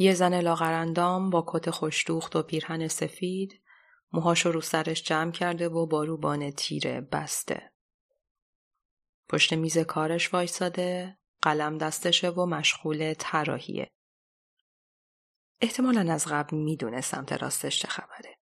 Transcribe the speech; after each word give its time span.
یه 0.00 0.14
زن 0.14 0.40
لاغرندام 0.40 1.30
با 1.30 1.44
کت 1.46 1.70
خوشدوخت 1.70 2.36
و 2.36 2.42
پیرهن 2.42 2.88
سفید 2.88 3.62
موهاشو 4.12 4.52
رو 4.52 4.60
سرش 4.60 5.02
جمع 5.02 5.32
کرده 5.32 5.68
و 5.68 5.86
با 5.86 6.04
روبان 6.04 6.50
تیره 6.50 7.00
بسته. 7.00 7.72
پشت 9.28 9.52
میز 9.52 9.78
کارش 9.78 10.34
وایساده 10.34 11.18
قلم 11.42 11.78
دستشه 11.78 12.30
و 12.30 12.46
مشغول 12.46 13.14
طراحیه. 13.14 13.90
احتمالا 15.60 16.12
از 16.12 16.26
قبل 16.26 16.56
می‌دونه 16.56 17.00
سمت 17.00 17.32
راستش 17.32 17.80
چه 17.80 17.88
خبره. 17.88 18.38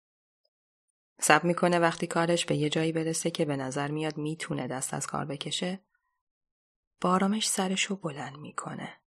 سب 1.20 1.44
می‌کنه 1.44 1.80
وقتی 1.80 2.08
کارش 2.08 2.46
به 2.46 2.56
یه 2.56 2.70
جایی 2.70 2.92
برسه 2.92 3.32
که 3.32 3.46
به 3.46 3.56
نظر 3.56 3.92
میاد 3.92 4.18
می‌تونه 4.18 4.68
دست 4.68 4.94
از 4.94 5.08
کار 5.08 5.26
بکشه 5.26 5.86
با 7.02 7.12
آرامش 7.12 7.50
سرشو 7.50 7.96
بلند 7.96 8.38
می‌کنه. 8.38 9.03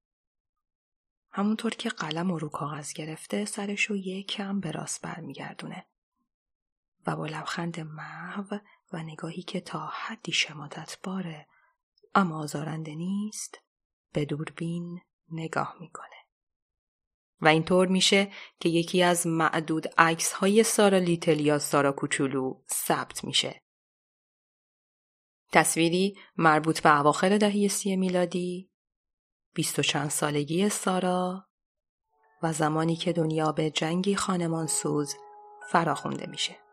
همونطور 1.38 1.72
که 1.72 1.90
قلم 1.90 2.32
و 2.32 2.40
رو 2.40 2.50
کاغذ 2.50 2.94
گرفته 2.94 3.46
سرشو 3.46 3.96
یکم 3.96 4.60
به 4.60 4.72
راست 4.72 5.02
برمیگردونه 5.02 5.86
و 7.08 7.16
با 7.16 7.26
لبخند 7.26 7.80
محو 7.80 8.58
و 8.94 9.04
نگاهی 9.04 9.42
که 9.42 9.62
تا 9.62 9.86
حدی 9.86 10.32
شمادت 10.32 10.98
باره 11.04 11.48
اما 12.16 12.40
آزارنده 12.40 12.96
نیست 12.96 13.60
به 14.14 14.26
دوربین 14.26 15.02
نگاه 15.32 15.76
می‌کنه. 15.80 16.26
و 17.42 17.48
اینطور 17.48 17.88
میشه 17.88 18.32
که 18.60 18.70
یکی 18.70 19.04
از 19.04 19.28
معدود 19.28 19.88
عکس 19.98 20.34
های 20.34 20.64
سارا 20.64 20.98
لیتل 20.98 21.40
یا 21.40 21.60
سارا 21.60 21.92
کوچولو 21.92 22.62
ثبت 22.74 23.24
میشه. 23.24 23.62
تصویری 25.52 26.18
مربوط 26.38 26.82
به 26.82 27.00
اواخر 27.00 27.38
دهه 27.38 27.68
سی 27.68 27.96
میلادی 27.96 28.75
بیست 29.56 29.80
و 29.80 29.82
چند 29.82 30.10
سالگی 30.10 30.70
سارا 30.70 31.46
و 32.44 32.54
زمانی 32.54 32.96
که 32.96 33.14
دنیا 33.14 33.52
به 33.52 33.70
جنگی 33.70 34.16
خانمان 34.16 34.68
سوز 34.68 35.16
فراخونده 35.72 36.26
میشه. 36.26 36.65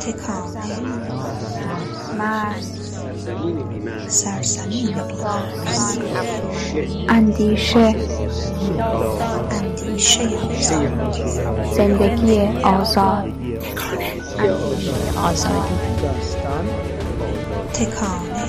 تکانه 0.00 0.80
مرد 2.18 2.62
سرزمین 4.08 4.94
اندیشه 7.08 7.94
اندیشه 9.50 10.28
زندگی 11.76 12.40
آزاد 12.62 13.32
آزادی 15.16 15.76
تکانه. 17.72 18.46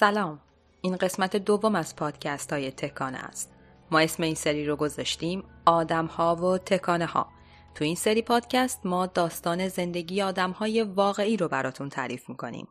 سلام. 0.00 0.40
این 0.80 0.96
قسمت 0.96 1.36
دوم 1.36 1.74
از 1.74 1.96
پادکست 1.96 2.52
های 2.52 2.70
تکانه 2.70 3.18
است. 3.18 3.52
ما 3.90 4.00
اسم 4.00 4.22
این 4.22 4.34
سری 4.34 4.66
رو 4.66 4.76
گذاشتیم 4.76 5.44
آدم 5.66 6.06
ها 6.06 6.36
و 6.36 6.58
تکانه 6.58 7.06
ها 7.06 7.28
تو 7.74 7.84
این 7.84 7.94
سری 7.94 8.22
پادکست 8.22 8.86
ما 8.86 9.06
داستان 9.06 9.68
زندگی 9.68 10.22
آدم 10.22 10.50
های 10.50 10.82
واقعی 10.82 11.36
رو 11.36 11.48
براتون 11.48 11.88
تعریف 11.88 12.28
می‌کنیم. 12.28 12.68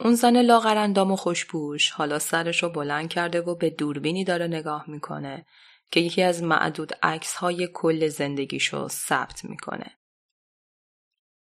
اون 0.00 0.14
زن 0.14 0.42
لاغرندام 0.42 1.12
و 1.12 1.16
خوشبوش 1.16 1.90
حالا 1.90 2.18
سرش 2.18 2.62
رو 2.62 2.68
بلند 2.68 3.08
کرده 3.08 3.40
و 3.40 3.54
به 3.54 3.70
دوربینی 3.70 4.24
داره 4.24 4.46
نگاه 4.46 4.90
می‌کنه 4.90 5.46
که 5.90 6.00
یکی 6.00 6.22
از 6.22 6.42
معدود 6.42 6.92
عکس 7.02 7.34
های 7.34 7.68
کل 7.74 8.08
زندگیشو 8.08 8.88
ثبت 8.88 9.44
می‌کنه. 9.44 9.98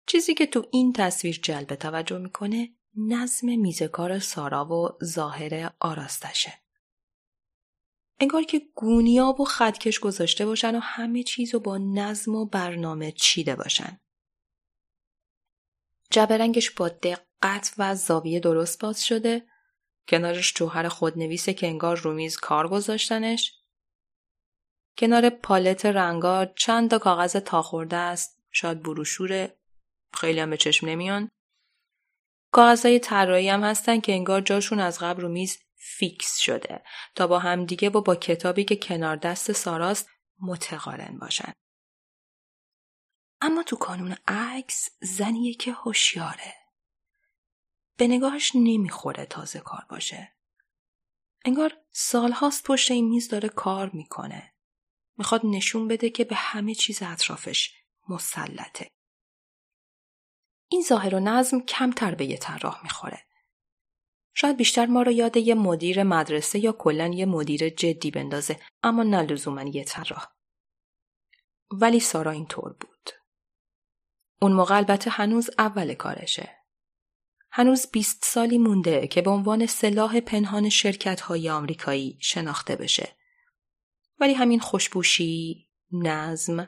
چیزی 0.07 0.33
که 0.33 0.45
تو 0.45 0.65
این 0.71 0.93
تصویر 0.93 1.39
جلب 1.43 1.75
توجه 1.75 2.17
می‌کنه 2.17 2.69
نظم 2.97 3.59
میزکار 3.59 4.19
سارا 4.19 4.65
و 4.65 4.97
ظاهر 5.03 5.73
آراستشه. 5.79 6.53
انگار 8.19 8.43
که 8.43 8.61
گونیاب 8.75 9.39
و 9.39 9.45
خدکش 9.45 9.99
گذاشته 9.99 10.45
باشن 10.45 10.75
و 10.75 10.79
همه 10.79 11.23
چیز 11.23 11.53
رو 11.53 11.59
با 11.59 11.77
نظم 11.77 12.35
و 12.35 12.45
برنامه 12.45 13.11
چیده 13.11 13.55
باشن. 13.55 13.99
جبرنگش 16.11 16.71
با 16.71 16.89
دقت 16.89 17.28
و 17.77 17.95
زاویه 17.95 18.39
درست 18.39 18.81
باز 18.81 19.05
شده. 19.05 19.45
کنارش 20.07 20.53
جوهر 20.53 20.87
خودنویسه 20.87 21.53
که 21.53 21.67
انگار 21.67 21.97
رومیز 21.97 22.37
کار 22.37 22.67
گذاشتنش. 22.67 23.53
کنار 24.97 25.29
پالت 25.29 25.85
رنگا 25.85 26.45
چند 26.45 26.89
تا 26.89 26.99
کاغذ 26.99 27.35
تا 27.35 27.61
خورده 27.61 27.95
است. 27.95 28.39
شاید 28.51 28.83
بروشوره 28.83 29.57
خیلی 30.13 30.39
هم 30.39 30.49
به 30.49 30.57
چشم 30.57 30.87
نمیان. 30.87 31.29
کاغذهای 32.51 32.99
طراحی 32.99 33.49
هم 33.49 33.63
هستن 33.63 33.99
که 33.99 34.11
انگار 34.11 34.41
جاشون 34.41 34.79
از 34.79 34.99
قبل 34.99 35.21
رو 35.21 35.29
میز 35.29 35.59
فیکس 35.75 36.37
شده. 36.37 36.83
تا 37.15 37.27
با 37.27 37.39
همدیگه 37.39 37.89
و 37.89 38.01
با 38.01 38.15
کتابی 38.15 38.63
که 38.63 38.75
کنار 38.75 39.15
دست 39.15 39.51
ساراست 39.51 40.09
متقارن 40.41 41.17
باشن. 41.21 41.53
اما 43.41 43.63
تو 43.63 43.75
کانون 43.75 44.15
عکس 44.27 44.89
زنیه 45.01 45.53
که 45.53 45.71
هوشیاره. 45.71 46.58
به 47.99 48.07
نگاهش 48.07 48.51
نمی‌خوره 48.55 49.25
تازه 49.25 49.59
کار 49.59 49.85
باشه. 49.89 50.35
انگار 51.45 51.77
سالهاست 51.91 52.63
پشت 52.63 52.91
این 52.91 53.09
میز 53.09 53.29
داره 53.29 53.49
کار 53.49 53.89
می‌کنه. 53.93 54.53
می‌خواد 55.17 55.41
نشون 55.43 55.87
بده 55.87 56.09
که 56.09 56.23
به 56.23 56.35
همه 56.35 56.75
چیز 56.75 57.03
اطرافش 57.03 57.73
مسلطه. 58.09 58.91
این 60.71 60.83
ظاهر 60.83 61.15
و 61.15 61.19
نظم 61.19 61.61
کمتر 61.61 62.15
به 62.15 62.25
یه 62.25 62.37
طراح 62.37 62.83
می‌خوره. 62.83 63.25
شاید 64.33 64.57
بیشتر 64.57 64.85
ما 64.85 65.01
رو 65.01 65.11
یاد 65.11 65.37
یه 65.37 65.55
مدیر 65.55 66.03
مدرسه 66.03 66.59
یا 66.59 66.71
کلا 66.71 67.07
یه 67.07 67.25
مدیر 67.25 67.69
جدی 67.69 68.11
بندازه 68.11 68.59
اما 68.83 69.03
نه 69.03 69.21
لزوما 69.21 69.63
یه 69.63 69.83
طراح. 69.83 70.27
ولی 71.71 71.99
سارا 71.99 72.31
اینطور 72.31 72.73
بود. 72.73 73.09
اون 74.41 74.51
موقع 74.51 74.75
البته 74.75 75.09
هنوز 75.09 75.49
اول 75.57 75.93
کارشه. 75.93 76.58
هنوز 77.51 77.87
20 77.91 78.25
سالی 78.25 78.57
مونده 78.57 79.07
که 79.07 79.21
به 79.21 79.29
عنوان 79.29 79.65
سلاح 79.65 80.19
پنهان 80.19 80.69
شرکت 80.69 81.21
های 81.21 81.49
آمریکایی 81.49 82.17
شناخته 82.21 82.75
بشه. 82.75 83.15
ولی 84.19 84.33
همین 84.33 84.59
خوشبوشی، 84.59 85.67
نظم، 85.91 86.67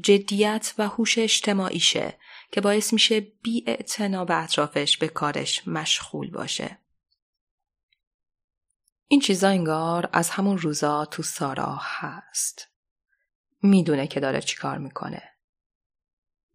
جدیت 0.00 0.74
و 0.78 0.88
هوش 0.88 1.18
اجتماعیشه 1.18 2.18
که 2.52 2.60
باعث 2.60 2.92
میشه 2.92 3.20
بی 3.20 3.60
به 3.60 4.42
اطرافش 4.42 4.96
به 4.96 5.08
کارش 5.08 5.68
مشغول 5.68 6.30
باشه. 6.30 6.78
این 9.08 9.20
چیزا 9.20 9.48
انگار 9.48 10.10
از 10.12 10.30
همون 10.30 10.58
روزا 10.58 11.04
تو 11.04 11.22
سارا 11.22 11.78
هست. 11.82 12.68
می‌دونه 13.62 14.06
که 14.06 14.20
داره 14.20 14.40
چیکار 14.40 14.78
می‌کنه. 14.78 15.35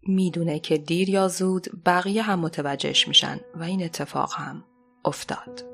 می‌دونه 0.03 0.59
که 0.59 0.77
دیر 0.77 1.09
یا 1.09 1.27
زود 1.27 1.67
بقیه 1.85 2.21
هم 2.21 2.39
متوجهش 2.39 3.07
میشن 3.07 3.39
و 3.55 3.63
این 3.63 3.83
اتفاق 3.83 4.33
هم 4.33 4.63
افتاد. 5.05 5.71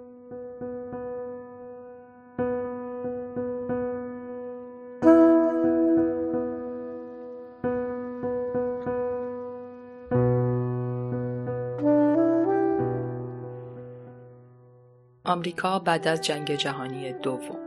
آمریکا 15.26 15.80
بعد 15.80 16.08
از 16.08 16.22
جنگ 16.22 16.56
جهانی 16.56 17.14
دوم 17.14 17.67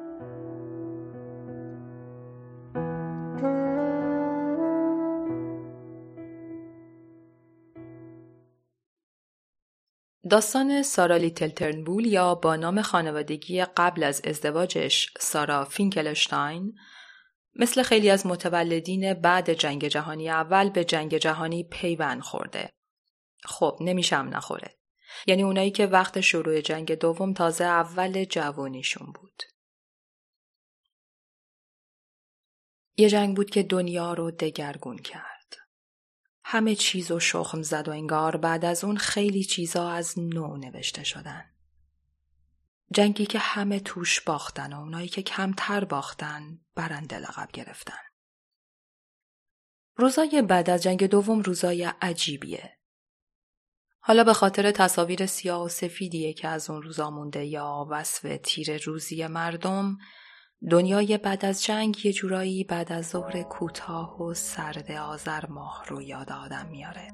داستان 10.29 10.83
سارا 10.83 11.17
لیتل 11.17 11.49
ترنبول 11.49 12.07
یا 12.07 12.35
با 12.35 12.57
نام 12.57 12.83
خانوادگی 12.83 13.65
قبل 13.65 14.03
از 14.03 14.21
ازدواجش 14.25 15.15
سارا 15.19 15.65
فینکلشتاین 15.65 16.75
مثل 17.57 17.83
خیلی 17.83 18.11
از 18.11 18.27
متولدین 18.27 19.15
بعد 19.15 19.53
جنگ 19.53 19.89
جهانی 19.89 20.31
اول 20.31 20.71
به 20.71 20.85
جنگ 20.85 21.17
جهانی 21.17 21.65
پیوند 21.65 22.21
خورده. 22.21 22.73
خب 23.45 23.79
نمیشم 23.81 24.31
نخوره. 24.33 24.79
یعنی 25.27 25.43
اونایی 25.43 25.71
که 25.71 25.87
وقت 25.87 26.21
شروع 26.21 26.61
جنگ 26.61 26.95
دوم 26.95 27.33
تازه 27.33 27.65
اول 27.65 28.25
جوانیشون 28.25 29.13
بود. 29.13 29.43
یه 32.97 33.09
جنگ 33.09 33.37
بود 33.37 33.51
که 33.51 33.63
دنیا 33.63 34.15
رو 34.15 34.31
دگرگون 34.31 34.99
کرد. 34.99 35.30
همه 36.53 36.75
چیز 36.75 37.11
و 37.11 37.21
شخم 37.21 37.63
زد 37.63 37.89
و 37.89 37.91
انگار 37.91 38.37
بعد 38.37 38.65
از 38.65 38.85
اون 38.85 38.97
خیلی 38.97 39.45
چیزا 39.45 39.91
از 39.91 40.19
نو 40.19 40.57
نوشته 40.57 41.05
شدن. 41.05 41.45
جنگی 42.93 43.27
که 43.27 43.39
همه 43.39 43.81
توش 43.81 44.21
باختن 44.21 44.73
و 44.73 44.81
اونایی 44.81 45.09
که 45.09 45.23
کمتر 45.23 45.85
باختن 45.85 46.59
برنده 46.75 47.19
لقب 47.19 47.49
گرفتن. 47.53 47.99
روزای 49.97 50.43
بعد 50.43 50.71
از 50.71 50.83
جنگ 50.83 51.07
دوم 51.07 51.41
روزای 51.41 51.85
عجیبیه. 52.03 52.79
حالا 54.01 54.25
به 54.25 54.33
خاطر 54.33 54.71
تصاویر 54.71 55.27
سیاه 55.27 55.65
و 55.65 55.69
سفیدیه 55.69 56.33
که 56.33 56.49
از 56.49 56.71
اون 56.71 56.83
روزا 56.83 57.11
مونده 57.11 57.45
یا 57.45 57.87
وصف 57.91 58.39
تیر 58.43 58.83
روزی 58.83 59.27
مردم 59.27 59.99
دنیای 60.69 61.19
بعد 61.19 61.45
از 61.45 61.65
جنگ 61.65 62.07
یه 62.07 62.13
جورایی 62.13 62.65
بعد 62.65 62.93
از 62.93 63.09
ظهر 63.09 63.43
کوتاه 63.43 64.23
و 64.23 64.35
سرد 64.35 64.91
آذر 64.93 65.47
ماه 65.47 65.85
رو 65.89 66.03
یاد 66.03 66.33
آدم 66.33 66.67
میاره. 66.67 67.13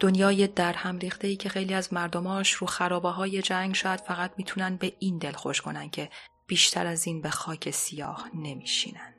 دنیای 0.00 0.46
در 0.46 0.72
هم 0.72 0.98
ریخته 0.98 1.28
ای 1.28 1.36
که 1.36 1.48
خیلی 1.48 1.74
از 1.74 1.92
مردماش 1.92 2.52
رو 2.52 2.66
خرابه 2.66 3.08
های 3.08 3.42
جنگ 3.42 3.74
شاید 3.74 4.00
فقط 4.00 4.32
می‌تونن 4.36 4.76
به 4.76 4.92
این 4.98 5.18
دل 5.18 5.32
خوش 5.32 5.60
کنن 5.60 5.90
که 5.90 6.10
بیشتر 6.46 6.86
از 6.86 7.06
این 7.06 7.22
به 7.22 7.30
خاک 7.30 7.70
سیاه 7.70 8.28
نمیشینن. 8.34 9.14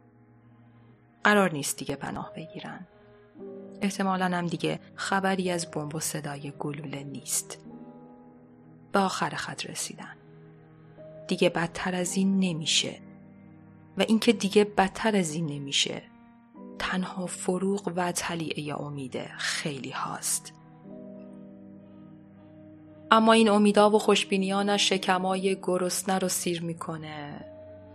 قرار 1.24 1.52
نیست 1.52 1.78
دیگه 1.78 1.96
پناه 1.96 2.34
بگیرن. 2.36 2.88
احتمالا 3.82 4.26
هم 4.26 4.48
دیگه 4.48 4.80
خبری 4.96 5.52
از 5.52 5.72
بمب 5.72 5.96
و 5.96 6.00
صدای 6.00 6.54
گلوله 6.60 7.04
نیست. 7.04 7.73
به 8.94 9.00
آخر 9.00 9.30
خط 9.30 9.66
رسیدن. 9.66 10.16
دیگه 11.28 11.50
بدتر 11.50 11.96
از 11.96 12.18
این 12.18 12.40
نمیشه. 12.40 13.00
و 13.98 14.02
اینکه 14.02 14.34
دیگه 14.34 14.64
بدتر 14.64 15.16
از 15.16 15.34
این 15.34 15.46
نمیشه. 15.46 16.02
تنها 16.80 17.26
فروغ 17.26 17.94
و 17.96 18.12
طلیعه 18.12 18.82
امیده 18.82 19.32
خیلی 19.38 19.92
هاست. 19.92 20.54
اما 23.12 23.34
این 23.34 23.50
امیدا 23.50 23.90
و 23.90 24.00
خوشبینیان 24.00 24.70
نه 24.70 24.78
شکمای 24.78 25.58
گرسنه 25.62 26.20
رو 26.20 26.28
سیر 26.28 26.62
می‌کنه 26.62 27.46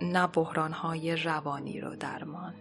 نه 0.01 0.27
بحرانهای 0.27 1.17
روانی 1.17 1.81
رو 1.81 1.97
درمان 1.97 2.55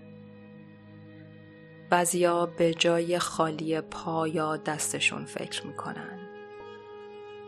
بعضیا 1.90 2.45
به 2.45 2.74
جای 2.74 3.19
خالی 3.19 3.81
پا 3.81 4.28
یا 4.28 4.57
دستشون 4.57 5.25
فکر 5.25 5.68
می‌کنن 5.68 6.26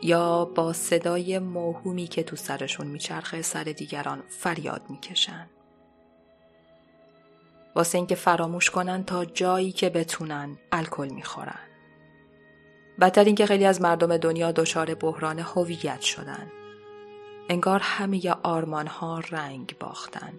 یا 0.01 0.45
با 0.45 0.73
صدای 0.73 1.39
موهومی 1.39 2.07
که 2.07 2.23
تو 2.23 2.35
سرشون 2.35 2.87
میچرخه 2.87 3.41
سر 3.41 3.63
دیگران 3.63 4.23
فریاد 4.29 4.81
می‌کشن 4.89 5.49
واسه 7.75 7.97
اینکه 7.97 8.15
فراموش 8.15 8.69
کنن 8.69 9.03
تا 9.03 9.25
جایی 9.25 9.71
که 9.71 9.89
بتونن 9.89 10.57
الکل 10.71 11.07
می‌خورن 11.07 11.59
بدتر 13.01 13.23
اینکه 13.23 13.45
خیلی 13.45 13.65
از 13.65 13.81
مردم 13.81 14.17
دنیا 14.17 14.51
دچار 14.51 14.95
بحران 14.95 15.39
هویت 15.39 16.01
شدن. 16.01 16.51
انگار 17.49 17.79
همه 17.79 18.31
آرمان 18.43 18.87
ها 18.87 19.19
رنگ 19.19 19.75
باختن. 19.79 20.33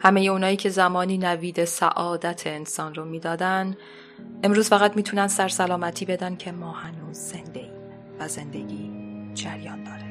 همه 0.00 0.20
اونایی 0.20 0.56
که 0.56 0.68
زمانی 0.68 1.18
نوید 1.18 1.64
سعادت 1.64 2.46
انسان 2.46 2.94
رو 2.94 3.04
می‌دادن 3.04 3.76
امروز 4.42 4.68
فقط 4.68 4.96
می‌تونن 4.96 5.28
سرسلامتی 5.28 6.04
بدن 6.04 6.36
که 6.36 6.52
ما 6.52 6.72
هنوز 6.72 7.16
زنده 7.16 7.60
ایم 7.60 7.72
و 8.20 8.28
زندگی 8.28 8.90
جریان 9.34 9.84
داره. 9.84 10.08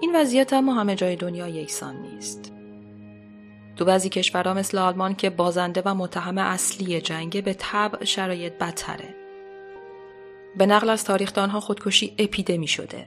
این 0.00 0.16
وضعیت 0.16 0.52
اما 0.52 0.74
همه 0.74 0.94
جای 0.94 1.16
دنیا 1.16 1.48
یکسان 1.48 1.96
نیست. 1.96 2.52
تو 3.76 3.84
بعضی 3.84 4.08
کشورها 4.08 4.54
مثل 4.54 4.78
آلمان 4.78 5.14
که 5.14 5.30
بازنده 5.30 5.82
و 5.84 5.94
متهم 5.94 6.38
اصلی 6.38 7.00
جنگ 7.00 7.44
به 7.44 7.54
طبع 7.54 8.04
شرایط 8.04 8.52
بدتره. 8.52 9.19
به 10.56 10.66
نقل 10.66 10.90
از 10.90 11.04
تاریخدانها 11.04 11.60
خودکشی 11.60 12.14
اپیدمی 12.18 12.68
شده. 12.68 13.06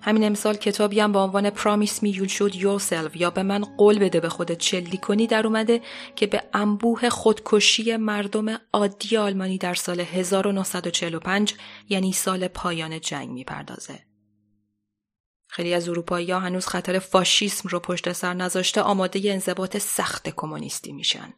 همین 0.00 0.24
امسال 0.24 0.54
کتابی 0.54 1.00
هم 1.00 1.12
با 1.12 1.24
عنوان 1.24 1.50
پرامیس 1.50 2.02
می 2.02 2.10
یول 2.10 2.28
شود 2.28 2.54
یورسلف 2.54 3.16
یا 3.16 3.30
به 3.30 3.42
من 3.42 3.64
قول 3.64 3.98
بده 3.98 4.20
به 4.20 4.28
خودت 4.28 4.58
چلی 4.58 4.96
کنی 4.96 5.26
در 5.26 5.46
اومده 5.46 5.80
که 6.16 6.26
به 6.26 6.42
انبوه 6.52 7.08
خودکشی 7.08 7.96
مردم 7.96 8.60
عادی 8.72 9.16
آلمانی 9.16 9.58
در 9.58 9.74
سال 9.74 10.00
1945 10.00 11.54
یعنی 11.88 12.12
سال 12.12 12.48
پایان 12.48 13.00
جنگ 13.00 13.30
می‌پردازه. 13.30 13.98
خیلی 15.48 15.74
از 15.74 15.88
اروپایی 15.88 16.30
ها 16.30 16.40
هنوز 16.40 16.66
خطر 16.66 16.98
فاشیسم 16.98 17.68
رو 17.68 17.80
پشت 17.80 18.12
سر 18.12 18.34
نذاشته 18.34 18.80
آماده 18.80 19.20
انضباط 19.24 19.76
سخت 19.76 20.28
کمونیستی 20.28 20.92
میشن. 20.92 21.34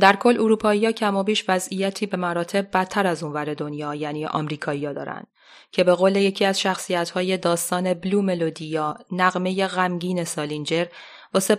در 0.00 0.16
کل 0.16 0.40
اروپایی 0.40 0.86
ها 0.86 0.92
کمابیش 0.92 1.44
وضعیتی 1.48 2.06
به 2.06 2.16
مراتب 2.16 2.70
بدتر 2.72 3.06
از 3.06 3.22
اونور 3.22 3.54
دنیا 3.54 3.94
یعنی 3.94 4.26
آمریکایی 4.26 4.86
ها 4.86 4.92
دارن 4.92 5.26
که 5.72 5.84
به 5.84 5.94
قول 5.94 6.16
یکی 6.16 6.44
از 6.44 6.60
شخصیت 6.60 7.10
های 7.10 7.36
داستان 7.36 7.94
بلو 7.94 8.22
ملودی 8.22 8.66
یا 8.66 8.98
نغمه 9.12 9.66
غمگین 9.66 10.24
سالینجر 10.24 10.86
واسه 11.34 11.54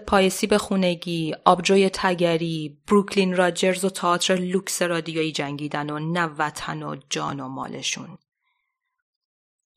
به 0.50 0.58
خونگی، 0.58 1.36
آبجوی 1.46 1.90
تگری، 1.90 2.78
بروکلین 2.88 3.36
راجرز 3.36 3.86
و 3.86 3.90
تئاتر 3.90 4.36
لوکس 4.36 4.82
رادیویی 4.82 5.32
جنگیدن 5.32 5.90
و 5.90 6.00
نه 6.00 6.26
وطن 6.38 6.84
و 6.84 6.96
جان 7.10 7.40
و 7.40 7.48
مالشون. 7.48 8.18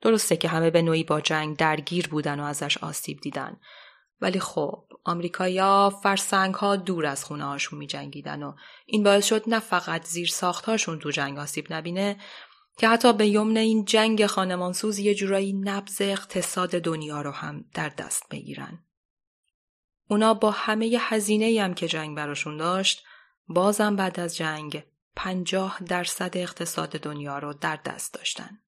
درسته 0.01 0.37
که 0.37 0.49
همه 0.49 0.71
به 0.71 0.83
نوعی 0.83 1.05
با 1.05 1.21
جنگ 1.21 1.57
درگیر 1.57 2.09
بودن 2.09 2.41
و 2.41 2.45
ازش 2.45 2.79
آسیب 2.79 3.21
دیدن 3.21 3.57
ولی 4.21 4.41
خب 4.41 4.85
آمریکایا 5.05 5.93
فرسنگ 6.03 6.55
ها 6.55 6.77
دور 6.77 7.07
از 7.07 7.25
خونه 7.25 7.45
هاشون 7.45 7.79
می 7.79 7.87
جنگیدن 7.87 8.43
و 8.43 8.53
این 8.87 9.03
باعث 9.03 9.27
شد 9.27 9.45
نه 9.47 9.59
فقط 9.59 10.05
زیر 10.05 10.29
ساختهاشون 10.29 10.99
تو 10.99 11.11
جنگ 11.11 11.39
آسیب 11.39 11.73
نبینه 11.73 12.17
که 12.79 12.89
حتی 12.89 13.13
به 13.13 13.27
یمن 13.27 13.57
این 13.57 13.85
جنگ 13.85 14.27
خانمانسوز 14.27 14.99
یه 14.99 15.15
جورایی 15.15 15.53
نبز 15.53 16.01
اقتصاد 16.01 16.71
دنیا 16.71 17.23
رو 17.23 17.31
هم 17.31 17.65
در 17.75 17.89
دست 17.89 18.29
بگیرن. 18.31 18.79
اونا 20.09 20.35
با 20.35 20.51
همه 20.51 20.97
هزینه 21.01 21.63
هم 21.63 21.75
که 21.75 21.89
جنگ 21.89 22.17
براشون 22.17 22.57
داشت 22.57 23.05
بازم 23.49 23.97
بعد 23.97 24.21
از 24.21 24.37
جنگ 24.37 24.85
پنجاه 25.17 25.79
درصد 25.87 26.37
اقتصاد 26.37 26.91
دنیا 26.91 27.39
رو 27.39 27.53
در 27.53 27.77
دست 27.85 28.15
داشتن. 28.15 28.59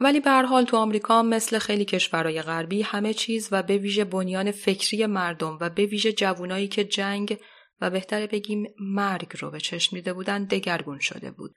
ولی 0.00 0.20
به 0.20 0.30
هر 0.30 0.44
حال 0.44 0.64
تو 0.64 0.76
آمریکا 0.76 1.22
مثل 1.22 1.58
خیلی 1.58 1.84
کشورهای 1.84 2.42
غربی 2.42 2.82
همه 2.82 3.14
چیز 3.14 3.48
و 3.52 3.62
به 3.62 3.78
ویژه 3.78 4.04
بنیان 4.04 4.50
فکری 4.50 5.06
مردم 5.06 5.58
و 5.60 5.70
به 5.70 5.86
ویژه 5.86 6.12
جوانایی 6.12 6.68
که 6.68 6.84
جنگ 6.84 7.40
و 7.80 7.90
بهتر 7.90 8.26
بگیم 8.26 8.66
مرگ 8.80 9.36
رو 9.40 9.50
به 9.50 9.60
چشم 9.60 9.96
میده 9.96 10.12
بودن 10.12 10.44
دگرگون 10.44 10.98
شده 10.98 11.30
بود. 11.30 11.54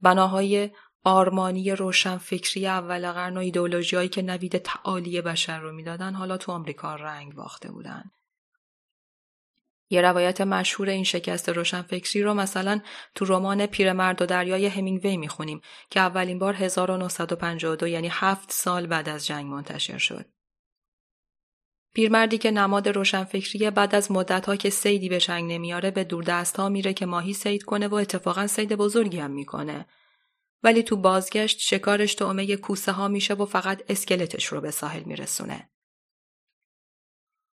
بناهای 0.00 0.70
آرمانی 1.04 1.70
روشن 1.70 2.18
فکری 2.18 2.66
اول 2.66 3.12
قرن 3.12 3.36
و 3.36 3.40
ایدولوژیایی 3.40 4.08
که 4.08 4.22
نوید 4.22 4.58
تعالی 4.58 5.20
بشر 5.20 5.60
رو 5.60 5.72
می‌دادن 5.72 6.14
حالا 6.14 6.36
تو 6.36 6.52
آمریکا 6.52 6.94
رنگ 6.94 7.34
باخته 7.34 7.72
بودن. 7.72 8.10
یه 9.92 10.00
روایت 10.00 10.40
مشهور 10.40 10.88
این 10.88 11.04
شکست 11.04 11.48
روشنفکری 11.48 12.22
رو 12.22 12.34
مثلا 12.34 12.80
تو 13.14 13.24
رمان 13.24 13.66
پیرمرد 13.66 14.22
و 14.22 14.26
دریای 14.26 14.66
همینگوی 14.66 15.16
می‌خونیم 15.16 15.60
که 15.90 16.00
اولین 16.00 16.38
بار 16.38 16.54
1952 16.54 17.88
یعنی 17.88 18.08
هفت 18.10 18.52
سال 18.52 18.86
بعد 18.86 19.08
از 19.08 19.26
جنگ 19.26 19.46
منتشر 19.46 19.98
شد. 19.98 20.26
پیرمردی 21.94 22.38
که 22.38 22.50
نماد 22.50 22.88
روشنفکری 22.88 23.70
بعد 23.70 23.94
از 23.94 24.12
مدتها 24.12 24.56
که 24.56 24.70
سیدی 24.70 25.08
به 25.08 25.20
چنگ 25.20 25.52
نمیاره 25.52 25.90
به 25.90 26.04
دور 26.04 26.24
دست 26.24 26.56
ها 26.56 26.68
میره 26.68 26.92
که 26.92 27.06
ماهی 27.06 27.32
سید 27.32 27.62
کنه 27.62 27.88
و 27.88 27.94
اتفاقا 27.94 28.46
سید 28.46 28.72
بزرگی 28.72 29.18
هم 29.18 29.30
می‌کنه. 29.30 29.86
ولی 30.62 30.82
تو 30.82 30.96
بازگشت 30.96 31.58
شکارش 31.60 32.14
تومه 32.14 32.56
کوسه 32.56 32.92
ها 32.92 33.08
میشه 33.08 33.34
و 33.34 33.46
فقط 33.46 33.82
اسکلتش 33.88 34.44
رو 34.44 34.60
به 34.60 34.70
ساحل 34.70 35.02
میرسونه. 35.02 35.71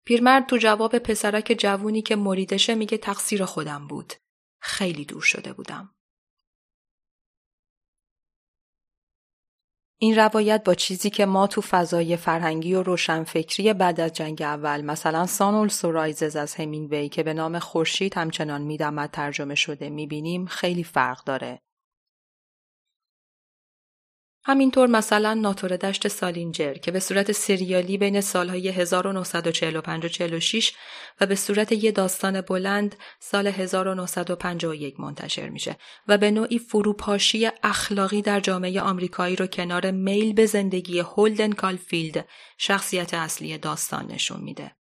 پیرمرد 0.10 0.46
تو 0.46 0.58
جواب 0.58 0.98
پسرک 0.98 1.56
جوونی 1.60 2.02
که 2.02 2.16
مریدشه 2.16 2.76
میگه 2.76 2.98
تقصیر 2.98 3.46
خودم 3.46 3.88
بود. 3.88 4.14
خیلی 4.62 5.06
دور 5.06 5.22
شده 5.22 5.54
بودم. 5.54 5.96
این 10.00 10.16
روایت 10.16 10.64
با 10.64 10.74
چیزی 10.74 11.10
که 11.10 11.26
ما 11.26 11.48
تو 11.48 11.62
فضای 11.62 12.18
فرهنگی 12.18 12.74
و 12.74 12.84
روشنفکری 12.84 13.74
بعد 13.74 14.00
از 14.00 14.14
جنگ 14.14 14.42
اول 14.42 14.82
مثلا 14.82 15.26
سانول 15.26 15.68
سورایزز 15.68 16.36
از 16.36 16.56
همینگوی 16.56 17.10
که 17.10 17.24
به 17.24 17.34
نام 17.34 17.60
خورشید 17.60 18.18
همچنان 18.18 18.62
میدمد 18.62 19.12
ترجمه 19.12 19.56
شده 19.56 19.90
می‌بینیم 19.90 20.46
خیلی 20.46 20.84
فرق 20.84 21.24
داره. 21.24 21.62
همینطور 24.44 24.88
مثلا 24.88 25.34
ناتور 25.34 25.78
دشت 25.78 26.08
سالینجر 26.08 26.74
که 26.74 26.92
به 26.92 27.00
صورت 27.00 27.32
سریالی 27.32 27.98
بین 27.98 28.22
سالهای 28.22 28.70
1945 28.70 30.06
و 30.06 30.08
46 30.08 30.74
و 31.22 31.26
به 31.26 31.36
صورت 31.36 31.72
یه 31.72 31.92
داستان 31.92 32.42
بلند 32.42 32.96
سال 33.20 33.48
1951 33.48 35.00
منتشر 35.00 35.50
میشه 35.50 35.78
و 36.08 36.18
به 36.18 36.32
نوعی 36.32 36.60
فروپاشی 36.60 37.50
اخلاقی 37.64 38.22
در 38.22 38.40
جامعه 38.40 38.82
آمریکایی 38.82 39.36
رو 39.36 39.48
کنار 39.48 39.92
میل 39.92 40.34
به 40.34 40.46
زندگی 40.46 41.00
هولدن 41.00 41.52
کالفیلد 41.52 42.28
شخصیت 42.58 43.14
اصلی 43.14 43.58
داستان 43.58 44.12
نشون 44.12 44.42
میده. 44.42 44.79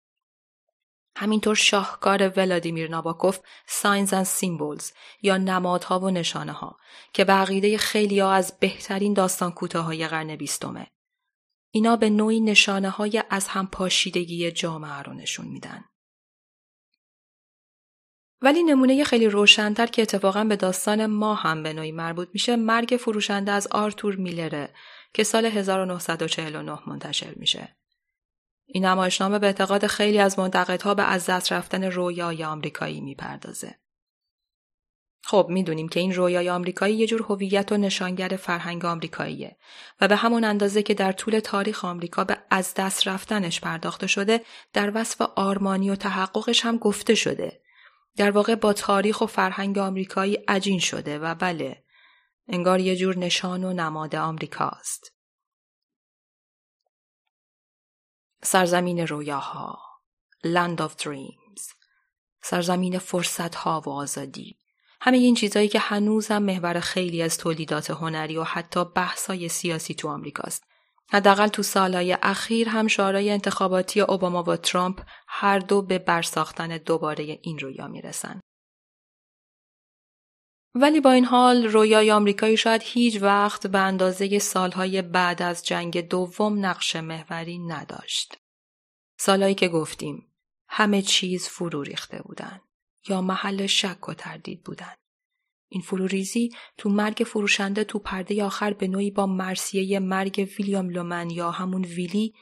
همینطور 1.19 1.55
شاهکار 1.55 2.29
ولادیمیر 2.29 2.89
ناباکوف 2.89 3.39
Signs 3.67 4.13
and 4.13 4.25
Symbols 4.25 4.91
یا 5.21 5.37
نمادها 5.37 5.99
و 5.99 6.09
نشانه 6.09 6.51
ها 6.51 6.77
که 7.13 7.23
به 7.23 7.33
عقیده 7.33 7.77
خیلی 7.77 8.19
ها 8.19 8.31
از 8.31 8.59
بهترین 8.59 9.13
داستان 9.13 9.51
کوتاهای 9.51 10.07
قرن 10.07 10.35
بیستمه. 10.35 10.87
اینا 11.71 11.95
به 11.95 12.09
نوعی 12.09 12.41
نشانه 12.41 12.89
های 12.89 13.23
از 13.29 13.47
هم 13.47 13.67
پاشیدگی 13.67 14.51
جامعه 14.51 15.01
رو 15.01 15.13
نشون 15.13 15.47
میدن. 15.47 15.85
ولی 18.41 18.63
نمونه 18.63 19.03
خیلی 19.03 19.27
روشنتر 19.27 19.85
که 19.85 20.01
اتفاقا 20.01 20.43
به 20.43 20.55
داستان 20.55 21.05
ما 21.05 21.35
هم 21.35 21.63
به 21.63 21.73
نوعی 21.73 21.91
مربوط 21.91 22.29
میشه 22.33 22.55
مرگ 22.55 22.97
فروشنده 22.99 23.51
از 23.51 23.67
آرتور 23.67 24.15
میلره 24.15 24.73
که 25.13 25.23
سال 25.23 25.45
1949 25.45 26.79
منتشر 26.87 27.33
میشه. 27.35 27.76
این 28.69 28.85
نمایشنامه 28.85 29.39
به 29.39 29.47
اعتقاد 29.47 29.87
خیلی 29.87 30.19
از 30.19 30.39
منتقدها 30.39 30.93
به 30.93 31.03
از 31.03 31.25
دست 31.25 31.53
رفتن 31.53 31.83
رویای 31.83 32.43
آمریکایی 32.43 33.01
می‌پردازه. 33.01 33.75
خب 35.23 35.47
می‌دونیم 35.49 35.89
که 35.89 35.99
این 35.99 36.13
رویای 36.13 36.49
آمریکایی 36.49 36.95
یه 36.95 37.07
جور 37.07 37.21
هویت 37.21 37.71
و 37.71 37.77
نشانگر 37.77 38.27
فرهنگ 38.27 38.85
آمریکاییه 38.85 39.57
و 40.01 40.07
به 40.07 40.15
همون 40.15 40.43
اندازه 40.43 40.83
که 40.83 40.93
در 40.93 41.11
طول 41.11 41.39
تاریخ 41.39 41.85
آمریکا 41.85 42.23
به 42.23 42.37
از 42.49 42.73
دست 42.73 43.07
رفتنش 43.07 43.61
پرداخته 43.61 44.07
شده 44.07 44.41
در 44.73 44.91
وصف 44.95 45.21
آرمانی 45.21 45.89
و 45.89 45.95
تحققش 45.95 46.65
هم 46.65 46.77
گفته 46.77 47.15
شده. 47.15 47.61
در 48.15 48.31
واقع 48.31 48.55
با 48.55 48.73
تاریخ 48.73 49.21
و 49.21 49.25
فرهنگ 49.25 49.77
آمریکایی 49.77 50.35
عجین 50.47 50.79
شده 50.79 51.19
و 51.19 51.35
بله 51.35 51.83
انگار 52.47 52.79
یه 52.79 52.95
جور 52.95 53.17
نشان 53.17 53.63
و 53.63 53.73
نماد 53.73 54.15
آمریکاست. 54.15 55.16
سرزمین 58.43 59.07
رویاها 59.07 59.79
Land 60.45 60.79
of 60.79 61.03
Dreams 61.03 61.73
سرزمین 62.41 62.99
فرصتها 62.99 63.81
و 63.85 63.89
آزادی 63.89 64.57
همه 65.01 65.17
این 65.17 65.35
چیزهایی 65.35 65.67
که 65.67 65.79
هنوزم 65.79 66.43
محور 66.43 66.79
خیلی 66.79 67.21
از 67.21 67.37
تولیدات 67.37 67.91
هنری 67.91 68.37
و 68.37 68.43
حتی 68.43 68.85
بحثای 68.85 69.49
سیاسی 69.49 69.93
تو 69.93 70.07
آمریکاست 70.07 70.63
حداقل 71.11 71.47
تو 71.47 71.63
سالهای 71.63 72.17
اخیر 72.21 72.69
هم 72.69 72.87
شعارهای 72.87 73.29
انتخاباتی 73.29 74.01
اوباما 74.01 74.43
و 74.43 74.55
ترامپ 74.55 75.01
هر 75.27 75.59
دو 75.59 75.81
به 75.81 75.99
برساختن 75.99 76.77
دوباره 76.77 77.39
این 77.41 77.59
رویا 77.59 77.87
می‌رسن. 77.87 78.39
ولی 80.81 80.99
با 80.99 81.11
این 81.11 81.25
حال 81.25 81.67
رویای 81.67 82.11
آمریکایی 82.11 82.57
شاید 82.57 82.81
هیچ 82.85 83.21
وقت 83.21 83.67
به 83.67 83.79
اندازه 83.79 84.39
سالهای 84.39 85.01
بعد 85.01 85.41
از 85.41 85.65
جنگ 85.65 86.07
دوم 86.07 86.65
نقش 86.65 86.95
محوری 86.95 87.59
نداشت. 87.59 88.37
سالهایی 89.19 89.55
که 89.55 89.67
گفتیم 89.67 90.27
همه 90.67 91.01
چیز 91.01 91.47
فرو 91.47 91.83
ریخته 91.83 92.21
بودن 92.25 92.61
یا 93.09 93.21
محل 93.21 93.65
شک 93.65 94.09
و 94.09 94.13
تردید 94.13 94.63
بودن. 94.63 94.93
این 95.69 95.81
فروریزی 95.81 96.49
تو 96.77 96.89
مرگ 96.89 97.23
فروشنده 97.27 97.83
تو 97.83 97.99
پرده 97.99 98.43
آخر 98.43 98.73
به 98.73 98.87
نوعی 98.87 99.11
با 99.11 99.25
مرسیه 99.25 99.99
مرگ 99.99 100.49
ویلیام 100.59 100.89
لومن 100.89 101.29
یا 101.29 101.51
همون 101.51 101.85
ویلی 101.85 102.33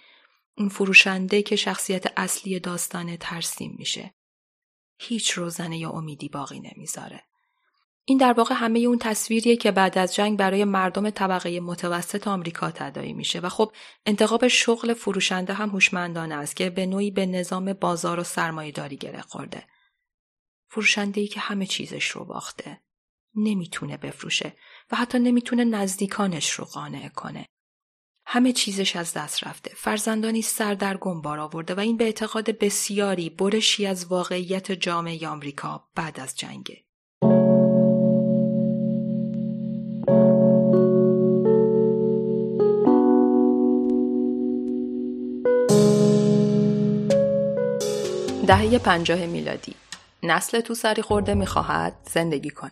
اون 0.57 0.69
فروشنده 0.69 1.41
که 1.41 1.55
شخصیت 1.55 2.13
اصلی 2.17 2.59
داستانه 2.59 3.17
ترسیم 3.17 3.75
میشه. 3.77 4.13
هیچ 4.99 5.31
روزنه 5.31 5.77
یا 5.77 5.89
امیدی 5.89 6.29
باقی 6.29 6.59
نمی‌ذاره. 6.59 7.23
این 8.07 8.17
در 8.17 8.33
واقع 8.33 8.55
همه 8.55 8.79
اون 8.79 8.97
تصویریه 8.97 9.55
که 9.55 9.71
بعد 9.71 9.97
از 9.97 10.15
جنگ 10.15 10.39
برای 10.39 10.63
مردم 10.63 11.09
طبقه 11.09 11.59
متوسط 11.59 12.27
آمریکا 12.27 12.71
تداعی 12.71 13.13
میشه 13.13 13.39
و 13.39 13.49
خب 13.49 13.71
انتخاب 14.05 14.47
شغل 14.47 14.93
فروشنده 14.93 15.53
هم 15.53 15.69
هوشمندانه 15.69 16.35
است 16.35 16.55
که 16.55 16.69
به 16.69 16.85
نوعی 16.85 17.11
به 17.11 17.25
نظام 17.25 17.73
بازار 17.73 18.19
و 18.19 18.23
سرمایه 18.23 18.71
داری 18.71 18.97
گره 18.97 19.21
خورده. 19.21 19.67
فروشنده 20.69 21.27
که 21.27 21.39
همه 21.39 21.65
چیزش 21.65 22.07
رو 22.07 22.25
باخته. 22.25 22.81
نمی‌تونه 23.35 23.97
بفروشه 23.97 24.53
و 24.91 24.95
حتی 24.95 25.19
نمی‌تونه 25.19 25.63
نزدیکانش 25.63 26.51
رو 26.51 26.65
قانع 26.65 27.09
کنه. 27.09 27.45
همه 28.25 28.53
چیزش 28.53 28.95
از 28.95 29.13
دست 29.13 29.43
رفته. 29.43 29.71
فرزندانی 29.75 30.41
سردرگم 30.41 31.21
بار 31.21 31.39
آورده 31.39 31.75
و 31.75 31.79
این 31.79 31.97
به 31.97 32.03
اعتقاد 32.03 32.57
بسیاری 32.57 33.29
برشی 33.29 33.85
از 33.85 34.05
واقعیت 34.05 34.71
جامعه 34.71 35.27
آمریکا 35.27 35.89
بعد 35.95 36.19
از 36.19 36.35
جنگه. 36.35 36.84
دهه 48.45 48.77
پنجاه 48.77 49.25
میلادی 49.25 49.75
نسل 50.23 50.59
تو 50.59 50.73
سری 50.73 51.01
خورده 51.01 51.33
می‌خواهد 51.33 51.93
زندگی 52.13 52.49
کند. 52.49 52.71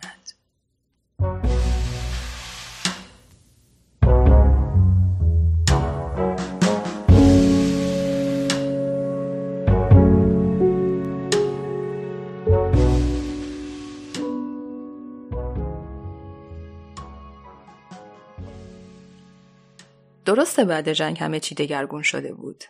درسته 20.25 20.65
بعد 20.65 20.93
جنگ 20.93 21.19
همه 21.19 21.39
چی 21.39 21.55
دگرگون 21.55 22.01
شده 22.01 22.33
بود 22.33 22.63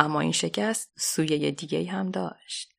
اما 0.00 0.20
این 0.20 0.32
شکست 0.32 0.92
سویه 0.98 1.50
دیگه 1.50 1.90
هم 1.90 2.10
داشت. 2.10 2.70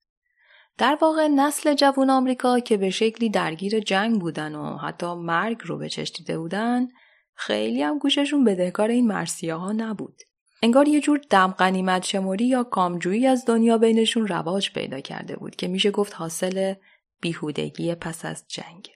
در 0.77 0.97
واقع 1.01 1.27
نسل 1.27 1.73
جوان 1.73 2.09
آمریکا 2.09 2.59
که 2.59 2.77
به 2.77 2.89
شکلی 2.89 3.29
درگیر 3.29 3.79
جنگ 3.79 4.21
بودن 4.21 4.55
و 4.55 4.77
حتی 4.77 5.13
مرگ 5.13 5.57
رو 5.65 5.77
به 5.77 5.89
چشم 5.89 6.13
دیده 6.17 6.37
بودن 6.37 6.87
خیلی 7.33 7.83
هم 7.83 7.99
گوششون 7.99 8.43
بدهکار 8.43 8.89
این 8.89 9.07
مرسیه 9.07 9.55
ها 9.55 9.71
نبود. 9.71 10.21
انگار 10.63 10.87
یه 10.87 11.01
جور 11.01 11.21
دم 11.29 11.47
قنیمت 11.47 12.05
شموری 12.05 12.45
یا 12.45 12.63
کامجویی 12.63 13.27
از 13.27 13.45
دنیا 13.45 13.77
بینشون 13.77 14.27
رواج 14.27 14.71
پیدا 14.71 14.99
کرده 14.99 15.35
بود 15.35 15.55
که 15.55 15.67
میشه 15.67 15.91
گفت 15.91 16.15
حاصل 16.15 16.73
بیهودگی 17.21 17.95
پس 17.95 18.25
از 18.25 18.45
جنگ. 18.47 18.89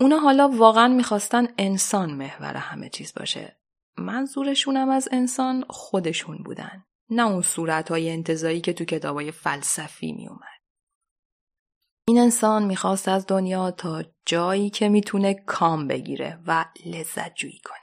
اونا 0.00 0.18
حالا 0.18 0.48
واقعا 0.48 0.88
می‌خواستن 0.88 1.48
انسان 1.58 2.10
محور 2.10 2.56
همه 2.56 2.88
چیز 2.88 3.12
باشه 3.16 3.57
منظورشونم 3.98 4.88
از 4.88 5.08
انسان 5.12 5.64
خودشون 5.68 6.36
بودن 6.36 6.84
نه 7.10 7.26
اون 7.26 7.42
صورتهای 7.42 8.10
انتظایی 8.10 8.60
که 8.60 8.72
تو 8.72 8.84
کتابای 8.84 9.30
فلسفی 9.30 10.12
می 10.12 10.28
اومد. 10.28 10.58
این 12.08 12.18
انسان 12.18 12.64
می‌خواست 12.64 13.08
از 13.08 13.26
دنیا 13.26 13.70
تا 13.70 14.04
جایی 14.26 14.70
که 14.70 14.88
می‌تونه 14.88 15.34
کام 15.34 15.88
بگیره 15.88 16.38
و 16.46 16.64
لذت 16.86 17.34
جویی 17.34 17.60
کنه. 17.64 17.78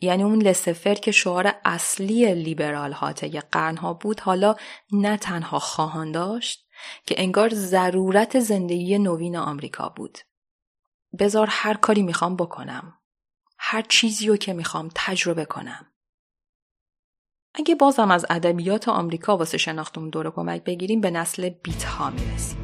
یعنی 0.00 0.22
اون 0.22 0.42
لسفر 0.42 0.94
که 0.94 1.12
شعار 1.12 1.54
اصلی 1.64 2.34
لیبرال 2.34 2.92
ها 2.92 3.12
طی 3.12 3.40
قرنها 3.40 3.94
بود 3.94 4.20
حالا 4.20 4.56
نه 4.92 5.16
تنها 5.16 5.58
خواهان 5.58 6.12
داشت 6.12 6.66
که 7.06 7.14
انگار 7.18 7.54
ضرورت 7.54 8.40
زندگی 8.40 8.98
نوین 8.98 9.36
آمریکا 9.36 9.88
بود. 9.88 10.18
بزار 11.18 11.46
هر 11.50 11.74
کاری 11.74 12.02
می‌خوام 12.02 12.36
بکنم. 12.36 12.97
هر 13.58 13.82
چیزی 13.82 14.26
رو 14.26 14.36
که 14.36 14.52
می‌خوام 14.52 14.90
تجربه 14.94 15.44
کنم. 15.44 15.86
اگه 17.54 17.74
بازم 17.74 18.10
از 18.10 18.26
ادبیات 18.30 18.88
آمریکا 18.88 19.36
واسه 19.36 19.58
شناختون 19.58 20.10
دور 20.10 20.30
کمک 20.30 20.64
بگیریم 20.64 21.00
به 21.00 21.10
نسل 21.10 21.48
بیت 21.48 21.84
ها 21.84 22.10
می‌رسیم. 22.10 22.58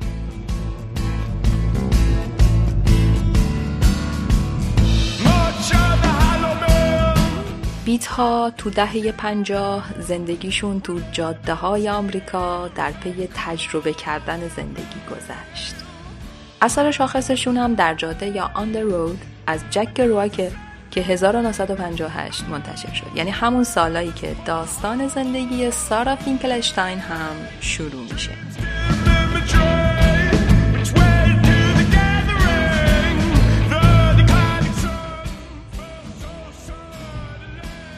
بیت 7.84 8.06
ها 8.06 8.50
تو 8.58 8.70
دهه 8.70 9.12
پنجاه 9.12 10.00
زندگیشون 10.00 10.80
تو 10.80 11.00
جاده 11.12 11.54
های 11.54 11.88
آمریکا 11.88 12.68
در 12.68 12.92
پی 12.92 13.28
تجربه 13.34 13.92
کردن 13.92 14.48
زندگی 14.48 15.00
گذشت. 15.10 15.74
اثر 16.62 16.90
شاخصشون 16.90 17.56
هم 17.56 17.74
در 17.74 17.94
جاده 17.94 18.28
یا 18.28 18.50
آن 18.54 18.74
رود 18.74 19.24
از 19.46 19.64
جک 19.70 20.00
رواکه 20.00 20.52
که 20.94 21.00
1958 21.00 22.44
منتشر 22.48 22.92
شد. 22.92 23.06
یعنی 23.14 23.30
همون 23.30 23.64
سالایی 23.64 24.12
که 24.12 24.36
داستان 24.46 25.08
زندگی 25.08 25.70
سارا 25.70 26.16
فینکلشتاین 26.16 26.98
هم 26.98 27.36
شروع 27.60 28.02
میشه. 28.12 28.30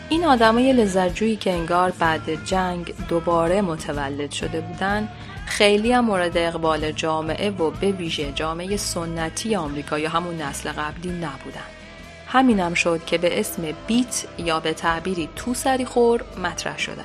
این 0.09 0.25
آدمای 0.25 0.73
لذتجویی 0.73 1.37
که 1.37 1.53
انگار 1.53 1.91
بعد 1.91 2.45
جنگ 2.45 2.95
دوباره 3.09 3.61
متولد 3.63 4.31
شده 4.31 4.61
بودن 4.61 5.09
خیلی 5.47 5.93
هم 5.93 6.05
مورد 6.05 6.37
اقبال 6.37 6.93
جامعه 6.93 7.51
و 7.51 7.71
به 7.71 7.93
ویژه 7.93 8.33
جامعه 8.33 8.77
سنتی 8.77 9.57
آمریکا 9.57 9.99
یا 9.99 10.09
همون 10.11 10.43
نسل 10.43 10.73
قبلی 10.73 11.11
نبودن. 11.11 11.86
همینم 12.27 12.75
شد 12.75 13.05
که 13.05 13.19
به 13.19 13.41
اسم 13.41 13.75
بیت 13.87 14.27
یا 14.39 14.61
به 14.61 14.73
تعبیری 14.73 15.29
تو 15.37 15.55
سری 15.55 15.85
خور 15.85 16.25
مطرح 16.43 16.79
شدن. 16.79 17.05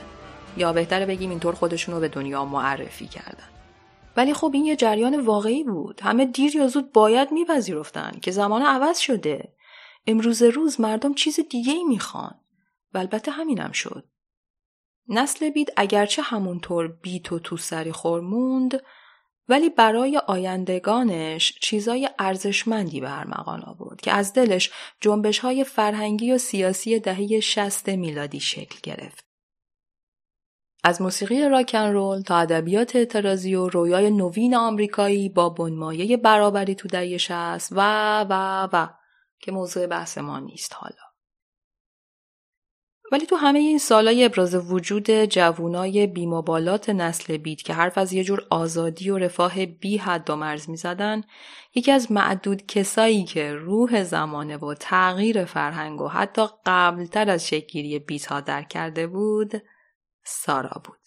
یا 0.57 0.73
بهتره 0.73 1.05
بگیم 1.05 1.29
اینطور 1.29 1.55
خودشون 1.55 1.95
رو 1.95 2.01
به 2.01 2.07
دنیا 2.07 2.45
معرفی 2.45 3.07
کردن. 3.07 3.47
ولی 4.17 4.33
خب 4.33 4.51
این 4.53 4.65
یه 4.65 4.75
جریان 4.75 5.19
واقعی 5.19 5.63
بود. 5.63 6.01
همه 6.03 6.25
دیر 6.25 6.55
یا 6.55 6.67
زود 6.67 6.91
باید 6.91 7.31
میپذیرفتن 7.31 8.11
که 8.21 8.31
زمان 8.31 8.61
عوض 8.61 8.99
شده. 8.99 9.53
امروز 10.07 10.41
روز 10.41 10.81
مردم 10.81 11.13
چیز 11.13 11.39
دیگه 11.49 11.73
ای 11.73 11.83
می‌خوان. 11.83 12.35
و 12.93 12.97
البته 12.97 13.31
همینم 13.31 13.71
شد. 13.71 14.05
نسل 15.07 15.49
بیت 15.49 15.69
اگرچه 15.77 16.21
همونطور 16.21 16.87
بیت 16.87 17.31
و 17.31 17.39
تو 17.39 17.57
سری 17.57 17.91
خور 17.91 18.21
موند 18.21 18.81
ولی 19.51 19.69
برای 19.69 20.17
آیندگانش 20.17 21.53
چیزای 21.61 22.09
ارزشمندی 22.19 23.01
به 23.01 23.19
ارمغان 23.19 23.63
آورد 23.63 24.01
که 24.01 24.11
از 24.11 24.33
دلش 24.33 24.71
جنبش 25.01 25.39
های 25.39 25.63
فرهنگی 25.63 26.31
و 26.31 26.37
سیاسی 26.37 26.99
دهه 26.99 27.39
شست 27.39 27.89
میلادی 27.89 28.39
شکل 28.39 28.79
گرفت. 28.83 29.25
از 30.83 31.01
موسیقی 31.01 31.49
راکن 31.49 31.91
رول 31.91 32.21
تا 32.21 32.37
ادبیات 32.37 32.95
اعتراضی 32.95 33.55
و 33.55 33.69
رویای 33.69 34.11
نوین 34.11 34.55
آمریکایی 34.55 35.29
با 35.29 35.49
بنمایه 35.49 36.17
برابری 36.17 36.75
تو 36.75 36.87
دهه 36.87 37.17
شست 37.17 37.71
و 37.71 38.21
و 38.29 38.67
و 38.73 38.87
که 39.39 39.51
موضوع 39.51 39.87
بحث 39.87 40.17
ما 40.17 40.39
نیست 40.39 40.73
حالا. 40.75 41.10
ولی 43.11 43.25
تو 43.25 43.35
همه 43.35 43.59
این 43.59 43.77
سالای 43.77 44.25
ابراز 44.25 44.71
وجود 44.71 45.09
جوونای 45.09 46.07
بیمبالات 46.07 46.89
نسل 46.89 47.37
بیت 47.37 47.61
که 47.61 47.73
حرف 47.73 47.97
از 47.97 48.13
یه 48.13 48.23
جور 48.23 48.47
آزادی 48.49 49.09
و 49.09 49.17
رفاه 49.17 49.65
بی 49.65 49.97
حد 49.97 50.29
و 50.29 50.35
مرز 50.35 50.69
می 50.69 50.77
زدن، 50.77 51.23
یکی 51.75 51.91
از 51.91 52.11
معدود 52.11 52.65
کسایی 52.65 53.23
که 53.23 53.53
روح 53.53 54.03
زمانه 54.03 54.57
و 54.57 54.73
تغییر 54.73 55.45
فرهنگ 55.45 56.01
و 56.01 56.07
حتی 56.07 56.45
قبلتر 56.65 57.29
از 57.29 57.47
شکگیری 57.47 57.99
بیت 57.99 58.25
ها 58.25 58.41
در 58.41 58.63
کرده 58.63 59.07
بود، 59.07 59.51
سارا 60.23 60.81
بود. 60.85 60.99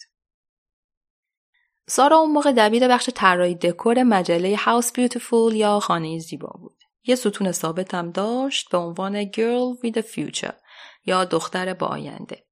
سارا 1.87 2.17
اون 2.17 2.31
موقع 2.31 2.51
دبیر 2.51 2.87
بخش 2.87 3.09
طراحی 3.15 3.55
دکور 3.55 4.03
مجله 4.03 4.55
هاوس 4.55 4.93
بیوتیفول 4.93 5.55
یا 5.55 5.79
خانه 5.79 6.19
زیبا 6.19 6.53
بود. 6.61 6.75
یه 7.07 7.15
ستون 7.15 7.51
ثابتم 7.51 8.11
داشت 8.11 8.69
به 8.69 8.77
عنوان 8.77 9.25
Girl 9.25 9.79
with 9.83 9.97
a 9.97 10.01
Future 10.01 10.64
یا 11.05 11.25
دختر 11.25 11.73
با 11.73 11.87
آینده. 11.87 12.45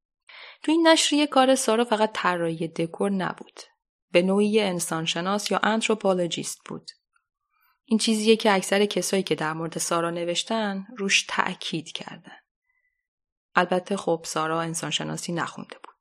تو 0.64 0.72
این 0.72 0.88
نشریه 0.88 1.28
کار 1.28 1.56
سارا 1.56 1.86
فقط 1.86 2.12
طراحی 2.14 2.68
دکور 2.68 3.12
نبود. 3.12 3.60
به 4.12 4.22
نوعی 4.22 4.62
انسانشناس 4.62 5.52
یا 5.52 5.60
anthropologist 5.64 6.60
بود. 6.66 6.92
این 7.86 8.00
چیزیه 8.00 8.36
که 8.36 8.54
اکثر 8.54 8.86
کسایی 8.86 9.24
که 9.24 9.36
در 9.36 9.54
مورد 9.54 9.78
سارا 9.78 10.10
نوشتن 10.10 10.86
روش 10.98 11.26
تأکید 11.30 11.92
کردن. 11.92 12.38
البته 13.56 13.98
خب 13.98 14.22
سارا 14.26 14.62
انسانشناسی 14.62 15.34
نخونده 15.34 15.76
بود. 15.76 15.94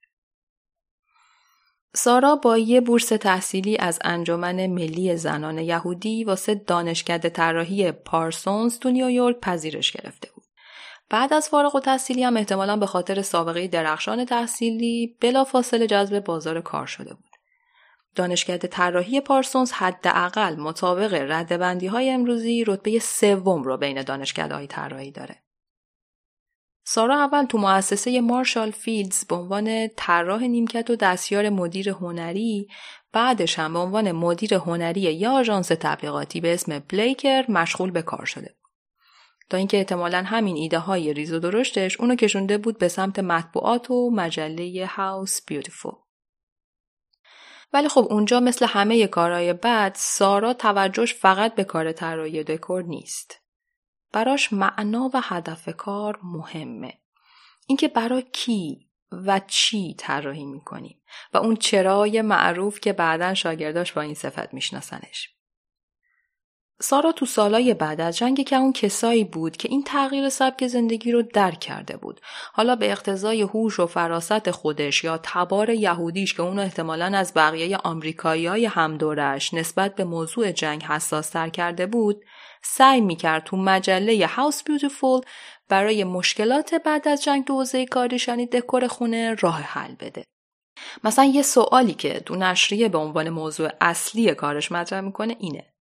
سارا 1.95 2.37
با 2.37 2.59
یه 2.59 2.81
بورس 2.81 3.09
تحصیلی 3.09 3.77
از 3.77 3.99
انجمن 4.05 4.67
ملی 4.67 5.17
زنان 5.17 5.59
یهودی 5.59 6.25
واسه 6.25 6.55
دانشکده 6.55 7.31
طراحی 7.31 7.93
پارسونز 7.93 8.79
تو 8.79 8.91
نیویورک 8.91 9.41
پذیرش 9.41 9.93
گرفته. 9.93 10.32
بعد 11.11 11.33
از 11.33 11.49
فارغ‌التحصیلی 11.49 12.25
هم 12.25 12.37
احتمالا 12.37 12.77
به 12.77 12.87
خاطر 12.87 13.23
سابقه 13.23 13.69
درخشان 13.69 14.25
تحصیلی 14.25 15.17
بلافاصله 15.21 15.87
جذب 15.87 16.25
بازار 16.25 16.61
کار 16.61 16.87
شده 16.87 17.15
بود. 17.15 17.33
دانشکده 18.15 18.69
طراحی 18.69 19.21
پارسونز 19.21 19.73
حداقل 19.73 20.57
مطابق 20.57 21.15
رده‌بندی 21.15 21.87
های 21.87 22.11
امروزی 22.11 22.65
رتبه 22.65 22.99
سوم 22.99 23.63
رو 23.63 23.77
بین 23.77 24.03
دانشکده 24.03 24.55
های 24.55 24.67
طراحی 24.67 25.11
داره. 25.11 25.43
سارا 26.85 27.17
اول 27.17 27.45
تو 27.45 27.59
مؤسسه 27.59 28.21
مارشال 28.21 28.71
فیلدز 28.71 29.25
به 29.25 29.35
عنوان 29.35 29.89
طراح 29.97 30.43
نیمکت 30.43 30.91
و 30.91 30.97
دستیار 30.97 31.49
مدیر 31.49 31.89
هنری 31.89 32.69
بعدش 33.13 33.59
هم 33.59 33.73
به 33.73 33.79
عنوان 33.79 34.13
مدیر 34.13 34.55
هنری 34.55 35.01
یه 35.01 35.33
آژانس 35.33 35.69
تبلیغاتی 35.69 36.41
به 36.41 36.55
اسم 36.55 36.79
بلیکر 36.79 37.45
مشغول 37.49 37.91
به 37.91 38.03
کار 38.03 38.25
شده 38.25 38.55
تا 39.53 39.59
اینکه 39.59 39.77
احتمالا 39.77 40.23
همین 40.23 40.57
ایده 40.57 40.79
های 40.79 41.13
ریز 41.13 41.33
و 41.33 41.39
درشتش 41.39 42.01
اونو 42.01 42.15
کشونده 42.15 42.59
بود 42.59 42.79
به 42.79 42.89
سمت 42.89 43.19
مطبوعات 43.19 43.91
و 43.91 44.11
مجله 44.11 44.87
هاوس 44.87 45.45
بیوتیفول. 45.47 45.93
ولی 47.73 47.89
خب 47.89 48.07
اونجا 48.11 48.41
مثل 48.41 48.67
همه 48.67 49.07
کارهای 49.07 49.53
بعد 49.53 49.95
سارا 49.95 50.55
توجهش 50.55 51.15
فقط 51.15 51.55
به 51.55 51.65
کار 51.65 51.93
طراحی 51.93 52.45
دکور 52.45 52.83
نیست. 52.83 53.41
براش 54.13 54.53
معنا 54.53 55.11
و 55.15 55.21
هدف 55.23 55.77
کار 55.77 56.21
مهمه. 56.23 57.01
اینکه 57.67 57.89
برای 57.89 58.23
کی 58.23 58.91
و 59.13 59.41
چی 59.47 59.95
طراحی 59.99 60.47
می‌کنیم 60.47 61.03
و 61.33 61.37
اون 61.37 61.57
چرای 61.57 62.23
معروف 62.23 62.81
که 62.81 62.93
بعدا 62.93 63.35
شاگرداش 63.35 63.93
با 63.93 64.01
این 64.01 64.15
صفت 64.15 64.55
میشناسنش. 64.55 65.37
سارا 66.83 67.13
تو 67.13 67.27
سالای 67.27 67.75
بعد 67.75 68.01
از 68.01 68.17
جنگ 68.17 68.45
که 68.45 68.57
اون 68.57 68.73
کسایی 68.73 69.25
بود 69.25 69.57
که 69.57 69.69
این 69.69 69.83
تغییر 69.83 70.29
سبک 70.29 70.67
زندگی 70.67 71.13
رو 71.13 71.23
درک 71.23 71.61
کرده 71.61 71.97
بود. 71.97 72.21
حالا 72.53 72.77
به 72.77 72.91
اقتضای 72.91 73.43
هوش 73.43 73.81
و 73.81 73.87
فراست 73.87 74.51
خودش 74.51 75.05
یا 75.05 75.21
تبار 75.23 75.71
یهودیش 75.71 76.35
که 76.35 76.43
اونو 76.43 76.63
احتمالا 76.63 77.19
از 77.19 77.33
بقیه 77.35 77.77
آمریکایی 77.77 78.47
های 78.47 78.67
همدورش 78.67 79.55
نسبت 79.55 79.95
به 79.95 80.05
موضوع 80.05 80.53
جنگ 80.53 80.83
حساس 80.83 81.31
تر 81.31 81.49
کرده 81.49 81.87
بود، 81.87 82.25
سعی 82.63 83.01
می‌کرد 83.01 83.45
تو 83.45 83.57
مجله 83.57 84.27
هاوس 84.27 84.63
بیوتیفول 84.63 85.21
برای 85.69 86.05
مشکلات 86.05 86.75
بعد 86.75 87.09
از 87.09 87.25
جنگ 87.25 87.45
تو 87.45 87.55
حوزه 87.55 87.87
کاریشانی 87.87 88.47
دکور 88.47 88.87
خونه 88.87 89.35
راه 89.35 89.61
حل 89.61 89.95
بده. 89.95 90.25
مثلا 91.05 91.25
یه 91.25 91.43
سوالی 91.43 91.95
که 91.95 92.21
تو 92.21 92.37
نشریه 92.37 92.89
به 92.89 92.99
عنوان 92.99 93.31
موضوع 93.31 93.69
اصلی 93.81 94.35
کارش 94.35 94.73
مطرح 94.73 95.01
می‌کنه 95.01 95.37
اینه. 95.39 95.72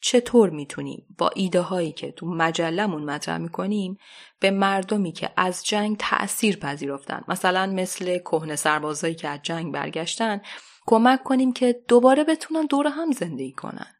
چطور 0.00 0.50
می‌تونیم 0.50 1.06
با 1.18 1.30
ایده 1.34 1.60
هایی 1.60 1.92
که 1.92 2.12
تو 2.12 2.26
مجلمون 2.26 3.04
مطرح 3.04 3.38
می‌کنیم 3.38 3.98
به 4.40 4.50
مردمی 4.50 5.12
که 5.12 5.30
از 5.36 5.66
جنگ 5.66 5.96
تأثیر 5.96 6.56
پذیرفتن 6.56 7.24
مثلا 7.28 7.66
مثل 7.66 8.18
کهنه 8.18 8.56
سربازایی 8.56 9.14
که 9.14 9.28
از 9.28 9.40
جنگ 9.42 9.72
برگشتن 9.72 10.40
کمک 10.86 11.22
کنیم 11.22 11.52
که 11.52 11.82
دوباره 11.88 12.24
بتونن 12.24 12.66
دور 12.66 12.86
هم 12.86 13.12
زندگی 13.12 13.52
کنن؟ 13.52 13.94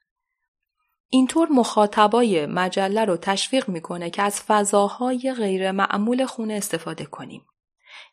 اینطور 1.10 1.48
مخاطبای 1.48 2.46
مجله 2.46 3.04
رو 3.04 3.16
تشویق 3.16 3.68
می‌کنه 3.68 4.10
که 4.10 4.22
از 4.22 4.40
فضاهای 4.40 5.34
غیر 5.36 5.70
معمول 5.70 6.26
خونه 6.26 6.54
استفاده 6.54 7.04
کنیم. 7.04 7.46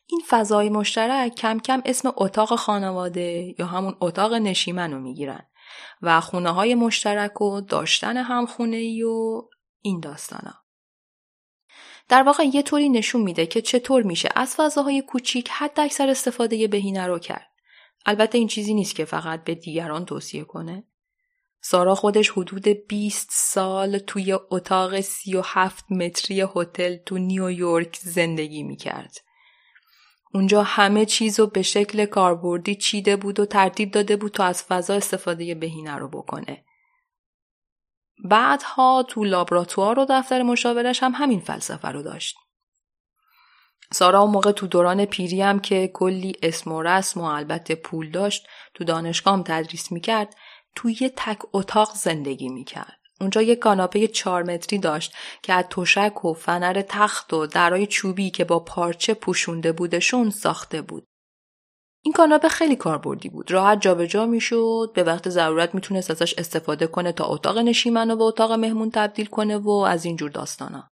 این 0.06 0.20
فضای 0.28 0.68
مشترک 0.68 1.34
کم 1.34 1.58
کم 1.58 1.82
اسم 1.84 2.12
اتاق 2.16 2.54
خانواده 2.54 3.54
یا 3.58 3.66
همون 3.66 3.96
اتاق 4.00 4.34
نشیمن 4.34 4.92
رو 4.92 5.00
می‌گیرن. 5.00 5.46
و 6.02 6.20
خونه 6.20 6.50
های 6.50 6.74
مشترک 6.74 7.40
و 7.40 7.60
داشتن 7.60 8.16
همخونه 8.16 8.76
ای 8.76 9.02
و 9.02 9.42
این 9.82 10.04
ها. 10.04 10.66
در 12.08 12.22
واقع 12.22 12.44
یه 12.44 12.62
طوری 12.62 12.88
نشون 12.88 13.22
میده 13.22 13.46
که 13.46 13.62
چطور 13.62 14.02
میشه 14.02 14.28
از 14.34 14.54
فضاهای 14.56 15.02
کوچیک 15.02 15.48
حد 15.50 15.80
اکثر 15.80 16.10
استفاده 16.10 16.68
بهینه 16.68 17.06
رو 17.06 17.18
کرد. 17.18 17.50
البته 18.06 18.38
این 18.38 18.48
چیزی 18.48 18.74
نیست 18.74 18.94
که 18.94 19.04
فقط 19.04 19.44
به 19.44 19.54
دیگران 19.54 20.04
توصیه 20.04 20.44
کنه. 20.44 20.84
سارا 21.60 21.94
خودش 21.94 22.30
حدود 22.30 22.68
20 22.68 23.28
سال 23.32 23.98
توی 23.98 24.32
اتاق 24.50 25.00
37 25.00 25.92
متری 25.92 26.44
هتل 26.54 26.96
تو 26.96 27.18
نیویورک 27.18 27.98
زندگی 28.02 28.62
می‌کرد. 28.62 29.16
اونجا 30.34 30.62
همه 30.62 31.04
چیز 31.04 31.40
رو 31.40 31.46
به 31.46 31.62
شکل 31.62 32.04
کاربردی 32.04 32.74
چیده 32.74 33.16
بود 33.16 33.40
و 33.40 33.46
ترتیب 33.46 33.90
داده 33.90 34.16
بود 34.16 34.32
تا 34.32 34.44
از 34.44 34.62
فضا 34.62 34.94
استفاده 34.94 35.54
بهینه 35.54 35.96
رو 35.96 36.08
بکنه. 36.08 36.64
بعدها 38.24 39.04
تو 39.08 39.24
لابراتوار 39.24 39.98
و 39.98 40.06
دفتر 40.08 40.42
مشاورش 40.42 41.02
هم 41.02 41.12
همین 41.14 41.40
فلسفه 41.40 41.88
رو 41.88 42.02
داشت. 42.02 42.36
سارا 43.92 44.20
اون 44.20 44.30
موقع 44.30 44.52
تو 44.52 44.66
دوران 44.66 45.04
پیری 45.04 45.42
هم 45.42 45.60
که 45.60 45.90
کلی 45.94 46.32
اسم 46.42 46.72
و 46.72 46.82
رسم 46.82 47.20
و 47.20 47.24
البته 47.24 47.74
پول 47.74 48.10
داشت 48.10 48.46
تو 48.74 48.84
دانشگاه 48.84 49.42
تدریس 49.42 49.92
می‌کرد 49.92 50.36
توی 50.74 50.96
یه 51.00 51.12
تک 51.16 51.38
اتاق 51.52 51.94
زندگی 51.94 52.48
می‌کرد. 52.48 52.98
اونجا 53.20 53.42
یه 53.42 53.56
کاناپه 53.56 54.08
چهار 54.08 54.42
متری 54.42 54.78
داشت 54.78 55.14
که 55.42 55.52
از 55.52 55.64
تشک 55.70 56.24
و 56.24 56.34
فنر 56.34 56.82
تخت 56.88 57.32
و 57.32 57.46
درای 57.46 57.86
چوبی 57.86 58.30
که 58.30 58.44
با 58.44 58.60
پارچه 58.60 59.14
پوشونده 59.14 59.72
بودشون 59.72 60.30
ساخته 60.30 60.82
بود. 60.82 61.04
این 62.02 62.12
کاناپه 62.12 62.48
خیلی 62.48 62.76
کاربردی 62.76 63.28
بود. 63.28 63.50
راحت 63.50 63.80
جابجا 63.80 64.26
می‌شد، 64.26 64.92
به 64.94 65.02
وقت 65.02 65.28
ضرورت 65.28 65.74
می‌تونست 65.74 66.10
ازش 66.10 66.34
استفاده 66.38 66.86
کنه 66.86 67.12
تا 67.12 67.24
اتاق 67.24 67.58
نشیمن 67.58 68.10
و 68.10 68.16
به 68.16 68.24
اتاق 68.24 68.52
مهمون 68.52 68.90
تبدیل 68.90 69.26
کنه 69.26 69.56
و 69.56 69.70
از 69.70 70.04
اینجور 70.04 70.30
داستانا. 70.30 70.90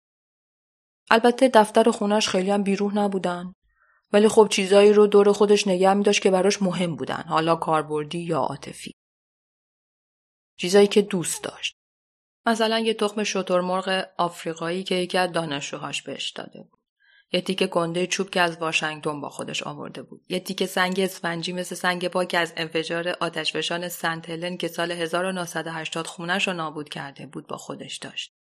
البته 1.11 1.49
دفتر 1.49 1.91
خونش 1.91 2.29
خیلی 2.29 2.51
هم 2.51 2.63
بیروح 2.63 2.95
نبودن. 2.95 3.53
ولی 4.13 4.29
خب 4.29 4.49
چیزایی 4.51 4.93
رو 4.93 5.07
دور 5.07 5.33
خودش 5.33 5.69
نگه 5.69 5.95
می 5.95 6.03
داشت 6.03 6.23
که 6.23 6.31
براش 6.31 6.63
مهم 6.63 6.97
بودن. 6.97 7.25
حالا 7.29 7.57
کاربردی 7.57 8.19
یا 8.19 8.39
عاطفی. 8.39 8.95
چیزایی 10.57 10.87
که 10.87 11.03
دوست 11.03 11.45
داشت. 11.45 11.78
مثلا 12.49 12.79
یه 12.79 12.95
تخم 12.95 13.25
شترمرغ 13.25 14.07
آفریقایی 14.17 14.85
که 14.85 14.95
یکی 14.95 15.19
از 15.19 15.33
دانشجوهاش 15.33 16.03
بهش 16.03 16.31
داده 16.31 16.63
بود. 16.71 16.79
یه 17.33 17.41
تیکه 17.41 17.67
گنده 17.67 18.07
چوب 18.07 18.31
که 18.31 18.41
از 18.41 18.57
واشنگتن 18.57 19.21
با 19.21 19.29
خودش 19.29 19.63
آورده 19.63 20.03
بود. 20.03 20.25
یه 20.29 20.41
تیکه 20.41 20.67
سنگ 20.67 21.01
اسفنجی 21.01 21.53
مثل 21.53 21.75
سنگ 21.75 22.09
پاک 22.09 22.37
از 22.39 22.53
انفجار 22.57 23.09
آتشفشان 23.09 23.89
سنت 23.89 24.31
هلن 24.31 24.57
که 24.57 24.69
سال 24.69 24.93
1980 24.93 26.07
خونش 26.07 26.49
رو 26.49 26.55
نابود 26.55 26.89
کرده 26.89 27.27
بود 27.27 27.47
با 27.47 27.57
خودش 27.57 27.97
داشت. 27.97 28.33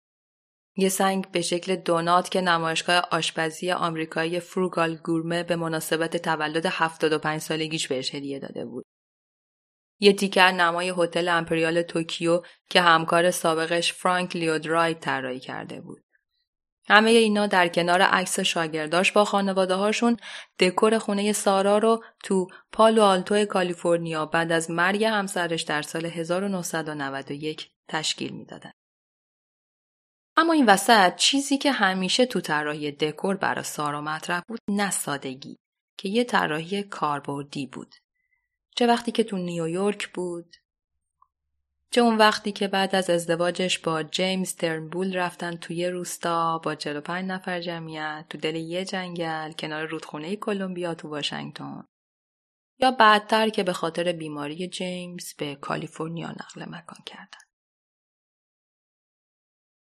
یه 0.76 0.90
سنگ 0.90 1.32
به 1.32 1.42
شکل 1.42 1.76
دونات 1.76 2.30
که 2.30 2.42
نمایشگاه 2.42 3.08
آشپزی 3.12 3.72
آمریکایی 3.72 4.40
Frugal 4.40 4.96
Gourmet 4.96 5.44
به 5.44 5.56
مناسبت 5.56 6.18
تولد 6.18 6.66
75 6.66 7.42
سالگیش 7.42 7.88
بهش 7.88 8.16
هدیه 8.16 8.40
داده 8.40 8.66
بود. 8.66 8.86
یه 10.00 10.14
تیکه 10.14 10.52
نمای 10.52 10.94
هتل 10.98 11.28
امپریال 11.28 11.82
توکیو 11.82 12.42
که 12.70 12.82
همکار 12.82 13.32
سابقش 13.32 13.94
فرانک 13.94 14.36
لوید 14.36 14.72
رایت 14.72 15.00
طراحی 15.00 15.40
کرده 15.40 15.82
بود. 15.82 16.04
همه 16.90 17.10
اینا 17.10 17.48
در 17.48 17.68
کنار 17.68 18.02
عکس 18.02 18.40
شاگرداش 18.40 19.12
با 19.12 19.26
خانواده 19.26 19.76
هاشون 19.76 20.18
دکور 20.60 20.98
خونه 20.98 21.34
سارا 21.34 21.78
رو 21.78 22.04
تو 22.24 22.48
پالو 22.72 23.02
آلتو 23.04 23.46
کالیفرنیا 23.46 24.26
بعد 24.26 24.52
از 24.52 24.72
مرگ 24.72 25.04
همسرش 25.04 25.62
در 25.62 25.82
سال 25.82 26.06
1991 26.06 27.70
تشکیل 27.90 28.34
می‌دادن. 28.34 28.72
اما 30.38 30.54
این 30.54 30.66
وسط 30.66 31.16
چیزی 31.16 31.58
که 31.58 31.72
همیشه 31.72 32.26
تو 32.26 32.42
طراحی 32.42 32.92
دکور 32.92 33.36
برای 33.36 33.64
سارا 33.64 34.02
مطرح 34.02 34.42
بود 34.48 34.60
نه 34.70 34.92
سادگی 34.92 35.58
که 35.98 36.10
یه 36.10 36.24
طراحی 36.24 36.84
کاربردی 36.84 37.68
بود. 37.68 37.96
چه 38.78 38.88
وقتی 38.88 39.12
که 39.12 39.24
تو 39.24 39.38
نیویورک 39.38 40.08
بود 40.14 40.56
چه 41.92 42.02
اون 42.02 42.18
وقتی 42.18 42.52
که 42.52 42.68
بعد 42.68 42.96
از 42.96 43.10
ازدواجش 43.10 43.80
با 43.80 44.04
جیمز 44.04 44.56
ترنبول 44.56 45.18
رفتن 45.18 45.56
توی 45.56 45.88
روستا 45.88 46.58
با 46.58 46.76
45 46.76 47.26
نفر 47.26 47.62
جمعیت 47.62 48.26
تو 48.30 48.38
دل 48.38 48.56
یه 48.56 48.86
جنگل 48.86 49.52
کنار 49.52 49.86
رودخونه 49.86 50.36
کلمبیا 50.36 50.94
تو 50.94 51.10
واشنگتن 51.10 51.84
یا 52.80 52.92
بعدتر 52.92 53.50
که 53.50 53.64
به 53.64 53.74
خاطر 53.74 54.12
بیماری 54.12 54.68
جیمز 54.68 55.34
به 55.34 55.56
کالیفرنیا 55.56 56.30
نقل 56.30 56.66
مکان 56.66 57.00
کردن. 57.06 57.48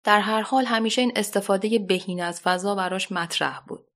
در 0.04 0.20
هر 0.20 0.42
حال 0.42 0.66
همیشه 0.66 1.02
این 1.02 1.12
استفاده 1.16 1.80
بهین 1.80 2.24
از 2.24 2.42
فضا 2.42 2.76
براش 2.76 3.12
مطرح 3.12 3.60
بود. 3.60 3.88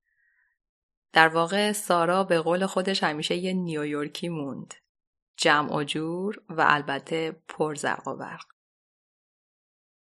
در 1.12 1.28
واقع 1.28 1.72
سارا 1.72 2.24
به 2.24 2.40
قول 2.40 2.66
خودش 2.66 3.04
همیشه 3.04 3.36
یه 3.36 3.52
نیویورکی 3.52 4.28
موند. 4.28 4.74
جمع 5.40 5.76
و 5.76 5.84
جور 5.84 6.42
و 6.48 6.64
البته 6.68 7.42
پر 7.48 7.74
زرق 7.74 8.08
و 8.08 8.16
برق. 8.16 8.44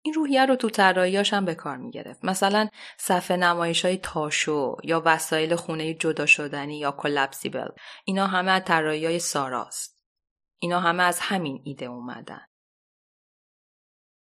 این 0.04 0.14
روحیه 0.14 0.46
رو 0.46 0.56
تو 0.56 0.70
طراحیاش 0.70 1.34
هم 1.34 1.46
به 1.46 1.56
کار 1.56 1.78
می‌گرفت. 1.78 2.26
مثلا 2.26 2.68
صفحه 2.98 3.38
نمایش 3.38 3.86
های 3.86 3.98
تاشو 3.98 4.78
یا 4.84 5.02
وسایل 5.06 5.56
خونه 5.56 5.94
جدا 5.94 6.26
شدنی 6.26 6.80
یا 6.80 6.92
کلپسیبل. 6.92 7.68
اینا 8.06 8.28
همه 8.28 8.52
از 8.52 8.64
طراحی 8.66 9.06
های 9.06 9.20
ساراست. 9.20 9.98
اینا 10.60 10.80
همه 10.80 11.04
از 11.04 11.20
همین 11.20 11.62
ایده 11.64 11.86
اومدن. 11.86 12.46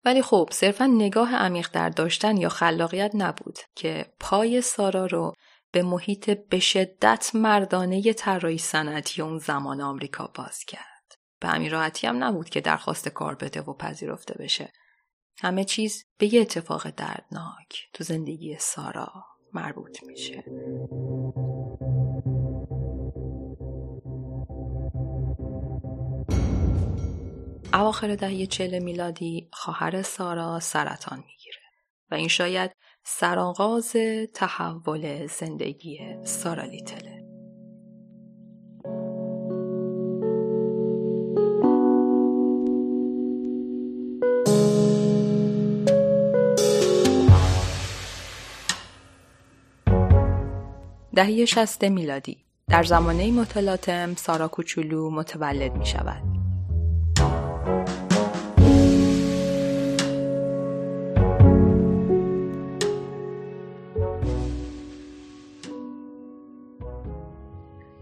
ولی 0.04 0.22
خب 0.22 0.48
صرفا 0.52 0.86
نگاه 0.86 1.34
عمیق 1.34 1.68
در 1.72 1.88
داشتن 1.88 2.36
یا 2.36 2.48
خلاقیت 2.48 3.10
نبود 3.14 3.58
که 3.74 4.12
پای 4.20 4.60
سارا 4.60 5.06
رو 5.06 5.32
به 5.72 5.82
محیط 5.82 6.30
به 6.30 6.58
شدت 6.58 7.30
مردانه 7.34 8.12
طراحی 8.12 8.58
صنعتی 8.58 9.22
اون 9.22 9.38
زمان 9.38 9.80
آمریکا 9.80 10.30
باز 10.34 10.64
کرد. 10.64 10.95
به 11.46 11.52
همین 11.52 11.70
راحتی 11.70 12.06
هم 12.06 12.24
نبود 12.24 12.48
که 12.48 12.60
درخواست 12.60 13.08
کار 13.08 13.34
بده 13.34 13.60
و 13.60 13.72
پذیرفته 13.72 14.34
بشه. 14.38 14.72
همه 15.40 15.64
چیز 15.64 16.04
به 16.18 16.34
یه 16.34 16.40
اتفاق 16.40 16.90
دردناک 16.90 17.88
تو 17.92 18.04
زندگی 18.04 18.56
سارا 18.58 19.24
مربوط 19.52 20.02
میشه. 20.02 20.44
اواخر 27.74 28.14
دهه 28.14 28.46
چل 28.46 28.78
میلادی 28.78 29.48
خواهر 29.52 30.02
سارا 30.02 30.60
سرطان 30.60 31.18
می‌گیره 31.18 31.62
و 32.10 32.14
این 32.14 32.28
شاید 32.28 32.72
سرآغاز 33.04 33.92
تحول 34.34 35.26
زندگی 35.26 35.98
سارا 36.24 36.64
لیتله. 36.64 37.15
دهه 51.16 51.44
شست 51.44 51.84
میلادی 51.84 52.44
در 52.68 52.82
زمانه 52.82 53.30
متلاطم 53.30 54.14
سارا 54.14 54.48
کوچولو 54.48 55.10
متولد 55.10 55.72
می 55.76 55.86
شود. 55.86 56.22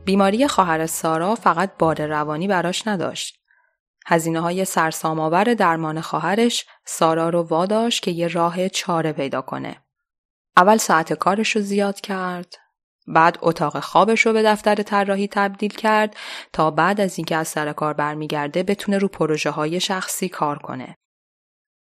بیماری 0.05 0.49
خواهر 0.49 0.87
سارا 0.87 1.35
فقط 1.35 1.71
بار 1.79 2.07
روانی 2.07 2.49
براش 2.49 2.89
نداشت. 2.89 3.39
هزینه 4.07 4.41
های 4.41 4.65
سرسام‌آور 4.65 5.55
درمان 5.55 6.01
خواهرش 6.01 6.67
سارا 6.85 7.29
رو 7.29 7.43
واداشت 7.43 8.03
که 8.03 8.11
یه 8.11 8.29
راه 8.29 8.69
چاره 8.69 9.13
پیدا 9.13 9.43
کنه. 9.43 9.77
اول 10.57 10.77
ساعت 10.77 11.13
کارش 11.13 11.57
رو 11.57 11.63
زیاد 11.63 12.01
کرد، 12.01 12.64
بعد 13.07 13.39
اتاق 13.43 13.81
خوابش 13.81 14.27
رو 14.27 14.33
به 14.33 14.43
دفتر 14.43 14.75
طراحی 14.75 15.29
تبدیل 15.29 15.75
کرد 15.75 16.17
تا 16.53 16.71
بعد 16.71 17.01
از 17.01 17.19
اینکه 17.19 17.37
از 17.37 17.49
سر 17.49 17.73
کار 17.73 17.95
برمیگرده 17.95 18.63
بتونه 18.63 18.99
رو 18.99 19.09
پروژه 19.09 19.51
های 19.51 19.81
شخصی 19.81 20.29
کار 20.29 20.59
کنه. 20.59 20.97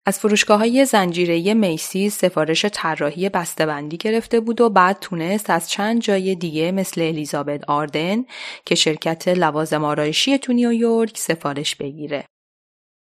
از 0.06 0.20
فروشگاه 0.20 0.60
های 0.60 0.86
زنجیره 0.86 1.54
میسی 1.54 2.10
سفارش 2.10 2.66
طراحی 2.66 3.30
بسته‌بندی 3.30 3.98
گرفته 3.98 4.40
بود 4.40 4.62
و 4.62 4.70
بعد 4.70 5.00
تونست 5.00 5.50
از 5.50 5.70
چند 5.70 6.02
جای 6.02 6.36
دیگه 6.36 6.72
مثل 6.72 7.02
الیزابت 7.02 7.70
آردن 7.70 8.26
که 8.66 8.76
شرکت 8.76 9.28
لوازم 9.28 9.84
آرایشی 9.84 10.38
تو 10.38 10.54
نیویورک 10.54 11.18
سفارش 11.18 11.76
بگیره. 11.76 12.26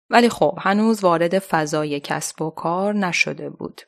ولی 0.10 0.30
خب 0.30 0.60
هنوز 0.62 1.04
وارد 1.04 1.40
فضای 1.40 2.00
کسب 2.00 2.42
و 2.42 2.50
کار 2.50 2.94
نشده 2.94 3.50
بود. 3.50 3.82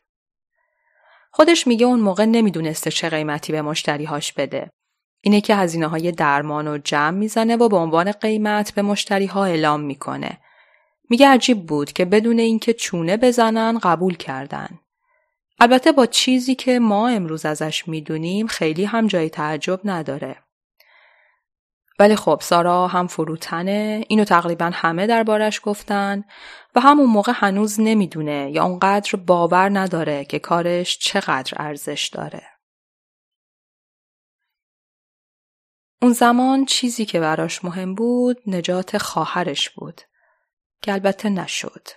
خودش 1.38 1.68
میگه 1.68 1.86
اون 1.86 2.00
موقع 2.00 2.26
نمی‌دونسته 2.26 2.92
چه 2.92 3.10
قیمتی 3.10 3.52
به 3.52 3.62
مشتریهاش 3.62 4.34
بده. 4.34 4.70
اینه 5.22 5.42
که 5.42 5.56
هزینه 5.56 5.88
های 5.88 6.12
درمان 6.12 6.68
و 6.68 6.78
جمع 6.78 7.18
می‌زنه 7.18 7.56
و 7.56 7.70
به 7.70 7.78
عنوان 7.78 8.12
قیمت 8.12 8.74
به 8.74 8.82
مشتری 8.82 9.26
ها 9.26 9.46
اعلام 9.46 9.82
می‌کنه. 9.82 10.38
میگه 11.10 11.28
عجیب 11.28 11.66
بود 11.66 11.92
که 11.92 12.06
بدون 12.06 12.40
اینکه 12.40 12.74
چونه 12.74 13.18
بزنن 13.18 13.80
قبول 13.80 14.16
کردن. 14.16 14.80
البته 15.60 15.92
با 15.92 16.06
چیزی 16.06 16.56
که 16.56 16.80
ما 16.80 17.08
امروز 17.08 17.46
ازش 17.46 17.88
می‌دونیم 17.88 18.48
خیلی 18.48 18.86
هم 18.86 19.08
جای 19.08 19.30
تعجب 19.30 19.80
نداره. 19.86 20.36
ولی 22.00 22.16
خب 22.16 22.40
سارا 22.42 22.88
هم 22.88 23.08
فروتنه 23.08 24.06
اینو 24.08 24.24
تقریبا 24.24 24.72
همه 24.74 25.08
دربارش 25.08 25.62
گفتن 25.64 26.24
و 26.76 26.80
همون 26.80 27.06
موقع 27.06 27.32
هنوز 27.36 27.80
نمی‌دونه 27.80 28.52
یا 28.52 28.64
اونقدر 28.64 29.16
باور 29.16 29.80
نداره 29.80 30.26
که 30.26 30.40
کارش 30.40 30.98
چقدر 30.98 31.54
ارزش 31.56 32.10
داره. 32.14 32.44
اون 36.02 36.14
زمان 36.14 36.66
چیزی 36.66 37.06
که 37.06 37.20
براش 37.20 37.66
مهم 37.66 37.96
بود 37.96 38.38
نجات 38.48 38.98
خواهرش 38.98 39.70
بود 39.70 40.02
که 40.82 40.94
البته 40.94 41.30
نشد. 41.30 41.88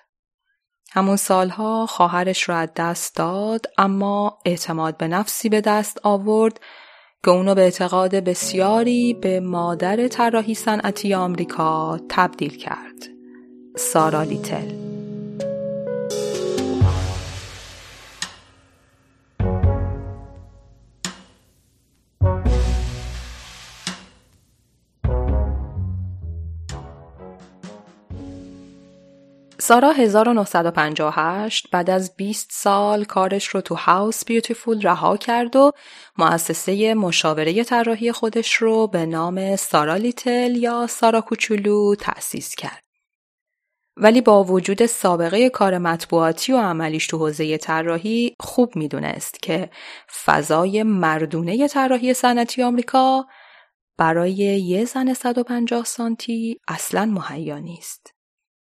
همون 0.93 1.17
سالها 1.17 1.87
خواهرش 1.87 2.43
رو 2.43 2.55
از 2.55 2.69
دست 2.77 3.17
داد 3.17 3.67
اما 3.79 4.39
اعتماد 4.45 4.97
به 4.97 5.09
نفسی 5.09 5.49
به 5.49 5.61
دست 5.61 5.99
آورد 6.03 6.61
که 7.25 7.31
اونو 7.31 7.55
به 7.55 7.61
اعتقاد 7.61 8.15
بسیاری 8.15 9.15
به 9.15 9.41
مادر 9.41 10.09
طراحی 10.09 10.55
صنعتی 10.55 11.15
آمریکا 11.15 12.01
تبدیل 12.09 12.57
کرد. 12.57 13.09
سارا 13.77 14.23
لیتل 14.23 14.90
سارا 29.71 29.93
1958 29.93 31.71
بعد 31.71 31.91
از 31.91 32.17
20 32.17 32.49
سال 32.53 33.05
کارش 33.05 33.47
رو 33.47 33.61
تو 33.61 33.75
هاوس 33.75 34.25
بیوتیفول 34.25 34.83
رها 34.83 35.17
کرد 35.17 35.57
و 35.57 35.73
مؤسسه 36.19 36.95
مشاوره 36.95 37.65
طراحی 37.65 38.13
خودش 38.13 38.55
رو 38.55 38.87
به 38.87 39.07
نام 39.07 39.57
سارا 39.57 39.97
لیتل 39.97 40.57
یا 40.57 40.87
سارا 40.87 41.21
کوچولو 41.21 41.95
تأسیس 41.95 42.55
کرد. 42.55 42.85
ولی 43.97 44.21
با 44.21 44.45
وجود 44.45 44.87
سابقه 44.87 45.49
کار 45.49 45.79
مطبوعاتی 45.79 46.53
و 46.53 46.57
عملیش 46.57 47.07
تو 47.07 47.19
حوزه 47.19 47.59
طراحی 47.59 48.35
خوب 48.41 48.77
می‌دونست 48.77 49.43
که 49.43 49.71
فضای 50.25 50.83
مردونه 50.83 51.69
طراحی 51.69 52.15
صنعتی 52.15 52.63
آمریکا 52.63 53.27
برای 53.99 54.33
یه 54.33 54.85
زن 54.85 55.15
150 55.15 55.85
سانتی 55.85 56.61
اصلا 56.69 57.05
مهیا 57.05 57.59
نیست. 57.59 58.20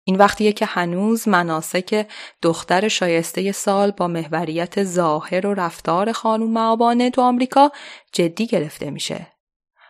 این 0.08 0.16
وقتیه 0.16 0.54
که 0.54 0.66
هنوز 0.66 1.28
مناسک 1.28 2.08
دختر 2.42 2.88
شایسته 2.88 3.52
سال 3.52 3.92
با 3.92 4.08
محوریت 4.08 4.84
ظاهر 4.84 5.48
و 5.48 5.54
رفتار 5.54 6.12
خانوم 6.12 6.52
معابانه 6.52 7.10
تو 7.10 7.22
آمریکا 7.22 7.72
جدی 8.14 8.48
گرفته 8.48 8.90
میشه. 8.90 9.28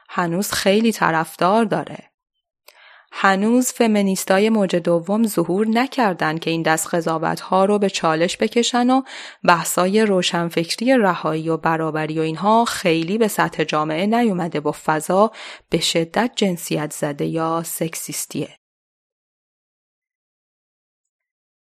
هنوز 0.09 0.51
خیلی 0.51 0.91
طرفدار 0.91 1.65
داره. 1.65 1.97
هنوز 3.11 3.71
فمینیستای 3.71 4.49
موج 4.49 4.75
دوم 4.75 5.27
ظهور 5.27 5.67
نکردن 5.67 6.37
که 6.37 6.49
این 6.49 6.61
دست 6.61 6.95
قضاوت 6.95 7.39
ها 7.39 7.65
رو 7.65 7.79
به 7.79 7.89
چالش 7.89 8.37
بکشن 8.37 8.89
و 8.89 9.01
بحثای 9.43 10.01
روشنفکری 10.01 10.97
رهایی 10.97 11.49
و 11.49 11.57
برابری 11.57 12.19
و 12.19 12.21
اینها 12.21 12.65
خیلی 12.65 13.17
به 13.17 13.27
سطح 13.27 13.63
جامعه 13.63 14.05
نیومده 14.05 14.59
با 14.59 14.75
فضا 14.85 15.31
به 15.69 15.79
شدت 15.79 16.31
جنسیت 16.35 16.93
زده 16.93 17.25
یا 17.25 17.63
سکسیستیه. 17.65 18.49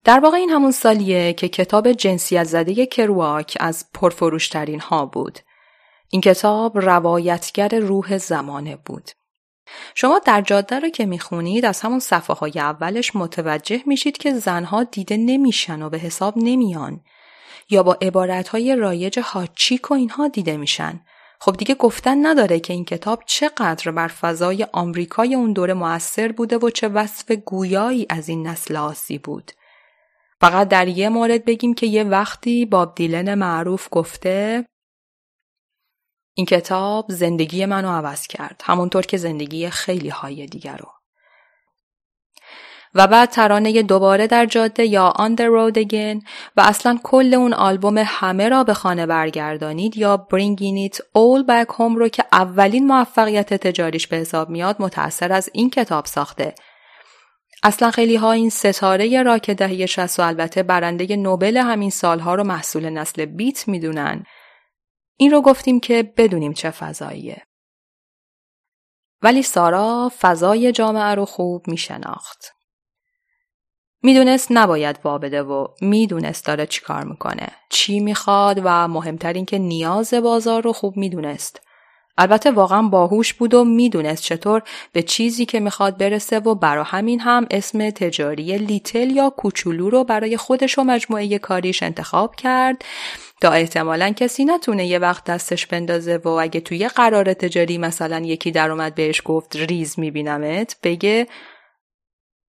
در 0.05 0.19
واقع 0.19 0.37
این 0.37 0.49
همون 0.49 0.71
سالیه 0.71 1.33
که 1.33 1.47
کتاب 1.47 1.91
جنسیت 1.91 2.43
زده 2.43 2.85
کرواک 2.85 3.57
از 3.59 3.85
پرفروشترین 3.93 4.79
ها 4.79 5.05
بود. 5.05 5.39
این 6.09 6.21
کتاب 6.21 6.79
روایتگر 6.79 7.79
روح 7.79 8.17
زمانه 8.17 8.75
بود. 8.75 9.11
شما 9.95 10.19
در 10.19 10.41
جاده 10.41 10.79
رو 10.79 10.89
که 10.89 11.05
می‌خونید 11.05 11.65
از 11.65 11.81
همون 11.81 11.99
صفحه 11.99 12.35
های 12.35 12.51
اولش 12.55 13.15
متوجه 13.15 13.81
میشید 13.85 14.17
که 14.17 14.33
زنها 14.33 14.83
دیده 14.83 15.17
نمیشن 15.17 15.81
و 15.81 15.89
به 15.89 15.97
حساب 15.97 16.33
نمیان 16.37 17.01
یا 17.69 17.83
با 17.83 17.97
عبارت 18.01 18.47
های 18.47 18.75
رایج 18.75 19.19
هاچیک 19.19 19.91
و 19.91 19.93
اینها 19.93 20.27
دیده 20.27 20.57
میشن. 20.57 20.99
خب 21.39 21.57
دیگه 21.57 21.75
گفتن 21.75 22.25
نداره 22.25 22.59
که 22.59 22.73
این 22.73 22.85
کتاب 22.85 23.23
چقدر 23.25 23.91
بر 23.91 24.07
فضای 24.07 24.67
آمریکای 24.73 25.35
اون 25.35 25.53
دوره 25.53 25.73
موثر 25.73 26.31
بوده 26.31 26.57
و 26.57 26.69
چه 26.69 26.87
وصف 26.87 27.31
گویایی 27.31 28.05
از 28.09 28.29
این 28.29 28.47
نسل 28.47 28.75
آسی 28.75 29.17
بود. 29.17 29.51
فقط 30.41 30.67
در 30.67 30.87
یه 30.87 31.09
مورد 31.09 31.45
بگیم 31.45 31.73
که 31.73 31.87
یه 31.87 32.03
وقتی 32.03 32.65
باب 32.65 32.95
دیلن 32.95 33.33
معروف 33.33 33.87
گفته 33.91 34.65
این 36.37 36.45
کتاب 36.45 37.05
زندگی 37.09 37.65
منو 37.65 37.91
عوض 37.91 38.27
کرد. 38.27 38.61
همونطور 38.63 39.05
که 39.05 39.17
زندگی 39.17 39.69
خیلی 39.69 40.09
های 40.09 40.45
دیگر 40.45 40.77
رو. 40.77 40.87
و 42.95 43.07
بعد 43.07 43.29
ترانه 43.29 43.81
دوباره 43.81 44.27
در 44.27 44.45
جاده 44.45 44.85
یا 44.85 45.13
On 45.17 45.35
the 45.35 45.43
Road 45.43 45.85
Again 45.85 46.27
و 46.57 46.61
اصلا 46.61 46.99
کل 47.03 47.33
اون 47.33 47.53
آلبوم 47.53 48.03
همه 48.05 48.49
را 48.49 48.63
به 48.63 48.73
خانه 48.73 49.05
برگردانید 49.05 49.97
یا 49.97 50.27
Bringing 50.31 50.91
It 50.91 50.97
All 50.97 51.47
Back 51.47 51.75
Home 51.75 51.97
رو 51.97 52.07
که 52.07 52.23
اولین 52.31 52.87
موفقیت 52.87 53.53
تجاریش 53.53 54.07
به 54.07 54.17
حساب 54.17 54.49
میاد 54.49 54.75
متأثر 54.79 55.31
از 55.31 55.49
این 55.53 55.69
کتاب 55.69 56.05
ساخته. 56.05 56.55
اصلا 57.67 57.91
خیلی 57.91 58.15
ها 58.15 58.31
این 58.31 58.49
ستاره 58.49 59.23
راک 59.23 59.49
دهه 59.49 59.85
60 59.85 60.19
و 60.19 60.23
البته 60.23 60.63
برنده 60.63 61.15
نوبل 61.15 61.57
همین 61.57 61.89
سالها 61.89 62.35
رو 62.35 62.43
محصول 62.43 62.89
نسل 62.89 63.25
بیت 63.25 63.67
می‌دونن. 63.67 64.25
این 65.17 65.31
رو 65.31 65.41
گفتیم 65.41 65.79
که 65.79 66.13
بدونیم 66.17 66.53
چه 66.53 66.71
فضاییه. 66.71 67.41
ولی 69.21 69.43
سارا 69.43 70.11
فضای 70.19 70.71
جامعه 70.71 71.15
رو 71.15 71.25
خوب 71.25 71.67
میشناخت. 71.67 72.53
می‌دونست 74.03 74.47
نباید 74.51 74.99
وابده 75.03 75.43
و 75.43 75.67
می‌دونست 75.81 76.45
داره 76.45 76.65
چی 76.65 76.81
کار 76.81 77.03
می‌کنه. 77.03 77.47
چی 77.69 77.99
می‌خواد 77.99 78.61
و 78.63 78.87
مهمتر 78.87 79.33
این 79.33 79.45
که 79.45 79.57
نیاز 79.57 80.13
بازار 80.13 80.63
رو 80.63 80.73
خوب 80.73 80.97
می‌دونست. 80.97 81.61
البته 82.17 82.51
واقعا 82.51 82.81
باهوش 82.81 83.33
بود 83.33 83.53
و 83.53 83.63
می‌دونست 83.63 84.23
چطور 84.23 84.61
به 84.91 85.03
چیزی 85.03 85.45
که 85.45 85.59
می‌خواد 85.59 85.97
برسه 85.97 86.39
و 86.39 86.55
برا 86.55 86.83
همین 86.83 87.19
هم 87.19 87.47
اسم 87.51 87.89
تجاری 87.89 88.57
لیتل 88.57 89.09
یا 89.09 89.29
کوچولو 89.29 89.89
رو 89.89 90.03
برای 90.03 90.37
خودش 90.37 90.79
و 90.79 90.83
مجموعه 90.83 91.39
کاریش 91.39 91.83
انتخاب 91.83 92.35
کرد 92.35 92.85
تا 93.41 93.51
احتمالا 93.51 94.09
کسی 94.09 94.45
نتونه 94.45 94.87
یه 94.87 94.99
وقت 94.99 95.23
دستش 95.23 95.67
بندازه 95.67 96.17
و 96.17 96.27
اگه 96.27 96.59
توی 96.59 96.87
قرار 96.87 97.33
تجاری 97.33 97.77
مثلا 97.77 98.19
یکی 98.19 98.51
در 98.51 98.71
اومد 98.71 98.95
بهش 98.95 99.21
گفت 99.25 99.55
ریز 99.55 99.99
میبینمت 99.99 100.75
بگه 100.83 101.27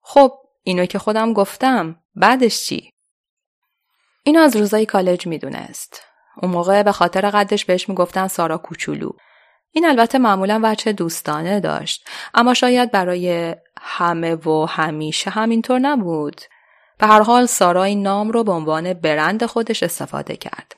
خب 0.03 0.33
اینو 0.63 0.87
که 0.87 0.99
خودم 0.99 1.33
گفتم 1.33 1.97
بعدش 2.15 2.67
چی؟ 2.67 2.91
اینو 4.25 4.41
از 4.41 4.57
روزای 4.57 4.87
کالج 4.87 5.27
می‌دونست. 5.27 6.03
اون 6.43 6.51
موقع 6.51 6.83
به 6.83 6.93
خاطر 6.93 7.31
قدش 7.31 7.65
بهش 7.65 7.89
می‌گفتن 7.89 8.29
سارا 8.29 8.59
کوچولو. 8.59 9.11
این 9.77 9.87
البته 9.87 10.19
معمولا 10.19 10.61
وچه 10.63 10.93
دوستانه 10.93 11.61
داشت 11.61 12.09
اما 12.35 12.55
شاید 12.55 12.91
برای 12.91 13.57
همه 13.81 14.35
و 14.35 14.67
همیشه 14.69 15.31
همینطور 15.31 15.79
نبود. 15.79 16.41
به 16.99 17.07
هر 17.07 17.23
حال 17.23 17.47
سارا 17.47 17.85
این 17.85 18.03
نام 18.03 18.31
رو 18.31 18.45
به 18.45 18.53
عنوان 18.53 18.93
برند 18.93 19.47
خودش 19.47 19.83
استفاده 19.83 20.37
کرد. 20.37 20.77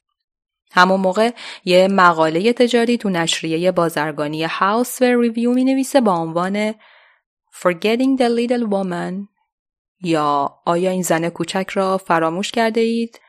همون 0.73 1.01
موقع 1.01 1.31
یه 1.65 1.89
مقاله 1.89 2.53
تجاری 2.53 2.99
تو 2.99 3.11
نشریه 3.11 3.73
بازرگانی 3.73 4.45
هاوس 4.45 5.03
و 5.03 5.05
ریویو 5.05 5.53
می 5.53 5.65
نویسه 5.65 6.01
با 6.01 6.13
عنوان 6.13 6.73
Forgetting 7.53 8.19
the 8.19 8.29
Little 8.39 8.71
Woman 8.71 9.29
یا 10.01 10.59
آیا 10.67 10.91
این 10.91 11.03
زن 11.03 11.29
کوچک 11.29 11.71
را 11.73 11.99
فراموش 11.99 12.53
کرده 12.53 12.81
اید؟ 12.81 13.21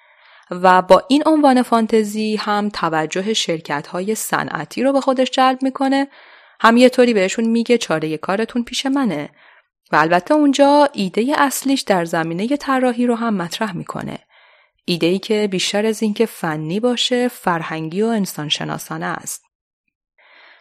و 0.51 0.81
با 0.81 1.03
این 1.07 1.23
عنوان 1.25 1.61
فانتزی 1.61 2.35
هم 2.35 2.69
توجه 2.69 3.33
شرکت 3.33 3.87
های 3.87 4.15
صنعتی 4.15 4.83
رو 4.83 4.93
به 4.93 5.01
خودش 5.01 5.31
جلب 5.31 5.63
می‌کنه. 5.63 6.07
هم 6.59 6.77
یه 6.77 6.89
طوری 6.89 7.13
بهشون 7.13 7.45
میگه 7.45 7.77
چاره 7.77 8.17
کارتون 8.17 8.63
پیش 8.63 8.85
منه. 8.85 9.29
و 9.91 9.95
البته 9.95 10.33
اونجا 10.33 10.89
ایده 10.93 11.35
اصلیش 11.37 11.81
در 11.81 12.05
زمینه 12.05 12.57
طراحی 12.57 13.07
رو 13.07 13.15
هم 13.15 13.33
مطرح 13.33 13.75
می‌کنه. 13.77 14.19
ایده 14.85 15.07
ای 15.07 15.19
که 15.19 15.47
بیشتر 15.51 15.85
از 15.85 16.03
اینکه 16.03 16.25
فنی 16.25 16.79
باشه 16.79 17.27
فرهنگی 17.27 18.01
و 18.01 18.05
انسان 18.05 18.49
شناسانه 18.49 19.05
است. 19.05 19.43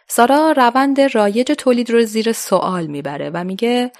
سارا 0.07 0.51
روند 0.51 1.01
رایج 1.01 1.51
تولید 1.51 1.89
رو 1.89 2.03
زیر 2.03 2.31
سوال 2.31 2.87
می‌بره 2.87 3.29
و 3.29 3.43
میگه 3.43 3.91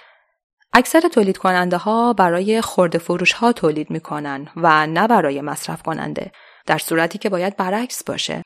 اکثر 0.78 1.00
تولید 1.00 1.38
کننده 1.38 1.78
ها 1.78 2.13
برای 2.13 2.62
خورده 2.62 2.98
فروش 2.98 3.32
ها 3.32 3.54
تولید 3.54 3.90
می‌کنن 3.90 4.48
و 4.56 4.88
نه 4.88 5.08
برای 5.08 5.42
مصرف 5.42 5.82
کننده 5.84 6.32
در 6.66 6.78
صورتی 6.78 7.18
که 7.18 7.30
باید 7.30 7.58
برعکس 7.58 8.04
باشه. 8.04 8.44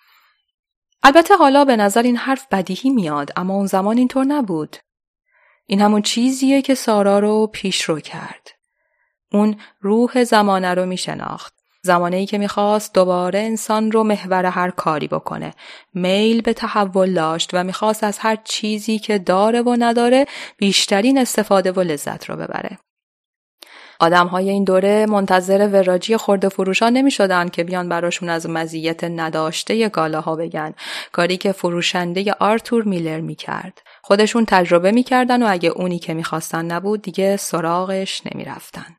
البته 1.04 1.36
حالا 1.36 1.66
به 1.66 1.76
نظر 1.76 2.02
این 2.02 2.18
حرف 2.18 2.48
بدیهی 2.52 2.90
میاد 2.90 3.32
اما 3.36 3.54
اون 3.54 3.66
زمان 3.66 3.98
اینطور 3.98 4.26
نبود. 4.26 4.78
این 5.66 5.82
همون 5.82 6.02
چیزیه 6.02 6.62
که 6.62 6.76
سارا 6.76 7.20
رو 7.20 7.48
پیش 7.48 7.82
رو 7.82 8.00
کرد. 8.00 8.48
اون 9.32 9.60
روح 9.80 10.24
زمانه 10.24 10.74
رو 10.74 10.86
می 10.86 10.98
شناخت. 10.98 11.61
زمانه 11.84 12.18
ای 12.18 12.26
که 12.26 12.38
می‌خواست 12.38 12.94
دوباره 12.94 13.40
انسان 13.40 13.92
رو 13.92 14.04
محور 14.04 14.46
هر 14.46 14.70
کاری 14.70 15.08
بکنه. 15.08 15.54
میل 15.94 16.42
به 16.42 16.54
تحول 16.54 17.14
داشت 17.14 17.50
و 17.54 17.64
می‌خواست 17.64 18.04
از 18.04 18.18
هر 18.20 18.38
چیزی 18.44 19.00
که 19.00 19.20
داره 19.20 19.62
و 19.62 19.76
نداره 19.80 20.26
بیشترین 20.58 21.18
استفاده 21.18 21.72
و 21.72 21.80
لذت 21.80 22.30
رو 22.30 22.36
ببره. 22.36 22.78
آدم 24.00 24.28
های 24.28 24.50
این 24.50 24.64
دوره 24.64 25.06
منتظر 25.06 25.70
وراجی 25.74 26.18
خورده 26.18 26.50
فروشان 26.50 26.94
نمی 26.94 27.12
شدن 27.12 27.50
که 27.50 27.64
بیان 27.64 27.90
براشون 27.90 28.30
از 28.30 28.50
مزیت 28.50 29.04
نداشته 29.04 29.90
گالاها 29.90 30.36
بگن 30.36 30.74
کاری 31.12 31.38
که 31.38 31.52
فروشنده 31.52 32.34
آرتور 32.40 32.84
میلر 32.84 33.20
می 33.20 33.36
کرد. 33.36 33.82
خودشون 34.02 34.46
تجربه 34.46 34.92
می‌کردن 34.92 35.44
و 35.44 35.48
اگه 35.50 35.70
اونی 35.70 36.00
که 36.00 36.14
می‌خواستن 36.14 36.66
نبود 36.66 37.02
دیگه 37.02 37.38
سراغش 37.38 38.22
نمی 38.26 38.46
رفتن. 38.46 38.96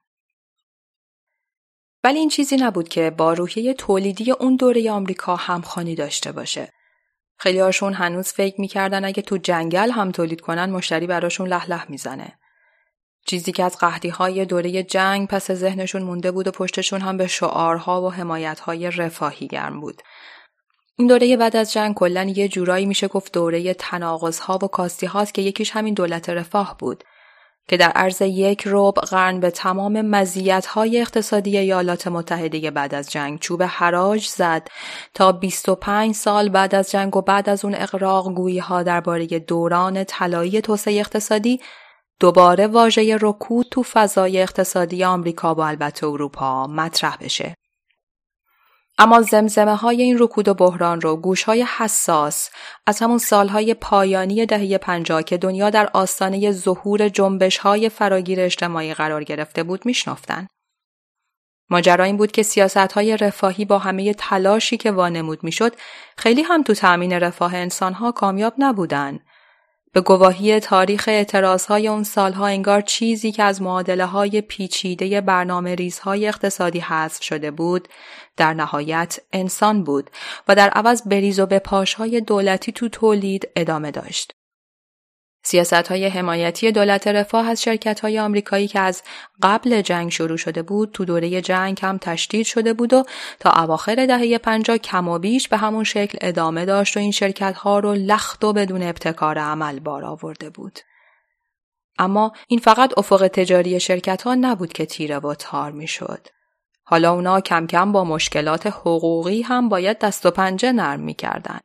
ولی 2.05 2.19
این 2.19 2.29
چیزی 2.29 2.57
نبود 2.57 2.89
که 2.89 3.11
با 3.11 3.33
روحیه 3.33 3.75
تولیدی 3.75 4.31
اون 4.31 4.57
دوره 4.57 4.91
آمریکا 4.91 5.37
همخوانی 5.37 5.95
داشته 5.95 6.33
باشه. 6.33 6.73
خیلی 7.39 7.59
هاشون 7.59 7.95
هنوز 7.95 8.29
فکر 8.29 8.61
می‌کردن 8.61 9.05
اگه 9.05 9.23
تو 9.23 9.37
جنگل 9.37 9.91
هم 9.91 10.11
تولید 10.11 10.41
کنن 10.41 10.71
مشتری 10.71 11.07
براشون 11.07 11.49
لح 11.49 11.91
می‌زنه. 11.91 12.39
چیزی 13.27 13.53
که 13.53 13.65
از 13.65 13.79
قهدی 13.79 14.09
های 14.09 14.45
دوره 14.45 14.83
جنگ 14.83 15.29
پس 15.29 15.51
ذهنشون 15.51 16.03
مونده 16.03 16.31
بود 16.31 16.49
و 16.49 16.51
پشتشون 16.51 17.01
هم 17.01 17.17
به 17.17 17.27
شعارها 17.27 18.03
و 18.03 18.13
حمایتهای 18.13 18.91
رفاهی 18.91 19.47
گرم 19.47 19.81
بود. 19.81 20.03
این 20.97 21.09
دوره 21.09 21.37
بعد 21.37 21.57
از 21.57 21.73
جنگ 21.73 21.95
کلا 21.95 22.25
یه 22.25 22.49
جورایی 22.49 22.87
میشه 22.87 23.09
گفت 23.09 23.33
دوره 23.33 23.75
تناقض 23.75 24.41
و 24.49 24.67
کاستی 24.67 25.07
هاست 25.07 25.35
که 25.35 25.43
یکیش 25.43 25.71
همین 25.71 25.95
دولت 25.95 26.29
رفاه 26.29 26.77
بود 26.79 27.05
که 27.73 27.79
در 27.79 27.91
عرض 27.91 28.23
یک 28.23 28.63
ربع 28.67 29.03
قرن 29.03 29.41
به 29.41 29.51
تمام 29.51 30.03
مزیت 30.03 30.67
های 30.67 31.01
اقتصادی 31.01 31.59
ایالات 31.59 32.07
متحده 32.07 32.71
بعد 32.71 32.95
از 32.95 33.11
جنگ 33.11 33.39
چوب 33.39 33.63
حراج 33.63 34.27
زد 34.27 34.69
تا 35.15 35.33
25 35.33 36.15
سال 36.15 36.49
بعد 36.49 36.75
از 36.75 36.91
جنگ 36.91 37.17
و 37.17 37.23
بعد 37.23 37.49
از 37.49 37.65
اون 37.65 37.75
اقراق 37.75 38.35
گویی 38.35 38.59
ها 38.59 38.83
درباره 38.83 39.27
دوران 39.27 40.05
طلایی 40.05 40.61
توسعه 40.61 41.01
اقتصادی 41.01 41.61
دوباره 42.21 42.67
واژه 42.67 43.19
رکود 43.21 43.67
تو 43.71 43.83
فضای 43.83 44.43
اقتصادی 44.43 45.05
آمریکا 45.05 45.55
و 45.55 45.61
البته 45.61 46.07
اروپا 46.07 46.67
مطرح 46.67 47.17
بشه. 47.21 47.55
اما 48.99 49.23
زمزمه 49.23 49.77
های 49.77 50.03
این 50.03 50.17
رکود 50.21 50.49
و 50.49 50.55
بحران 50.55 51.01
رو 51.01 51.17
گوش 51.17 51.43
های 51.43 51.67
حساس 51.79 52.51
از 52.87 53.01
همون 53.01 53.19
سالهای 53.19 53.75
پایانی 53.75 54.47
دهه 54.47 54.79
پنجاه 54.79 55.23
که 55.23 55.39
دنیا 55.39 55.71
در 55.71 55.91
آستانه 55.93 56.53
ظهور 56.53 57.09
جنبش 57.09 57.59
های 57.59 57.89
فراگیر 57.89 58.41
اجتماعی 58.41 58.95
قرار 58.95 59.25
گرفته 59.25 59.63
بود 59.63 59.87
میشنفتن. 59.87 60.47
ماجرا 61.71 62.05
این 62.05 62.17
بود 62.17 62.33
که 62.33 62.43
سیاست 62.43 62.77
های 62.77 63.17
رفاهی 63.17 63.65
با 63.65 63.79
همه 63.79 64.15
تلاشی 64.15 64.77
که 64.77 64.91
وانمود 64.91 65.45
می‌شد 65.45 65.73
خیلی 66.17 66.43
هم 66.43 66.63
تو 66.63 66.75
تأمین 66.75 67.13
رفاه 67.13 67.55
انسانها 67.55 68.13
کامیاب 68.13 68.55
نبودن 68.59 69.19
به 69.95 70.01
گواهی 70.01 70.61
تاریخ 70.61 71.05
اعتراض 71.09 71.67
های 71.67 71.89
اون 71.89 72.03
سالها 72.03 72.47
انگار 72.47 72.81
چیزی 72.81 73.33
که 73.33 73.43
از 73.43 73.63
معادله 73.63 74.07
های 74.07 74.41
پیچیده 74.41 75.21
برنامه 75.21 75.75
ریزهای 75.75 76.29
اقتصادی 76.29 76.81
حذف 76.81 77.23
شده 77.23 77.51
بود 77.51 77.89
در 78.37 78.55
نهایت 78.55 79.19
انسان 79.33 79.85
بود 79.85 80.11
و 80.49 80.55
در 80.55 80.69
عوض 80.69 81.03
بریز 81.03 81.41
و 81.41 81.47
به 81.47 81.59
پاش 81.59 81.95
های 81.95 82.21
دولتی 82.21 82.73
تو 82.73 82.89
تولید 82.89 83.49
ادامه 83.57 83.91
داشت. 83.91 84.33
سیاست 85.45 85.73
های 85.73 86.07
حمایتی 86.07 86.73
دولت 86.73 87.07
رفاه 87.07 87.49
از 87.49 87.63
شرکت 87.63 88.01
های 88.01 88.19
آمریکایی 88.19 88.69
که 88.69 88.81
از 88.81 89.03
قبل 89.43 89.83
جنگ 89.83 90.11
شروع 90.11 90.37
شده 90.37 90.63
بود 90.63 90.93
تو 90.93 91.05
دوره 91.05 91.41
جنگ 91.41 91.79
هم 91.83 91.99
تشدید 91.99 92.47
شده 92.47 92.73
بود 92.73 92.93
و 92.93 93.05
تا 93.41 93.51
اواخر 93.51 94.07
دهه 94.07 94.39
پنجاه 94.39 94.79
کم 94.79 95.09
و 95.09 95.19
بیش 95.19 95.49
به 95.49 95.57
همون 95.57 95.85
شکل 95.85 96.19
ادامه 96.21 96.65
داشت 96.65 96.97
و 96.97 97.01
این 97.01 97.11
شرکت 97.11 97.57
ها 97.57 97.79
رو 97.79 97.95
لخت 97.95 98.45
و 98.45 98.53
بدون 98.53 98.83
ابتکار 98.83 99.39
عمل 99.39 99.81
بار 99.81 100.05
آورده 100.05 100.51
بود. 100.51 100.79
اما 101.99 102.33
این 102.49 102.61
فقط 102.61 102.99
افق 102.99 103.29
تجاری 103.29 103.81
شرکت 103.81 104.23
ها 104.23 104.35
نبود 104.35 104.73
که 104.73 104.87
تیره 104.87 105.19
و 105.19 105.35
تار 105.35 105.73
می 105.73 105.87
شد. 105.87 106.29
حالا 106.93 107.13
اونا 107.13 107.41
کم 107.41 107.67
کم 107.67 107.93
با 107.93 108.05
مشکلات 108.05 108.67
حقوقی 108.67 109.43
هم 109.43 109.69
باید 109.69 109.99
دست 109.99 110.27
و 110.27 110.31
پنجه 110.31 110.73
نرم 110.73 111.01
می 111.01 111.15
کردن. 111.15 111.59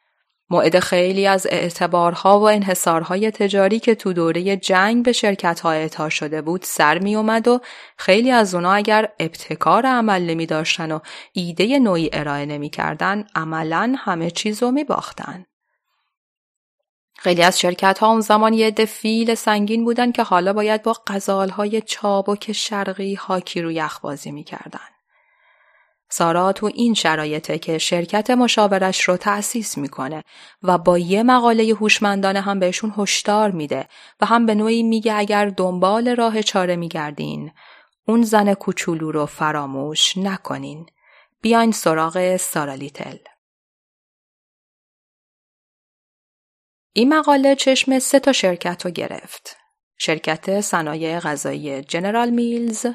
موعد 0.50 0.80
خیلی 0.80 1.28
از 1.28 1.48
اعتبارها 1.50 2.40
و 2.40 2.44
انحصارهای 2.50 3.32
تجاری 3.32 3.80
که 3.80 3.96
تو 3.96 4.14
دوره 4.14 4.58
جنگ 4.58 5.06
به 5.06 5.12
شرکت 5.12 5.60
ها 5.60 5.72
اعطا 5.72 6.10
شده 6.10 6.42
بود 6.42 6.62
سر 6.64 7.00
می 7.00 7.16
اومد 7.16 7.48
و 7.48 7.60
خیلی 7.98 8.32
از 8.32 8.56
اونا 8.56 8.74
اگر 8.74 9.10
ابتکار 9.20 9.86
عمل 9.86 10.22
نمی 10.22 10.46
داشتن 10.46 10.92
و 10.92 11.00
ایده 11.34 11.80
نوعی 11.80 12.10
ارائه 12.14 12.46
نمی 12.46 12.70
کردن 12.70 13.26
عملا 13.36 13.96
همه 13.98 14.32
چیز 14.32 14.64
رو 14.64 14.72
می 14.72 14.84
باختن. 14.84 15.46
خیلی 17.18 17.44
از 17.44 17.60
شرکت 17.60 18.00
ها 18.00 18.08
اون 18.08 18.22
زمان 18.22 18.54
یه 18.54 18.68
عده 18.68 18.86
فیل 18.86 19.36
سنگین 19.36 19.86
بودن 19.86 20.12
که 20.12 20.24
حالا 20.24 20.54
باید 20.54 20.84
با 20.84 20.94
قزال 21.08 21.50
های 21.50 21.82
چابک 21.82 22.52
شرقی 22.52 23.16
هاکی 23.16 23.62
رو 23.62 23.72
یخ 23.72 24.00
بازی 24.00 24.32
می 24.32 24.44
کردن. 24.44 24.97
سارا 26.10 26.54
تو 26.54 26.66
این 26.66 26.94
شرایطه 26.94 27.58
که 27.60 27.78
شرکت 27.78 28.30
مشاورش 28.30 29.02
رو 29.02 29.18
تأسیس 29.18 29.78
می‌کنه 29.78 30.24
و 30.64 30.78
با 30.78 30.98
یه 30.98 31.24
مقاله 31.24 31.64
هوشمندانه 31.64 32.42
هم 32.42 32.60
بهشون 32.60 32.94
هشدار 32.98 33.52
میده 33.52 33.88
و 34.22 34.26
هم 34.26 34.46
به 34.46 34.56
نوعی 34.56 34.84
میگه 34.84 35.14
اگر 35.14 35.50
دنبال 35.50 36.16
راه 36.16 36.42
چاره 36.42 36.76
میگردین 36.76 37.52
اون 38.08 38.24
زن 38.24 38.54
کوچولو 38.54 39.12
رو 39.12 39.26
فراموش 39.26 40.18
نکنین. 40.18 40.86
بیاین 41.42 41.72
سراغ 41.72 42.38
سارا 42.38 42.74
لیتل. 42.74 43.18
این 46.94 47.14
مقاله 47.14 47.56
چشم 47.56 48.00
سه 48.00 48.20
تا 48.20 48.32
شرکت 48.32 48.86
رو 48.86 48.92
گرفت. 48.92 49.58
شرکت 49.98 50.62
صنایع 50.62 51.20
غذایی 51.20 51.82
جنرال 51.82 52.30
میلز، 52.30 52.86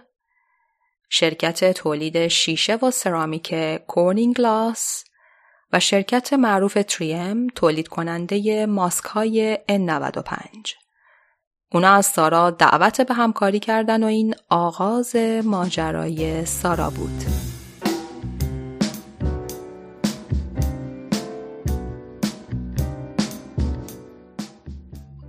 شرکت 1.14 1.72
تولید 1.72 2.28
شیشه 2.28 2.76
و 2.76 2.90
سرامیک 2.90 3.54
کورنینگ 3.86 4.36
گلاس 4.36 5.04
و 5.72 5.80
شرکت 5.80 6.32
معروف 6.32 6.78
تریم 6.88 7.46
تولید 7.46 7.88
کننده 7.88 8.66
ماسک 8.66 9.04
های 9.04 9.58
N95. 9.68 10.68
اونا 11.72 11.92
از 11.92 12.06
سارا 12.06 12.50
دعوت 12.50 13.00
به 13.00 13.14
همکاری 13.14 13.58
کردن 13.58 14.02
و 14.02 14.06
این 14.06 14.34
آغاز 14.48 15.16
ماجرای 15.44 16.44
سارا 16.44 16.90
بود. 16.90 17.24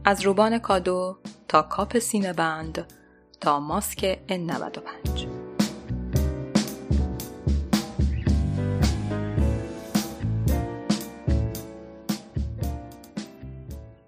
از 0.06 0.22
روبان 0.22 0.60
کادو 0.60 1.18
تا 1.48 1.62
کاپ 1.62 2.00
سینه 2.00 2.34
بند 2.34 2.94
تا 3.42 3.60
ماسک 3.60 4.20
N95 4.30 5.43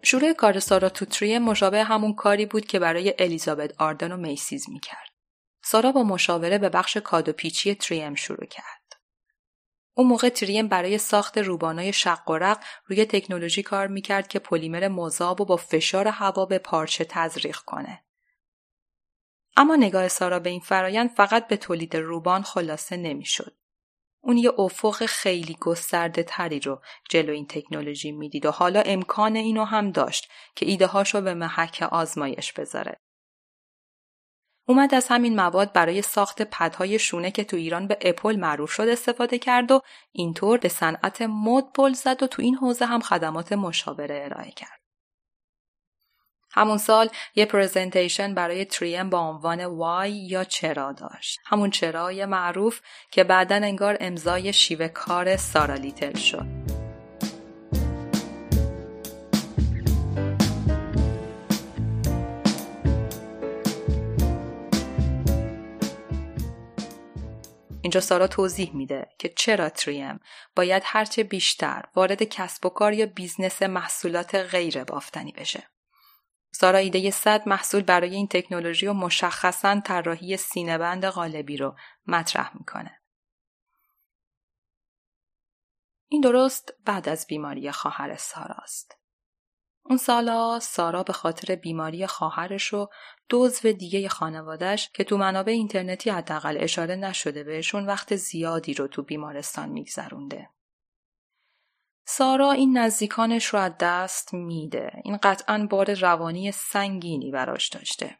شروع 0.06 0.34
کار 0.34 0.60
سارا 0.60 0.90
توتری 0.90 1.38
مشابه 1.38 1.84
همون 1.84 2.14
کاری 2.14 2.46
بود 2.46 2.66
که 2.66 2.80
برای 2.80 3.14
الیزابت 3.20 3.82
آردن 3.82 4.12
و 4.12 4.18
میسیز 4.18 4.70
می‌کرد. 4.70 5.10
سارا 5.64 5.92
با 5.92 6.04
مشاوره 6.04 6.58
به 6.58 6.70
بخش 6.70 6.98
کادو 6.98 7.34
پیچی 7.34 7.76
تریم 7.76 8.16
شروع 8.16 8.46
کرد. 8.46 8.94
اون 9.94 10.08
موقع 10.08 10.30
تریم 10.30 10.68
برای 10.68 10.98
ساخت 10.98 11.38
روبانای 11.38 11.94
شق 11.94 12.30
و 12.30 12.38
رق 12.38 12.64
روی 12.86 13.06
تکنولوژی 13.06 13.64
کار 13.64 13.88
می‌کرد 13.88 14.28
که 14.28 14.40
پلیمر 14.40 14.88
مذاب 14.88 15.42
و 15.42 15.46
با 15.46 15.58
فشار 15.58 16.08
هوا 16.08 16.46
به 16.46 16.58
پارچه 16.58 17.06
تزریق 17.10 17.58
کنه. 17.58 18.04
اما 19.58 19.76
نگاه 19.76 20.08
سارا 20.08 20.40
به 20.40 20.50
این 20.50 20.60
فرایند 20.60 21.10
فقط 21.10 21.48
به 21.48 21.58
تولید 21.58 21.96
روبان 21.96 22.44
خلاصه 22.44 22.98
نمی‌شد. 22.98 23.56
اون 24.26 24.38
یه 24.38 24.52
افق 24.58 25.06
خیلی 25.06 25.58
گسترده 25.62 26.24
تری 26.24 26.60
رو 26.60 26.82
جلو 27.10 27.34
این 27.34 27.48
تکنولوژی 27.48 28.12
می‌دید 28.12 28.46
و 28.46 28.52
حالا 28.52 28.82
امکان 28.86 29.36
اینو 29.36 29.64
هم 29.64 29.92
داشت 29.92 30.30
که 30.56 30.66
ایده 30.66 30.88
هاشو 30.88 31.22
به 31.22 31.34
محک 31.34 31.88
آزمایش 31.92 32.54
بذاره. 32.54 32.98
اومد 34.68 34.96
از 34.96 35.08
همین 35.08 35.36
مواد 35.36 35.74
برای 35.74 36.02
ساخت 36.02 36.42
پدهای 36.42 37.00
شونه 37.00 37.32
که 37.32 37.44
تو 37.44 37.58
ایران 37.58 37.88
به 37.88 37.98
اپل 38.02 38.36
معروف 38.36 38.72
شد 38.72 38.88
استفاده 38.88 39.40
کرد 39.40 39.72
و 39.72 39.82
اینطور 40.12 40.58
به 40.58 40.70
صنعت 40.70 41.22
مد 41.22 41.64
پل 41.74 41.94
زد 41.94 42.24
و 42.24 42.28
تو 42.28 42.42
این 42.42 42.56
حوزه 42.56 42.86
هم 42.86 43.00
خدمات 43.00 43.54
مشاوره 43.54 44.22
ارائه 44.24 44.52
کرد. 44.52 44.85
همون 46.58 46.78
سال 46.78 47.10
یه 47.36 47.46
presentation 47.46 48.34
برای 48.34 48.66
3M 48.66 49.10
با 49.10 49.20
عنوان 49.20 49.66
Why 49.66 50.12
یا 50.12 50.44
چرا 50.44 50.92
داشت. 50.92 51.40
همون 51.46 51.70
چرای 51.70 52.26
معروف 52.26 52.82
که 53.12 53.24
بعدا 53.24 53.56
انگار 53.56 53.98
امضای 54.00 54.54
شیوه 54.54 54.88
کار 54.88 55.38
سارا 55.38 55.76
لیتل 55.76 56.14
شد. 56.14 56.46
اینجا 67.82 68.00
سارا 68.02 68.28
توضیح 68.28 68.76
میده 68.76 69.08
که 69.20 69.30
چرا 69.30 69.70
3M 69.70 70.20
باید 70.56 70.84
هرچه 70.86 71.24
بیشتر 71.24 71.84
وارد 71.96 72.24
کسب 72.24 72.66
و 72.66 72.70
کار 72.70 72.94
یا 72.94 73.06
business 73.06 73.62
محصولات 73.62 74.36
غیر 74.36 74.84
بافتنی 74.84 75.32
بشه. 75.32 75.75
سارا 76.58 76.78
ایده 76.78 77.12
صد 77.12 77.48
محصول 77.48 77.82
برای 77.82 78.16
این 78.16 78.28
تکنولوژی 78.28 78.88
و 78.88 78.94
مشخصا 78.94 79.80
طراحی 79.80 80.38
سینهبند 80.38 81.06
قالبی 81.06 81.58
رو 81.58 81.76
مطرح 82.08 82.58
می‌کنه. 82.58 83.02
این 86.08 86.22
درست 86.22 86.74
بعد 86.86 87.10
از 87.10 87.28
بیماری 87.28 87.72
خواهر 87.72 88.16
ساراست. 88.16 88.98
اون 89.84 89.98
سالا 89.98 90.60
سارا 90.60 91.04
به 91.04 91.14
خاطر 91.14 91.56
بیماری 91.56 92.08
خواهرش 92.08 92.74
و 92.74 92.90
و 93.66 93.72
دیگه 93.72 94.10
خانوادش 94.10 94.90
که 94.90 95.04
تو 95.04 95.18
منابع 95.18 95.52
اینترنتی 95.52 96.10
حداقل 96.10 96.58
اشاره 96.60 96.96
نشده 96.96 97.44
بهشون 97.44 97.86
وقت 97.86 98.16
زیادی 98.16 98.74
رو 98.74 98.88
تو 98.88 99.04
بیمارستان 99.04 99.70
میگذرونده. 99.70 100.50
سارا 102.06 102.52
این 102.52 102.78
نزدیکانش 102.78 103.46
رو 103.46 103.60
از 103.60 103.72
دست 103.80 104.34
میده. 104.34 104.92
این 105.04 105.18
قطعا 105.18 105.68
بار 105.70 105.94
روانی 105.94 106.52
سنگینی 106.52 107.32
براش 107.32 107.70
داشته. 107.70 108.18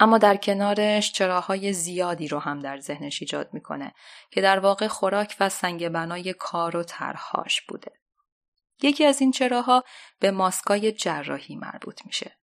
اما 0.00 0.18
در 0.18 0.36
کنارش 0.36 1.12
چراهای 1.12 1.72
زیادی 1.72 2.28
رو 2.28 2.38
هم 2.38 2.60
در 2.60 2.78
ذهنش 2.78 3.22
ایجاد 3.22 3.48
می‌کنه 3.52 3.94
که 4.30 4.40
در 4.40 4.58
واقع 4.58 4.86
خوراک 4.86 5.36
و 5.40 5.48
سنگ 5.48 5.88
بنای 5.88 6.32
کار 6.32 6.76
و 6.76 6.82
ترهاش 6.82 7.62
بوده. 7.62 7.92
یکی 8.82 9.04
از 9.04 9.20
این 9.20 9.30
چراها 9.30 9.84
به 10.20 10.30
ماسکای 10.30 10.92
جراحی 10.92 11.56
مربوط 11.56 12.06
میشه. 12.06 12.36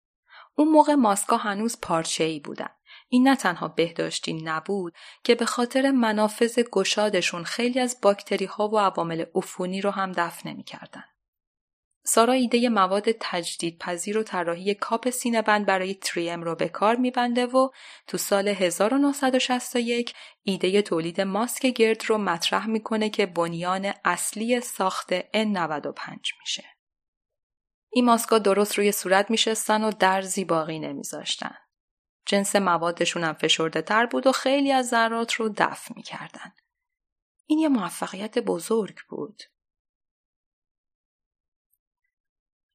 اون 0.55 0.67
موقع 0.67 0.93
ماسکا 0.93 1.37
هنوز 1.37 1.77
پارچه 1.81 2.23
ای 2.23 2.39
بودن. 2.39 2.69
این 3.14 3.28
نه 3.28 3.36
تنها 3.36 3.68
بهداشتی 3.68 4.34
نبود 4.34 4.93
که 5.24 5.36
به 5.36 5.45
خاطر 5.45 5.91
منافذ 5.91 6.59
گشادشون 6.59 7.43
خیلی 7.43 7.80
از 7.80 7.97
باکتری 8.01 8.45
ها 8.45 8.68
و 8.68 8.80
عوامل 8.80 9.26
عفونی 9.36 9.82
رو 9.82 9.91
هم 9.91 10.12
دفع 10.12 10.49
نمی‌کردن. 10.49 11.03
سارا 12.05 12.34
ایده 12.34 12.70
مواد 12.70 13.03
تجدید 13.20 13.80
پذیر 13.80 14.18
و 14.18 14.24
طراحی 14.24 14.74
کاپ 14.74 15.09
سینه 15.09 15.41
بند 15.41 15.66
برای 15.66 15.93
تریم 15.93 16.43
رو 16.43 16.55
به 16.55 16.70
کار 16.70 16.95
میبنده 16.95 17.45
و 17.45 17.70
تو 18.07 18.18
سال 18.18 18.47
1961 18.47 20.14
ایده 20.43 20.82
تولید 20.82 21.22
ماسک 21.22 21.66
گرد 21.66 22.03
رو 22.07 22.18
مطرح 22.18 22.68
می‌کنه 22.68 23.09
که 23.09 23.26
بنیان 23.26 23.93
اصلی 24.05 24.62
ساخت 24.62 25.20
N95 25.20 26.39
میشه. 26.39 26.66
این 27.93 28.05
ماسکا 28.05 28.39
درست 28.39 28.78
روی 28.78 28.91
صورت 28.91 29.32
میشستن 29.32 29.84
و 29.84 29.91
درزی 29.91 30.45
باقی 30.45 30.80
نمیذاشتن. 30.80 31.61
جنس 32.26 32.55
موادشون 32.55 33.24
هم 33.24 33.34
فشرده 33.34 33.82
تر 33.82 34.05
بود 34.05 34.28
و 34.28 34.32
خیلی 34.32 34.72
از 34.72 34.88
ذرات 34.88 35.34
رو 35.34 35.49
دفع 35.57 35.93
می‌کردن. 35.95 36.53
این 37.45 37.59
یه 37.59 37.69
موفقیت 37.69 38.39
بزرگ 38.39 38.97
بود. 39.09 39.43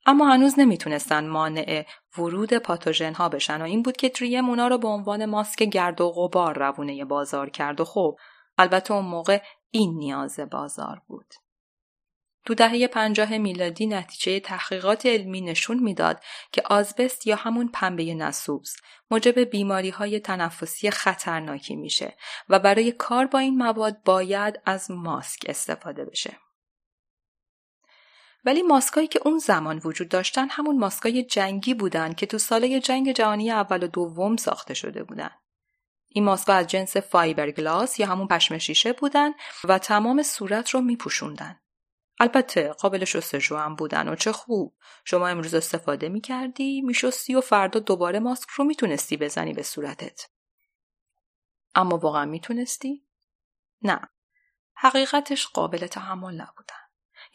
اما 0.06 0.28
هنوز 0.28 0.58
نمی‌تونستن 0.58 1.26
مانع 1.26 1.86
ورود 2.18 2.54
پاتوژن 2.54 3.14
ها 3.14 3.28
بشن 3.28 3.62
و 3.62 3.64
این 3.64 3.82
بود 3.82 3.96
که 3.96 4.08
تریم 4.08 4.48
اونا 4.48 4.68
رو 4.68 4.78
به 4.78 4.88
عنوان 4.88 5.24
ماسک 5.24 5.62
گرد 5.62 6.00
و 6.00 6.10
غبار 6.10 6.58
روونه 6.58 7.04
بازار 7.04 7.50
کرد 7.50 7.80
و 7.80 7.84
خب 7.84 8.16
البته 8.58 8.94
اون 8.94 9.04
موقع 9.04 9.42
این 9.70 9.98
نیاز 9.98 10.40
بازار 10.40 11.02
بود. 11.06 11.34
تو 12.46 12.54
دهه 12.54 12.86
پنجاه 12.86 13.38
میلادی 13.38 13.86
نتیجه 13.86 14.40
تحقیقات 14.40 15.06
علمی 15.06 15.40
نشون 15.40 15.78
می‌داد 15.78 16.22
که 16.52 16.62
آزبست 16.64 17.26
یا 17.26 17.36
همون 17.36 17.68
پنبه 17.68 18.14
نسوز 18.14 18.76
موجب 19.10 19.38
بیماری 19.38 19.90
های 19.90 20.20
تنفسی 20.20 20.90
خطرناکی 20.90 21.76
میشه 21.76 22.16
و 22.48 22.58
برای 22.58 22.92
کار 22.92 23.26
با 23.26 23.38
این 23.38 23.58
مواد 23.58 24.02
باید 24.02 24.60
از 24.64 24.90
ماسک 24.90 25.44
استفاده 25.48 26.04
بشه. 26.04 26.36
ولی 28.44 28.62
ماسکایی 28.62 29.06
که 29.06 29.20
اون 29.24 29.38
زمان 29.38 29.80
وجود 29.84 30.08
داشتن 30.08 30.48
همون 30.50 30.78
ماسکای 30.78 31.22
جنگی 31.22 31.74
بودن 31.74 32.12
که 32.12 32.26
تو 32.26 32.38
ساله 32.38 32.80
جنگ 32.80 33.12
جهانی 33.12 33.50
اول 33.50 33.82
و 33.82 33.86
دوم 33.86 34.36
ساخته 34.36 34.74
شده 34.74 35.04
بودن. 35.04 35.30
این 36.08 36.24
ماسکا 36.24 36.52
از 36.52 36.66
جنس 36.66 36.96
فایبر 36.96 37.50
گلاس 37.50 38.00
یا 38.00 38.06
همون 38.06 38.28
پشم 38.28 38.58
شیشه 38.58 38.92
بودن 38.92 39.32
و 39.64 39.78
تمام 39.78 40.22
صورت 40.22 40.70
رو 40.70 40.80
میپوشوندن. 40.80 41.60
البته 42.20 42.72
قابل 42.72 43.04
شستشو 43.04 43.56
هم 43.56 43.76
بودن 43.76 44.08
و 44.08 44.16
چه 44.16 44.32
خوب 44.32 44.74
شما 45.04 45.28
امروز 45.28 45.54
استفاده 45.54 46.08
می‌کردی 46.08 46.80
میشستی 46.80 47.34
و 47.34 47.40
فردا 47.40 47.80
دوباره 47.80 48.18
ماسک 48.18 48.48
رو 48.48 48.64
می‌تونستی 48.64 49.16
بزنی 49.16 49.52
به 49.52 49.62
صورتت. 49.62 50.26
اما 51.74 51.98
واقعا 51.98 52.24
می‌تونستی؟ 52.24 53.06
نه. 53.82 54.00
حقیقتش 54.74 55.46
قابل 55.46 55.86
تحمل 55.86 56.34
نبودن. 56.34 56.76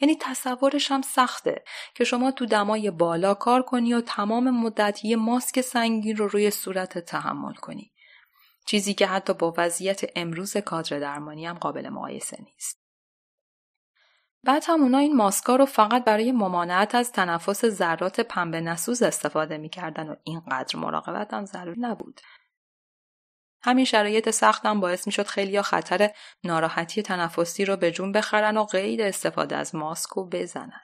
یعنی 0.00 0.16
تصورش 0.20 0.90
هم 0.90 1.02
سخته 1.02 1.64
که 1.94 2.04
شما 2.04 2.30
تو 2.30 2.46
دمای 2.46 2.90
بالا 2.90 3.34
کار 3.34 3.62
کنی 3.62 3.94
و 3.94 4.00
تمام 4.00 4.50
مدت 4.50 5.04
یه 5.04 5.16
ماسک 5.16 5.60
سنگین 5.60 6.16
رو 6.16 6.28
روی 6.28 6.50
صورت 6.50 6.98
تحمل 6.98 7.54
کنی. 7.54 7.92
چیزی 8.66 8.94
که 8.94 9.06
حتی 9.06 9.34
با 9.34 9.54
وضعیت 9.56 10.00
امروز 10.16 10.56
کادر 10.56 10.98
درمانی 10.98 11.46
هم 11.46 11.58
قابل 11.58 11.88
مقایسه 11.88 12.36
نیست. 12.42 12.81
بعد 14.44 14.64
هم 14.66 14.82
اونا 14.82 14.98
این 14.98 15.16
ماسکا 15.16 15.56
رو 15.56 15.66
فقط 15.66 16.04
برای 16.04 16.32
ممانعت 16.32 16.94
از 16.94 17.12
تنفس 17.12 17.66
ذرات 17.66 18.20
پنبه 18.20 18.60
نسوز 18.60 19.02
استفاده 19.02 19.58
می‌کردن 19.58 20.08
و 20.08 20.16
اینقدر 20.24 20.78
مراقبت 20.78 21.34
هم 21.34 21.44
ضروری 21.44 21.80
نبود. 21.80 22.20
همین 23.62 23.84
شرایط 23.84 24.30
سختم 24.30 24.80
باعث 24.80 25.06
می‌شد 25.06 25.26
خیلی 25.26 25.62
خطر 25.62 26.10
ناراحتی 26.44 27.02
تنفسی 27.02 27.64
رو 27.64 27.76
به 27.76 27.90
جون 27.90 28.12
بخرن 28.12 28.56
و 28.56 28.64
غیر 28.64 29.02
استفاده 29.02 29.56
از 29.56 29.74
ماسک 29.74 30.16
و 30.16 30.28
بزنن. 30.28 30.80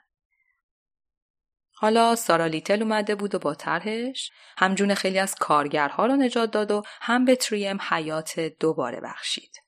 حالا 1.74 2.16
سارا 2.16 2.46
لیتل 2.46 2.82
اومده 2.82 3.14
بود 3.14 3.34
و 3.34 3.38
با 3.38 3.54
طرحش 3.54 4.30
هم 4.58 4.74
جون 4.74 4.94
خیلی 4.94 5.18
از 5.18 5.34
کارگرها 5.34 6.06
رو 6.06 6.16
نجات 6.16 6.50
داد 6.50 6.70
و 6.70 6.82
هم 7.00 7.24
به 7.24 7.36
تریم 7.36 7.78
حیات 7.90 8.40
دوباره 8.40 9.00
بخشید. 9.00 9.67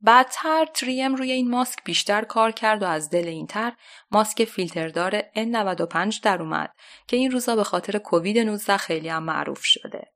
بعدتر 0.00 0.66
تریم 0.74 1.14
روی 1.14 1.32
این 1.32 1.50
ماسک 1.50 1.84
بیشتر 1.84 2.22
کار 2.22 2.52
کرد 2.52 2.82
و 2.82 2.86
از 2.86 3.10
دل 3.10 3.28
این 3.28 3.46
تر 3.46 3.72
ماسک 4.10 4.44
فیلتردار 4.44 5.20
N95 5.20 6.20
در 6.22 6.42
اومد 6.42 6.72
که 7.06 7.16
این 7.16 7.30
روزا 7.30 7.56
به 7.56 7.64
خاطر 7.64 7.98
کووید 7.98 8.38
19 8.38 8.76
خیلی 8.76 9.08
هم 9.08 9.22
معروف 9.22 9.64
شده. 9.64 10.12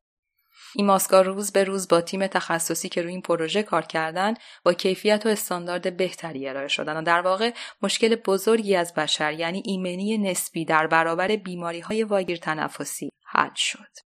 این 0.77 0.87
ماسکا 0.87 1.21
روز 1.21 1.53
به 1.53 1.65
روز 1.65 1.89
با 1.89 2.01
تیم 2.01 2.27
تخصصی 2.27 2.89
که 2.89 3.03
روی 3.03 3.13
این 3.13 3.23
پروژه 3.23 3.63
کار 3.63 3.83
کردن 3.83 4.35
با 4.65 4.73
کیفیت 4.73 5.27
و 5.27 5.29
استاندارد 5.29 5.97
بهتری 5.97 6.49
ارائه 6.49 6.69
شدن 6.69 6.97
و 6.97 7.03
در 7.03 7.21
واقع 7.21 7.53
مشکل 7.83 8.15
بزرگی 8.15 8.77
از 8.77 8.95
بشر 8.95 9.33
یعنی 9.33 9.63
ایمنی 9.65 10.19
نسبی 10.19 10.65
در 10.65 10.87
برابر 10.87 11.37
بیماری 11.37 11.81
های 11.81 12.05
واگیر 12.05 12.37
تنفسی 12.37 13.11
حل 13.27 13.55
شد. 13.57 14.14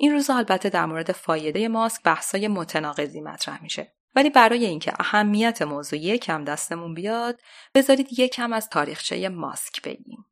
این 0.00 0.12
روزا 0.12 0.36
البته 0.36 0.68
در 0.68 0.86
مورد 0.86 1.12
فایده 1.12 1.68
ماسک 1.68 2.02
بحثای 2.02 2.48
متناقضی 2.48 3.20
مطرح 3.20 3.62
میشه. 3.62 3.92
ولی 4.14 4.30
برای 4.30 4.66
اینکه 4.66 4.92
اهمیت 4.98 5.62
موضوع 5.62 5.98
یکم 5.98 6.44
دستمون 6.44 6.94
بیاد 6.94 7.40
بذارید 7.74 8.18
یکم 8.18 8.52
از 8.52 8.68
تاریخچه 8.68 9.28
ماسک 9.28 9.82
بگیم. 9.82 10.26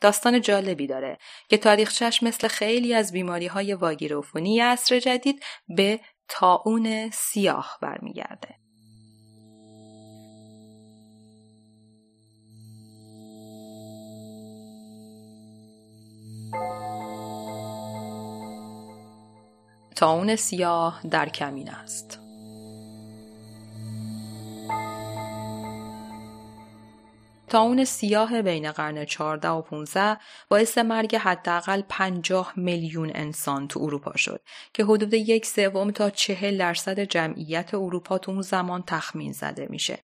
داستان 0.00 0.40
جالبی 0.40 0.86
داره 0.86 1.18
که 1.48 1.56
تاریخچش 1.56 2.22
مثل 2.22 2.48
خیلی 2.48 2.94
از 2.94 3.12
بیماری 3.12 3.46
های 3.46 3.74
واگیر 3.74 4.16
عفونی 4.16 4.60
عصر 4.60 4.98
جدید 4.98 5.44
به 5.68 6.00
تاون 6.28 7.10
سیاه 7.10 7.78
برمیگرده. 7.82 8.54
تاون 20.00 20.36
سیاه 20.36 21.00
در 21.10 21.28
کمین 21.28 21.70
است. 21.70 22.20
تاون 27.48 27.84
سیاه 27.84 28.42
بین 28.42 28.72
قرن 28.72 29.04
14 29.04 29.48
و 29.48 29.62
15 29.62 30.16
باعث 30.48 30.78
مرگ 30.78 31.16
حداقل 31.16 31.82
50 31.88 32.52
میلیون 32.56 33.10
انسان 33.14 33.68
تو 33.68 33.80
اروپا 33.80 34.16
شد 34.16 34.40
که 34.74 34.84
حدود 34.84 35.14
یک 35.14 35.46
سوم 35.46 35.90
تا 35.90 36.10
چهل 36.10 36.58
درصد 36.58 37.00
جمعیت 37.00 37.74
اروپا 37.74 38.18
تو 38.18 38.32
اون 38.32 38.42
زمان 38.42 38.84
تخمین 38.86 39.32
زده 39.32 39.66
میشه. 39.70 39.98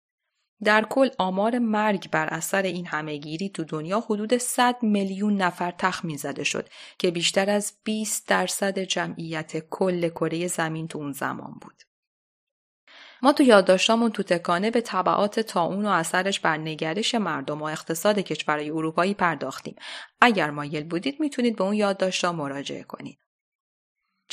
در 0.64 0.84
کل 0.90 1.08
آمار 1.18 1.58
مرگ 1.58 2.10
بر 2.10 2.26
اثر 2.26 2.62
این 2.62 2.86
همهگیری 2.86 3.48
تو 3.48 3.64
دنیا 3.64 4.00
حدود 4.00 4.36
100 4.36 4.82
میلیون 4.82 5.36
نفر 5.36 5.70
تخمین 5.78 6.16
زده 6.16 6.44
شد 6.44 6.68
که 6.98 7.10
بیشتر 7.10 7.50
از 7.50 7.72
20 7.84 8.28
درصد 8.28 8.78
جمعیت 8.78 9.68
کل 9.68 10.08
کره 10.08 10.46
زمین 10.46 10.88
تو 10.88 10.98
اون 10.98 11.12
زمان 11.12 11.54
بود. 11.60 11.82
ما 13.22 13.32
تو 13.32 13.42
یادداشتامون 13.42 14.10
تو 14.10 14.22
تکانه 14.22 14.70
به 14.70 14.80
طبعات 14.80 15.40
تاون 15.40 15.86
و 15.86 15.88
اثرش 15.88 16.40
بر 16.40 16.56
نگرش 16.56 17.14
مردم 17.14 17.62
و 17.62 17.64
اقتصاد 17.64 18.18
کشورهای 18.18 18.70
اروپایی 18.70 19.14
پرداختیم. 19.14 19.76
اگر 20.20 20.50
مایل 20.50 20.84
بودید 20.84 21.20
می‌تونید 21.20 21.56
به 21.56 21.64
اون 21.64 21.74
یادداشتها 21.74 22.32
مراجعه 22.32 22.82
کنید. 22.82 23.23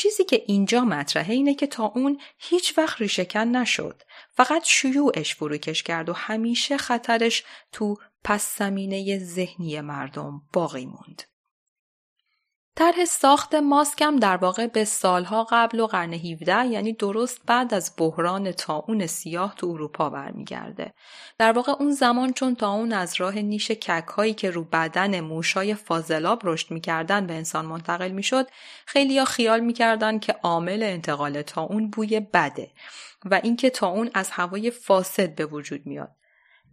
چیزی 0.02 0.24
که 0.24 0.44
اینجا 0.48 0.82
مطرحه 0.82 1.34
اینه 1.34 1.54
که 1.54 1.68
تا 1.68 1.86
اون 1.86 2.20
هیچ 2.38 2.78
وقت 2.78 3.02
ریشهکن 3.02 3.40
نشد. 3.40 4.02
فقط 4.32 4.64
شیوعش 4.66 5.36
فروکش 5.36 5.84
کرد 5.84 6.10
و 6.10 6.14
همیشه 6.14 6.78
خطرش 6.78 7.44
تو 7.72 7.98
پس 8.24 8.58
زمینه 8.58 9.20
ذهنی 9.20 9.82
مردم 9.82 10.42
باقی 10.54 10.86
موند. 10.86 11.24
طرح 12.82 13.06
ساخت 13.06 13.56
ماسک 13.56 14.02
هم 14.02 14.16
در 14.16 14.38
واقع 14.38 14.68
به 14.68 14.86
سالها 14.86 15.48
قبل 15.52 15.80
و 15.80 15.88
قرن 15.88 16.14
17 16.14 16.68
یعنی 16.68 16.94
درست 16.94 17.42
بعد 17.46 17.74
از 17.74 17.94
بحران 17.98 18.52
تاون 18.52 19.08
سیاه 19.08 19.56
تو 19.56 19.68
اروپا 19.68 20.10
برمیگرده. 20.10 20.94
در 21.38 21.52
واقع 21.52 21.72
اون 21.80 21.92
زمان 21.92 22.34
چون 22.34 22.56
تاون 22.56 22.94
از 22.94 23.16
راه 23.18 23.40
نیش 23.40 23.72
کک 23.72 24.08
هایی 24.08 24.34
که 24.34 24.50
رو 24.52 24.64
بدن 24.64 25.20
موشای 25.20 25.76
فاضلاب 25.76 26.42
رشد 26.44 26.72
می‌کردن 26.72 27.28
به 27.28 27.34
انسان 27.34 27.66
منتقل 27.66 28.12
می‌شد 28.12 28.48
ها 28.96 29.26
خیال 29.26 29.60
می‌کردن 29.60 30.20
که 30.20 30.36
عامل 30.44 30.84
انتقال 30.84 31.42
تاون 31.42 31.90
بوی 31.90 32.20
بده 32.20 32.72
و 33.26 33.40
اینکه 33.44 33.70
تاون 33.70 34.10
از 34.14 34.30
هوای 34.32 34.72
فاسد 34.72 35.36
به 35.36 35.46
وجود 35.46 35.86
میاد. 35.86 36.21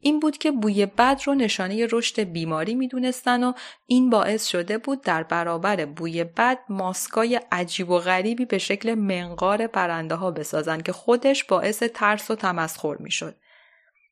این 0.01 0.21
بود 0.21 0.39
که 0.39 0.51
بوی 0.51 0.87
بد 0.87 1.21
رو 1.27 1.35
نشانه 1.35 1.87
رشد 1.93 2.21
بیماری 2.21 2.75
می‌دونستن 2.75 3.45
و 3.45 3.53
این 3.87 4.11
باعث 4.11 4.47
شده 4.47 4.79
بود 4.79 5.03
در 5.03 5.23
برابر 5.23 5.85
بوی 5.85 6.25
بد 6.25 6.59
ماسکای 6.69 7.41
عجیب 7.53 7.91
و 7.91 7.99
غریبی 7.99 8.45
به 8.45 8.59
شکل 8.59 8.95
منقار 8.95 9.67
پرنده 9.67 10.15
ها 10.15 10.31
بسازن 10.31 10.81
که 10.81 10.93
خودش 10.93 11.45
باعث 11.45 11.83
ترس 11.83 12.31
و 12.31 12.35
تمسخر 12.35 12.97
می‌شد. 13.01 13.37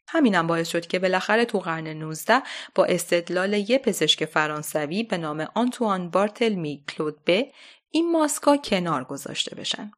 همینم 0.08 0.46
باعث 0.46 0.68
شد 0.68 0.86
که 0.86 0.98
بالاخره 0.98 1.44
تو 1.44 1.58
قرن 1.58 1.86
19 1.86 2.42
با 2.74 2.84
استدلال 2.84 3.52
یه 3.52 3.78
پزشک 3.78 4.24
فرانسوی 4.24 5.02
به 5.02 5.18
نام 5.18 5.48
آنتوان 5.54 6.10
بارتلمی 6.10 6.84
کلودبه 6.88 7.52
این 7.90 8.12
ماسکا 8.12 8.56
کنار 8.56 9.04
گذاشته 9.04 9.56
بشن. 9.56 9.92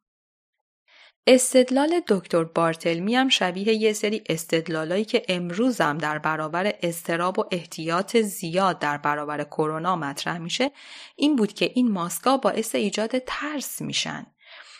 استدلال 1.31 2.01
دکتر 2.07 2.43
بارتلمی 2.43 3.15
هم 3.15 3.29
شبیه 3.29 3.73
یه 3.73 3.93
سری 3.93 4.23
استدلالایی 4.29 5.05
که 5.05 5.25
امروز 5.27 5.81
هم 5.81 5.97
در 5.97 6.19
برابر 6.19 6.73
استراب 6.83 7.39
و 7.39 7.43
احتیاط 7.51 8.17
زیاد 8.17 8.79
در 8.79 8.97
برابر 8.97 9.43
کرونا 9.43 9.95
مطرح 9.95 10.37
میشه 10.37 10.71
این 11.15 11.35
بود 11.35 11.53
که 11.53 11.71
این 11.75 11.91
ماسکا 11.91 12.37
باعث 12.37 12.75
ایجاد 12.75 13.17
ترس 13.17 13.81
میشن 13.81 14.25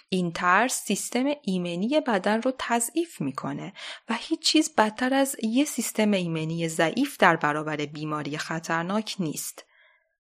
این 0.10 0.32
ترس 0.32 0.74
سیستم 0.74 1.26
ایمنی 1.42 2.02
بدن 2.08 2.42
رو 2.42 2.54
تضعیف 2.58 3.22
می‌کنه 3.22 3.74
و 4.10 4.14
هیچ 4.20 4.40
چیز 4.40 4.76
بدتر 4.78 5.14
از 5.14 5.36
یه 5.44 5.66
سیستم 5.66 6.12
ایمنی 6.12 6.68
ضعیف 6.68 7.18
در 7.18 7.36
برابر 7.36 7.76
بیماری 7.76 8.38
خطرناک 8.38 9.16
نیست. 9.20 9.66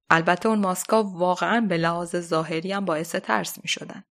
البته 0.10 0.50
اون 0.50 0.60
ماسکا 0.60 1.04
واقعا 1.04 1.62
به 1.62 1.78
لحاظ 1.78 2.16
ظاهری 2.16 2.72
هم 2.72 2.86
باعث 2.86 3.16
ترس 3.16 3.58
می‌شدن. 3.64 4.04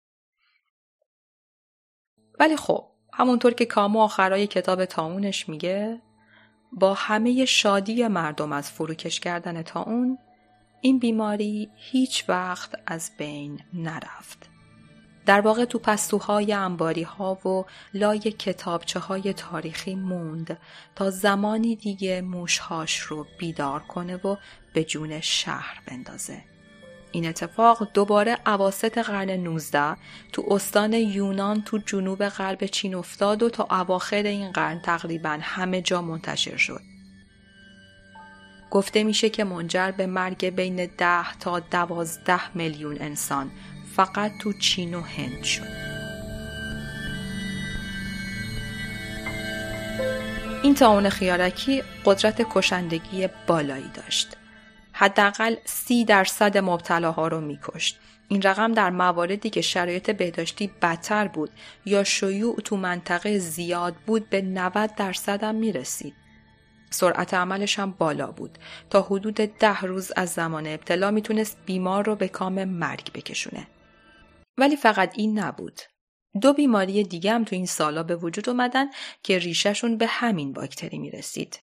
ولی 2.39 2.57
خب 2.57 2.85
همونطور 3.13 3.53
که 3.53 3.65
کامو 3.65 3.99
آخرای 3.99 4.47
کتاب 4.47 4.85
تاونش 4.85 5.49
میگه 5.49 6.01
با 6.71 6.93
همه 6.93 7.45
شادی 7.45 8.07
مردم 8.07 8.51
از 8.51 8.71
فروکش 8.71 9.19
کردن 9.19 9.61
تاون 9.61 10.17
این 10.81 10.99
بیماری 10.99 11.69
هیچ 11.75 12.25
وقت 12.29 12.75
از 12.85 13.11
بین 13.17 13.59
نرفت. 13.73 14.49
در 15.25 15.41
واقع 15.41 15.65
تو 15.65 15.79
پستوهای 15.79 16.53
انباری 16.53 17.03
ها 17.03 17.47
و 17.47 17.65
لای 17.93 18.19
کتابچه 18.19 18.99
های 18.99 19.33
تاریخی 19.33 19.95
موند 19.95 20.57
تا 20.95 21.09
زمانی 21.09 21.75
دیگه 21.75 22.21
موشهاش 22.21 22.99
رو 22.99 23.25
بیدار 23.39 23.79
کنه 23.79 24.15
و 24.15 24.35
به 24.73 24.83
جون 24.83 25.19
شهر 25.19 25.81
بندازه. 25.87 26.43
این 27.11 27.27
اتفاق 27.27 27.87
دوباره 27.93 28.37
عواست 28.45 28.97
قرن 28.97 29.29
19 29.29 29.97
تو 30.33 30.43
استان 30.47 30.93
یونان 30.93 31.61
تو 31.61 31.77
جنوب 31.77 32.27
غرب 32.29 32.65
چین 32.65 32.95
افتاد 32.95 33.43
و 33.43 33.49
تا 33.49 33.67
اواخر 33.71 34.23
این 34.23 34.51
قرن 34.51 34.79
تقریبا 34.79 35.39
همه 35.41 35.81
جا 35.81 36.01
منتشر 36.01 36.57
شد. 36.57 36.81
گفته 38.71 39.03
میشه 39.03 39.29
که 39.29 39.43
منجر 39.43 39.91
به 39.91 40.05
مرگ 40.05 40.45
بین 40.49 40.89
10 40.97 41.33
تا 41.39 41.59
12 41.59 42.57
میلیون 42.57 42.97
انسان 42.99 43.51
فقط 43.95 44.31
تو 44.41 44.53
چین 44.53 44.93
و 44.93 45.01
هند 45.01 45.43
شد. 45.43 45.87
این 50.63 50.75
تاون 50.75 51.09
خیارکی 51.09 51.83
قدرت 52.05 52.41
کشندگی 52.49 53.29
بالایی 53.47 53.89
داشت. 53.93 54.37
حداقل 54.99 55.55
سی 55.65 56.05
درصد 56.05 56.57
مبتلاها 56.57 57.27
رو 57.27 57.41
میکشت. 57.41 57.99
این 58.27 58.41
رقم 58.41 58.73
در 58.73 58.89
مواردی 58.89 59.49
که 59.49 59.61
شرایط 59.61 60.09
بهداشتی 60.09 60.71
بدتر 60.81 61.27
بود 61.27 61.49
یا 61.85 62.03
شیوع 62.03 62.55
تو 62.55 62.77
منطقه 62.77 63.39
زیاد 63.39 63.95
بود 63.95 64.29
به 64.29 64.41
90 64.41 64.95
درصد 64.95 65.43
هم 65.43 65.55
می‌رسید. 65.55 66.13
سرعت 66.89 67.33
عملش 67.33 67.79
هم 67.79 67.91
بالا 67.91 68.31
بود 68.31 68.57
تا 68.89 69.01
حدود 69.01 69.35
ده 69.35 69.81
روز 69.81 70.11
از 70.15 70.29
زمان 70.29 70.67
ابتلا 70.67 71.11
می‌تونست 71.11 71.57
بیمار 71.65 72.05
رو 72.05 72.15
به 72.15 72.27
کام 72.27 72.63
مرگ 72.63 73.11
بکشونه. 73.13 73.67
ولی 74.57 74.75
فقط 74.75 75.13
این 75.17 75.39
نبود. 75.39 75.81
دو 76.41 76.53
بیماری 76.53 77.03
دیگه 77.03 77.31
هم 77.33 77.43
تو 77.43 77.55
این 77.55 77.65
سالا 77.65 78.03
به 78.03 78.15
وجود 78.15 78.49
اومدن 78.49 78.85
که 79.23 79.39
ریشهشون 79.39 79.97
به 79.97 80.07
همین 80.07 80.53
باکتری 80.53 80.97
می‌رسید. 80.97 81.59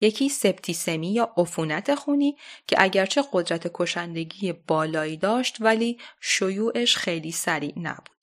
یکی 0.00 0.28
سپتیسمی 0.28 1.12
یا 1.12 1.32
عفونت 1.36 1.94
خونی 1.94 2.36
که 2.66 2.76
اگرچه 2.78 3.24
قدرت 3.32 3.70
کشندگی 3.74 4.52
بالایی 4.52 5.16
داشت 5.16 5.56
ولی 5.60 5.98
شیوعش 6.20 6.96
خیلی 6.96 7.32
سریع 7.32 7.74
نبود. 7.76 8.18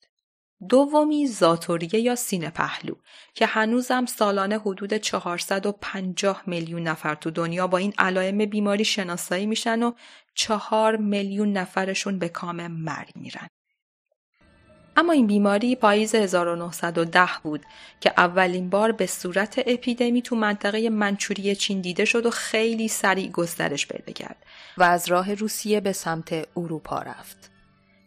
دومی 0.68 1.26
زاتوریه 1.26 2.00
یا 2.00 2.16
سینه 2.16 2.50
پهلو 2.50 2.94
که 3.34 3.46
هنوزم 3.46 4.06
سالانه 4.06 4.58
حدود 4.58 4.94
450 4.94 6.42
میلیون 6.46 6.82
نفر 6.82 7.14
تو 7.14 7.30
دنیا 7.30 7.66
با 7.66 7.78
این 7.78 7.92
علائم 7.98 8.38
بیماری 8.38 8.84
شناسایی 8.84 9.46
میشن 9.46 9.82
و 9.82 9.92
چهار 10.34 10.96
میلیون 10.96 11.52
نفرشون 11.52 12.18
به 12.18 12.28
کام 12.28 12.66
مرگ 12.66 13.12
میرن. 13.14 13.48
اما 14.96 15.12
این 15.12 15.26
بیماری 15.26 15.76
پاییز 15.76 16.14
1910 16.14 17.28
بود 17.42 17.64
که 18.00 18.12
اولین 18.16 18.70
بار 18.70 18.92
به 18.92 19.06
صورت 19.06 19.62
اپیدمی 19.66 20.22
تو 20.22 20.36
منطقه 20.36 20.90
منچوری 20.90 21.56
چین 21.56 21.80
دیده 21.80 22.04
شد 22.04 22.26
و 22.26 22.30
خیلی 22.30 22.88
سریع 22.88 23.30
گسترش 23.30 23.86
پیدا 23.86 24.12
کرد 24.12 24.36
و 24.78 24.82
از 24.82 25.08
راه 25.08 25.34
روسیه 25.34 25.80
به 25.80 25.92
سمت 25.92 26.48
اروپا 26.56 26.98
رفت. 26.98 27.50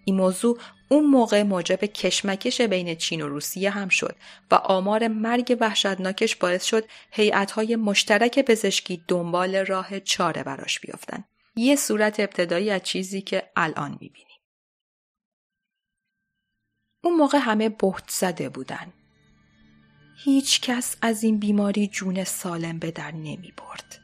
این 0.05 0.15
موضوع 0.15 0.57
اون 0.89 1.05
موقع 1.05 1.43
موجب 1.43 1.85
کشمکش 1.85 2.61
بین 2.61 2.95
چین 2.95 3.21
و 3.21 3.27
روسیه 3.27 3.69
هم 3.69 3.89
شد 3.89 4.15
و 4.51 4.55
آمار 4.55 5.07
مرگ 5.07 5.57
وحشتناکش 5.59 6.35
باعث 6.35 6.63
شد 6.63 6.85
هیئت‌های 7.11 7.75
مشترک 7.75 8.39
پزشکی 8.39 9.03
دنبال 9.07 9.55
راه 9.55 9.99
چاره 9.99 10.43
براش 10.43 10.79
بیافتن. 10.79 11.23
یه 11.55 11.75
صورت 11.75 12.19
ابتدایی 12.19 12.69
از 12.69 12.83
چیزی 12.83 13.21
که 13.21 13.43
الان 13.55 13.91
می‌بینیم. 14.01 14.28
اون 17.01 17.15
موقع 17.15 17.37
همه 17.37 17.69
بهت 17.69 18.03
زده 18.07 18.49
بودن. 18.49 18.93
هیچ 20.23 20.61
کس 20.61 20.95
از 21.01 21.23
این 21.23 21.39
بیماری 21.39 21.87
جون 21.87 22.23
سالم 22.23 22.79
به 22.79 22.91
در 22.91 23.11
نمی 23.11 23.53
برد. 23.57 23.99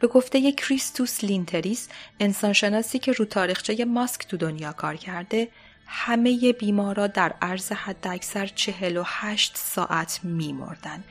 به 0.00 0.06
گفته 0.06 0.52
کریستوس 0.52 1.24
لینتریس 1.24 1.88
انسانشناسی 2.20 2.98
که 2.98 3.12
رو 3.12 3.24
تاریخچه 3.24 3.84
ماسک 3.84 4.26
تو 4.26 4.36
دنیا 4.36 4.72
کار 4.72 4.96
کرده 4.96 5.48
همه 5.86 6.52
بیمارا 6.52 7.06
در 7.06 7.34
عرض 7.42 7.72
حد 7.72 8.06
اکثر 8.08 8.46
چهل 8.46 8.96
و 8.96 9.02
هشت 9.06 9.56
ساعت 9.56 10.20
می 10.22 10.52
مردن. 10.52 11.04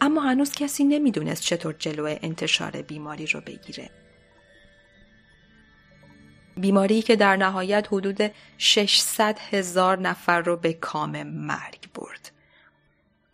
اما 0.00 0.20
هنوز 0.20 0.52
کسی 0.52 0.84
نمی‌دونست 0.84 1.42
چطور 1.42 1.74
جلو 1.78 2.16
انتشار 2.22 2.70
بیماری 2.70 3.26
رو 3.26 3.40
بگیره. 3.40 3.90
بیماری 6.58 7.02
که 7.02 7.16
در 7.16 7.36
نهایت 7.36 7.88
حدود 7.92 8.30
600 8.58 9.38
هزار 9.50 9.98
نفر 9.98 10.40
رو 10.40 10.56
به 10.56 10.72
کام 10.72 11.22
مرگ 11.22 11.92
برد. 11.94 12.32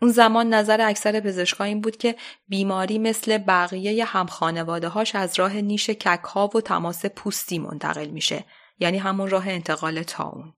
اون 0.02 0.10
زمان 0.10 0.54
نظر 0.54 0.80
اکثر 0.80 1.20
پزشکان 1.20 1.66
این 1.66 1.80
بود 1.80 1.96
که 1.96 2.16
بیماری 2.48 2.98
مثل 2.98 3.38
بقیه 3.38 4.04
هم 4.04 4.26
خانواده 4.26 4.88
هاش 4.88 5.14
از 5.14 5.38
راه 5.38 5.54
نیش 5.54 5.90
کک 5.90 6.54
و 6.54 6.60
تماس 6.60 7.06
پوستی 7.06 7.58
منتقل 7.58 8.06
میشه 8.06 8.44
یعنی 8.78 8.98
همون 8.98 9.30
راه 9.30 9.48
انتقال 9.48 10.02
طاعون. 10.02 10.54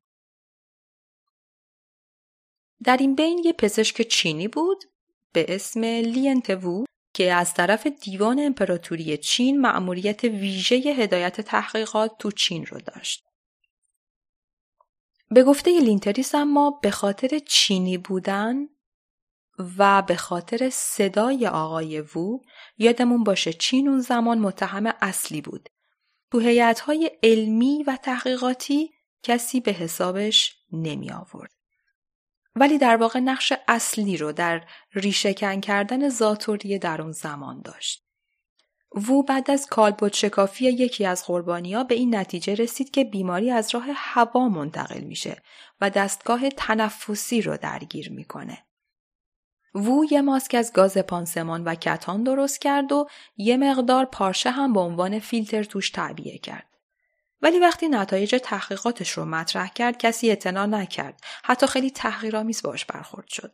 در 2.85 2.97
این 2.97 3.15
بین 3.15 3.43
یه 3.45 3.53
پزشک 3.53 4.03
چینی 4.03 4.49
بود 4.49 4.85
به 5.33 5.47
اسم 5.49 5.85
لین 5.85 6.28
ته 6.28 6.56
وو 6.56 6.85
که 7.17 7.33
از 7.33 7.55
طرف 7.55 7.87
دیوان 7.87 8.41
امپراتوری 8.41 9.17
چین 9.17 9.61
مأموریت 9.61 10.25
ویژه 10.25 10.77
هدایت 10.77 11.41
تحقیقات 11.41 12.19
تو 12.19 12.31
چین 12.31 12.67
رو 12.67 12.81
داشت. 12.81 13.25
به 15.31 15.43
گفته 15.43 15.81
لینتریس 15.81 16.35
اما 16.35 16.71
به 16.83 16.91
خاطر 16.91 17.39
چینی 17.39 17.99
بودن 17.99 18.57
و 19.79 20.03
به 20.03 20.17
خاطر 20.17 20.71
صدای 20.73 21.47
آقای 21.47 22.01
وو 22.01 22.39
یادمون 22.79 23.25
باشه 23.25 23.53
چین 23.53 23.89
اون 23.89 24.01
زمان 24.01 24.39
متهم 24.39 24.87
اصلی 25.01 25.41
بود. 25.41 25.69
تو 26.33 26.39
هیئت‌های 26.39 27.11
علمی 27.23 27.85
و 27.87 27.99
تحقیقاتی 28.03 28.91
کسی 29.23 29.61
به 29.61 29.73
حسابش 29.73 30.57
نمی 30.73 31.11
آورد. 31.11 31.56
ولی 32.57 32.79
در 32.79 32.97
واقع 32.97 33.21
نقش 33.21 33.53
اصلی 33.69 34.17
رو 34.17 34.33
در 34.33 34.63
ریشهکن 34.93 35.61
کردن 35.61 36.09
ذات‌الریه 36.09 36.79
در 36.79 37.03
اون 37.03 37.13
زمان 37.13 37.63
داشت. 37.63 38.07
وو 38.95 39.23
بعد 39.23 39.51
از 39.51 39.67
کالبد 39.67 40.13
شکافی 40.13 40.65
یکی 40.65 41.07
از 41.07 41.25
قربانیا 41.25 41.85
به 41.85 41.95
این 41.95 42.17
نتیجه 42.17 42.55
رسید 42.55 42.91
که 42.91 43.05
بیماری 43.05 43.51
از 43.51 43.75
راه 43.75 43.87
هوا 43.95 44.49
منتقل 44.49 45.01
میشه 45.01 45.43
و 45.81 45.91
دستگاه 45.91 46.49
تنفسی 46.49 47.43
رو 47.43 47.57
درگیر 47.57 48.13
می‌کنه. 48.13 48.59
وو 49.75 50.05
یه 50.11 50.21
ماسک 50.21 50.55
از 50.55 50.73
گاز 50.73 50.99
پانسمان 50.99 51.65
و 51.65 51.75
کتان 51.75 52.23
درست 52.23 52.61
کرد 52.61 52.93
و 52.93 53.09
یه 53.37 53.57
مقدار 53.57 54.05
پارچه 54.05 54.51
هم 54.51 54.73
به 54.73 54.81
عنوان 54.81 55.19
فیلتر 55.19 55.65
توش 55.65 55.91
تعبیه 55.91 56.39
کرد. 56.39 56.76
ولی 57.43 57.59
وقتی 57.59 57.89
نتایج 57.89 58.37
تحقیقاتش 58.43 59.11
رو 59.11 59.25
مطرح 59.25 59.69
کرد 59.69 59.99
کسی 59.99 60.29
اعتنا 60.29 60.67
نکرد. 60.67 61.21
حتی 61.45 61.67
خیلی 61.67 61.91
تحقیرآمیز 61.91 62.63
باش 62.63 62.85
برخورد 62.85 63.29
شد. 63.29 63.53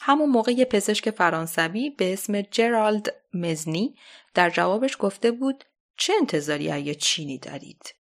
همون 0.00 0.30
موقع 0.30 0.52
یه 0.52 0.64
پزشک 0.64 1.10
فرانسوی 1.10 1.90
به 1.90 2.12
اسم 2.12 2.42
جرالد 2.42 3.14
مزنی 3.34 3.94
در 4.34 4.50
جوابش 4.50 4.96
گفته 5.00 5.30
بود 5.30 5.64
چه 5.96 6.12
انتظاری 6.20 6.70
از 6.70 6.96
چینی 6.98 7.38
دارید؟ 7.38 7.94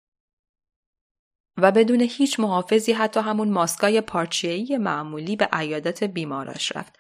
و 1.58 1.72
بدون 1.72 2.02
هیچ 2.02 2.40
محافظی 2.40 2.94
حتی 2.94 3.20
همون 3.20 3.50
ماسکای 3.50 4.02
پارچه‌ای 4.02 4.78
معمولی 4.78 5.36
به 5.36 5.50
عیادت 5.54 6.04
بیماراش 6.04 6.76
رفت 6.76 7.00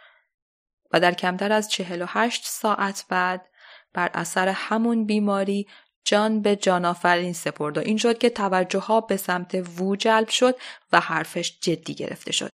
و 0.91 0.99
در 0.99 1.13
کمتر 1.13 1.51
از 1.51 1.71
48 1.71 2.45
ساعت 2.45 3.05
بعد 3.09 3.49
بر 3.93 4.11
اثر 4.13 4.47
همون 4.47 5.05
بیماری 5.05 5.67
جان 6.07 6.41
به 6.41 6.55
جان 6.55 6.85
آفرین 6.85 7.33
سپرد 7.33 7.77
و 7.77 7.81
این 7.81 7.97
شد 7.97 8.17
که 8.17 8.29
توجه 8.29 8.79
ها 8.79 9.01
به 9.01 9.17
سمت 9.17 9.79
وو 9.79 9.95
جلب 9.95 10.29
شد 10.29 10.55
و 10.91 10.99
حرفش 10.99 11.57
جدی 11.61 11.95
گرفته 11.95 12.31
شد. 12.31 12.49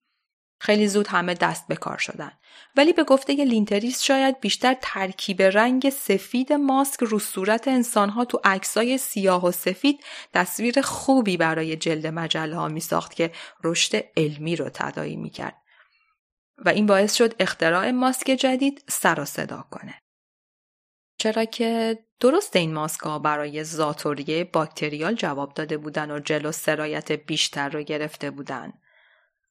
خیلی 0.61 0.89
زود 0.89 1.07
همه 1.07 1.35
دست 1.35 1.69
به 1.69 1.77
کار 1.77 1.99
شدن. 1.99 2.33
ولی 2.77 2.93
به 2.93 3.05
گفته 3.05 3.33
لینتریس 3.33 4.03
شاید 4.03 4.41
بیشتر 4.41 4.77
ترکیب 4.83 5.43
رنگ 5.43 5.91
سفید 5.91 6.53
ماسک 6.53 7.01
رو 7.01 7.19
صورت 7.19 7.69
انسانها 7.69 8.25
تو 8.25 8.41
عکسای 8.45 8.99
سیاه 8.99 9.45
و 9.45 9.51
سفید 9.51 10.05
تصویر 10.35 10.81
خوبی 10.81 11.37
برای 11.37 11.77
جلد 11.77 12.07
مجله 12.07 12.57
ها 12.57 12.69
می 12.69 12.81
ساخت 12.81 13.15
که 13.15 13.33
رشد 13.65 14.05
علمی 14.17 14.57
رو 14.57 14.69
تدایی 14.75 15.17
می 15.17 15.31
کرد. 15.31 15.57
و 16.59 16.69
این 16.69 16.87
باعث 16.87 17.15
شد 17.15 17.35
اختراع 17.41 17.91
ماسک 17.91 18.27
جدید 18.27 18.85
سر 18.89 19.21
و 19.21 19.63
کنه. 19.71 19.95
چرا 21.19 21.45
که 21.45 21.99
درست 22.21 22.57
این 22.57 22.75
ماسک 22.75 23.01
ها 23.01 23.19
برای 23.19 23.65
زاتوریه 23.65 24.45
باکتریال 24.45 25.15
جواب 25.15 25.55
داده 25.55 25.77
بودن 25.79 26.11
و 26.11 26.19
جلو 26.19 26.53
سرایت 26.53 27.13
بیشتر 27.13 27.69
رو 27.69 27.83
گرفته 27.83 28.31
بودن. 28.31 28.73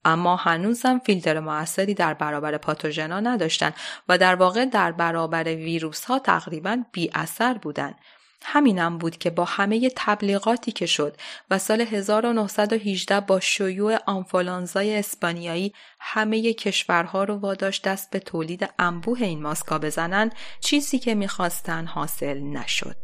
اما 0.05 0.35
هنوزم 0.35 0.99
فیلتر 0.99 1.39
موثری 1.39 1.93
در 1.93 2.13
برابر 2.13 2.57
پاتوژنا 2.57 3.19
نداشتن 3.19 3.73
و 4.09 4.17
در 4.17 4.35
واقع 4.35 4.65
در 4.65 4.91
برابر 4.91 5.43
ویروس 5.43 6.05
ها 6.05 6.19
تقریبا 6.19 6.83
بی 6.91 7.11
اثر 7.13 7.53
بودن 7.53 7.95
همینم 8.43 8.97
بود 8.97 9.17
که 9.17 9.29
با 9.29 9.45
همه 9.45 9.89
تبلیغاتی 9.95 10.71
که 10.71 10.85
شد 10.85 11.17
و 11.49 11.57
سال 11.57 11.81
1918 11.81 13.19
با 13.19 13.39
شیوع 13.39 13.97
آنفولانزای 14.05 14.95
اسپانیایی 14.95 15.73
همه 15.99 16.53
کشورها 16.53 17.23
رو 17.23 17.35
واداشت 17.35 17.83
دست 17.83 18.11
به 18.11 18.19
تولید 18.19 18.69
انبوه 18.79 19.21
این 19.21 19.41
ماسکا 19.41 19.79
بزنن 19.79 20.31
چیزی 20.59 20.99
که 20.99 21.15
می‌خواستن 21.15 21.85
حاصل 21.85 22.39
نشد. 22.39 22.95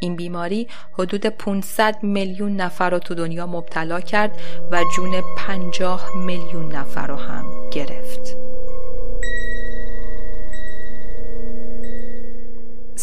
این 0.00 0.16
بیماری 0.16 0.68
حدود 0.98 1.26
500 1.26 2.02
میلیون 2.02 2.56
نفر 2.56 2.90
رو 2.90 2.98
تو 2.98 3.14
دنیا 3.14 3.46
مبتلا 3.46 4.00
کرد 4.00 4.40
و 4.70 4.84
جون 4.96 5.22
50 5.36 6.16
میلیون 6.16 6.74
نفر 6.74 7.06
رو 7.06 7.16
هم 7.16 7.70
گرفت. 7.70 8.47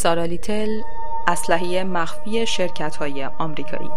سارا 0.06 0.26
لیتل 0.26 0.82
اسلحه 1.28 1.84
مخفی 1.84 2.48
شرکت 2.48 2.96
های 2.96 3.26
آمریکایی 3.26 3.90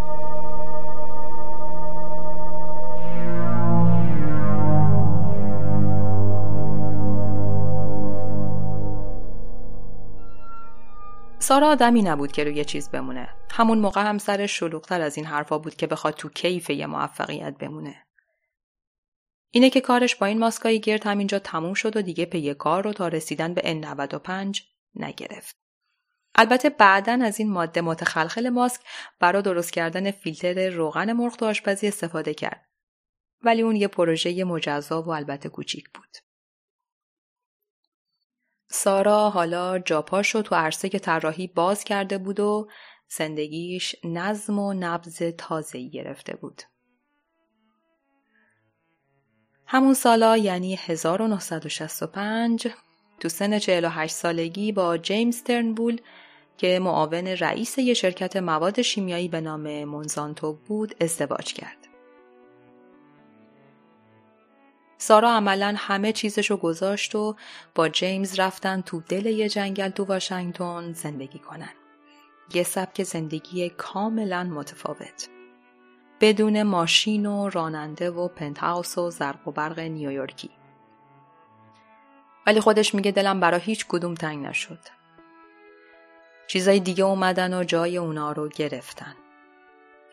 سارا 11.38 11.68
آدمی 11.68 12.02
نبود 12.02 12.32
که 12.32 12.44
روی 12.44 12.64
چیز 12.64 12.90
بمونه. 12.90 13.28
همون 13.50 13.78
موقع 13.78 14.02
هم 14.02 14.18
سر 14.18 14.46
شلوغتر 14.46 15.00
از 15.00 15.16
این 15.16 15.26
حرفا 15.26 15.58
بود 15.58 15.74
که 15.74 15.86
بخواد 15.86 16.14
تو 16.14 16.28
کیف 16.28 16.70
یه 16.70 16.86
موفقیت 16.86 17.58
بمونه. 17.58 18.06
اینه 19.50 19.70
که 19.70 19.80
کارش 19.80 20.16
با 20.16 20.26
این 20.26 20.38
ماسکای 20.38 20.80
گرد 20.80 21.06
همینجا 21.06 21.38
تموم 21.38 21.74
شد 21.74 21.96
و 21.96 22.02
دیگه 22.02 22.24
پی 22.24 22.54
کار 22.54 22.84
رو 22.84 22.92
تا 22.92 23.08
رسیدن 23.08 23.54
به 23.54 23.60
N95 23.60 24.60
نگرفت. 24.94 25.67
البته 26.40 26.70
بعدا 26.70 27.18
از 27.22 27.40
این 27.40 27.50
ماده 27.50 27.80
متخلخل 27.80 28.48
ماسک 28.48 28.80
برای 29.20 29.42
درست 29.42 29.72
کردن 29.72 30.10
فیلتر 30.10 30.68
روغن 30.68 31.12
مرغ 31.12 31.36
تو 31.36 31.46
آشپزی 31.46 31.88
استفاده 31.88 32.34
کرد. 32.34 32.66
ولی 33.42 33.62
اون 33.62 33.76
یه 33.76 33.88
پروژه 33.88 34.44
مجزا 34.44 35.02
و 35.02 35.10
البته 35.10 35.48
کوچیک 35.48 35.90
بود. 35.94 36.16
سارا 38.70 39.30
حالا 39.30 39.78
جاپاشو 39.78 40.42
تو 40.42 40.54
عرصه 40.54 40.88
که 40.88 40.98
طراحی 40.98 41.46
باز 41.46 41.84
کرده 41.84 42.18
بود 42.18 42.40
و 42.40 42.68
زندگیش 43.08 43.96
نظم 44.04 44.58
و 44.58 44.72
نبز 44.72 45.22
تازه‌ای 45.22 45.90
گرفته 45.90 46.36
بود. 46.36 46.62
همون 49.66 49.94
سالا 49.94 50.36
یعنی 50.36 50.78
1965 50.82 52.68
تو 53.20 53.28
سن 53.28 53.58
48 53.58 54.14
سالگی 54.14 54.72
با 54.72 54.98
جیمز 54.98 55.42
ترنبول 55.42 56.00
که 56.58 56.78
معاون 56.78 57.26
رئیس 57.26 57.78
یه 57.78 57.94
شرکت 57.94 58.36
مواد 58.36 58.82
شیمیایی 58.82 59.28
به 59.28 59.40
نام 59.40 59.84
مونزانتو 59.84 60.52
بود 60.52 60.94
ازدواج 61.00 61.52
کرد. 61.52 61.78
سارا 64.98 65.30
عملا 65.30 65.74
همه 65.78 66.12
چیزشو 66.12 66.56
گذاشت 66.56 67.14
و 67.14 67.36
با 67.74 67.88
جیمز 67.88 68.40
رفتن 68.40 68.80
تو 68.80 69.00
دل 69.08 69.26
یه 69.26 69.48
جنگل 69.48 69.88
تو 69.88 70.04
واشنگتن 70.04 70.92
زندگی 70.92 71.38
کنن. 71.38 71.72
یه 72.54 72.62
سبک 72.62 73.02
زندگی 73.02 73.70
کاملا 73.70 74.44
متفاوت. 74.44 75.28
بدون 76.20 76.62
ماشین 76.62 77.26
و 77.26 77.48
راننده 77.48 78.10
و 78.10 78.28
پنتهاوس 78.28 78.98
و 78.98 79.10
زرق 79.10 79.48
و 79.48 79.50
برق 79.50 79.78
نیویورکی. 79.78 80.50
ولی 82.46 82.60
خودش 82.60 82.94
میگه 82.94 83.10
دلم 83.10 83.40
برا 83.40 83.58
هیچ 83.58 83.86
کدوم 83.88 84.14
تنگ 84.14 84.46
نشد. 84.46 84.97
چیزای 86.48 86.80
دیگه 86.80 87.04
اومدن 87.04 87.60
و 87.60 87.64
جای 87.64 87.98
اونا 87.98 88.32
رو 88.32 88.48
گرفتن. 88.48 89.14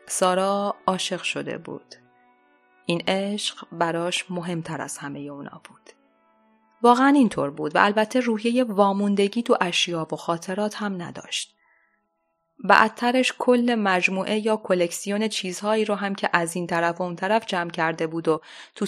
سارا 0.08 0.76
عاشق 0.88 1.22
شده 1.22 1.58
بود. 1.58 1.96
این 2.86 3.04
عشق 3.08 3.68
براش 3.72 4.26
مهمتر 4.32 4.82
از 4.82 4.98
همه 4.98 5.20
اونا 5.20 5.62
بود. 5.64 5.90
واقعا 6.82 7.08
اینطور 7.08 7.50
بود 7.50 7.76
و 7.76 7.86
البته 7.86 8.20
روحیه 8.20 8.64
واموندگی 8.64 9.44
تو 9.44 9.58
اشیا 9.62 10.08
و 10.12 10.16
خاطرات 10.16 10.76
هم 10.76 11.02
نداشت. 11.02 11.56
بعدترش 12.64 13.34
کل 13.40 13.76
مجموعه 13.80 14.46
یا 14.46 14.58
کلکسیون 14.58 15.28
چیزهایی 15.28 15.86
رو 15.86 15.96
هم 15.96 16.16
که 16.16 16.30
از 16.34 16.56
این 16.56 16.68
طرف 16.68 17.02
و 17.02 17.04
اون 17.04 17.16
طرف 17.16 17.46
جمع 17.46 17.70
کرده 17.70 18.08
بود 18.08 18.28
و 18.28 18.42
تو 18.76 18.86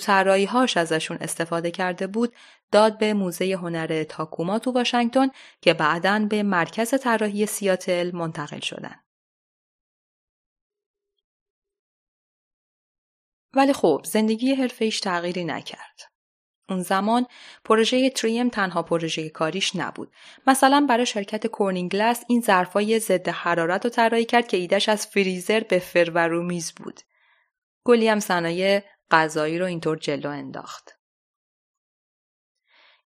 هاش 0.50 0.78
ازشون 0.78 1.18
استفاده 1.22 1.72
کرده 1.72 2.08
بود 2.08 2.34
داد 2.72 2.98
به 2.98 3.14
موزه 3.14 3.46
هنر 3.46 4.04
تاکوما 4.04 4.60
تو 4.60 4.72
واشنگتن 4.72 5.28
که 5.62 5.74
بعدا 5.74 6.28
به 6.30 6.44
مرکز 6.44 6.94
طراحی 7.02 7.46
سیاتل 7.46 8.12
منتقل 8.14 8.60
شدن. 8.60 8.96
ولی 13.54 13.74
خب 13.74 14.02
زندگی 14.06 14.54
حرفه‌ایش 14.54 15.00
تغییری 15.00 15.46
نکرد. 15.46 16.02
اون 16.70 16.82
زمان 16.82 17.26
پروژه 17.64 18.10
تریم 18.10 18.50
تنها 18.50 18.84
پروژه 18.84 19.30
کاریش 19.30 19.76
نبود. 19.76 20.12
مثلا 20.48 20.86
برای 20.90 21.06
شرکت 21.06 21.48
کورنینگلس 21.48 22.24
این 22.28 22.42
ظرفای 22.42 23.00
ضد 23.00 23.30
حرارت 23.30 23.86
رو 23.86 23.92
طراحی 23.92 24.26
کرد 24.26 24.48
که 24.48 24.58
ایدش 24.58 24.90
از 24.90 25.08
فریزر 25.08 25.60
به 25.60 25.80
فرور 25.80 26.42
میز 26.42 26.72
بود. 26.72 27.02
گلی 27.84 28.08
هم 28.08 28.20
صنایع 28.20 28.84
غذایی 29.12 29.60
رو 29.60 29.66
اینطور 29.66 29.98
جلو 29.98 30.30
انداخت. 30.30 30.97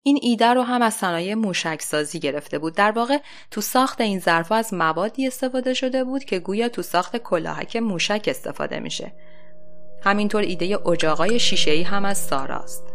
این 0.03 0.19
ایده 0.21 0.47
رو 0.47 0.61
هم 0.61 0.81
از 0.81 0.93
صنایع 0.93 1.33
موشک 1.33 1.81
سازی 1.81 2.19
گرفته 2.19 2.59
بود. 2.59 2.75
در 2.75 2.91
واقع 2.91 3.17
تو 3.51 3.61
ساخت 3.61 4.01
این 4.01 4.19
ظرفها 4.19 4.57
از 4.57 4.73
موادی 4.73 5.27
استفاده 5.27 5.73
شده 5.73 6.03
بود 6.03 6.23
که 6.23 6.39
گویا 6.39 6.69
تو 6.69 6.81
ساخت 6.81 7.17
کلاهک 7.17 7.75
موشک 7.75 8.25
استفاده 8.27 8.79
میشه. 8.79 9.13
همینطور 10.03 10.41
ایده 10.41 10.87
اجاقای 10.87 11.39
شیشه‌ای 11.39 11.83
هم 11.83 12.05
از 12.05 12.17
ساراست. 12.17 12.90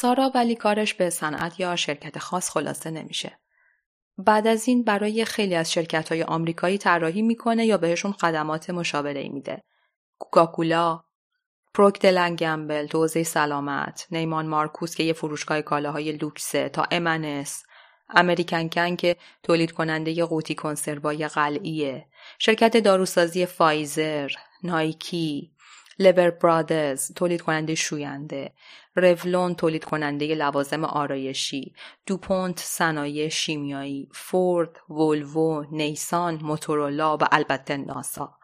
سارا 0.00 0.32
ولی 0.34 0.54
کارش 0.54 0.94
به 0.94 1.10
صنعت 1.10 1.60
یا 1.60 1.76
شرکت 1.76 2.18
خاص 2.18 2.50
خلاصه 2.50 2.90
نمیشه. 2.90 3.38
بعد 4.18 4.46
از 4.46 4.68
این 4.68 4.84
برای 4.84 5.24
خیلی 5.24 5.54
از 5.54 5.72
شرکت 5.72 6.08
های 6.08 6.22
آمریکایی 6.22 6.78
طراحی 6.78 7.22
می‌کنه 7.22 7.66
یا 7.66 7.76
بهشون 7.76 8.12
خدمات 8.12 8.70
مشاوره 8.70 9.28
میده. 9.28 9.62
کوکاکولا، 10.18 11.00
پروکدلن 11.74 12.36
گمبل 12.36 12.86
تو 12.86 12.98
حوزه 12.98 13.22
سلامت، 13.22 14.06
نیمان 14.10 14.46
مارکوس 14.46 14.94
که 14.94 15.02
یه 15.02 15.12
فروشگاه 15.12 15.62
کالاهای 15.62 16.12
لوکسه 16.12 16.68
تا 16.68 16.86
امنس، 16.90 17.62
امریکن 18.08 18.68
کن 18.68 18.96
که 18.96 19.16
تولید 19.42 19.72
کننده 19.72 20.24
قوطی 20.24 20.54
کنسروای 20.54 21.28
قلعیه، 21.28 22.06
شرکت 22.38 22.76
داروسازی 22.76 23.46
فایزر، 23.46 24.30
نایکی، 24.62 25.52
لبر 25.98 26.30
برادرز 26.30 27.12
تولید 27.12 27.42
کننده 27.42 27.74
شوینده، 27.74 28.52
رولون 28.96 29.54
تولید 29.54 29.84
کننده 29.84 30.34
لوازم 30.34 30.84
آرایشی، 30.84 31.74
دوپونت 32.06 32.58
صنایع 32.58 33.28
شیمیایی، 33.28 34.08
فورد، 34.12 34.90
ولوو، 34.90 35.64
نیسان، 35.70 36.34
موتورولا 36.34 37.16
و 37.16 37.20
البته 37.32 37.76
ناسا. 37.76 38.34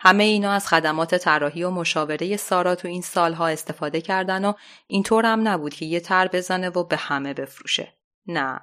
همه 0.00 0.24
اینا 0.24 0.52
از 0.52 0.68
خدمات 0.68 1.14
طراحی 1.14 1.64
و 1.64 1.70
مشاوره 1.70 2.36
سارا 2.36 2.74
تو 2.74 2.88
این 2.88 3.02
سالها 3.02 3.48
استفاده 3.48 4.00
کردن 4.00 4.44
و 4.44 4.52
اینطور 4.86 5.26
هم 5.26 5.48
نبود 5.48 5.74
که 5.74 5.84
یه 5.84 6.00
تر 6.00 6.28
بزنه 6.28 6.68
و 6.68 6.84
به 6.84 6.96
همه 6.96 7.34
بفروشه. 7.34 7.94
نه. 8.26 8.60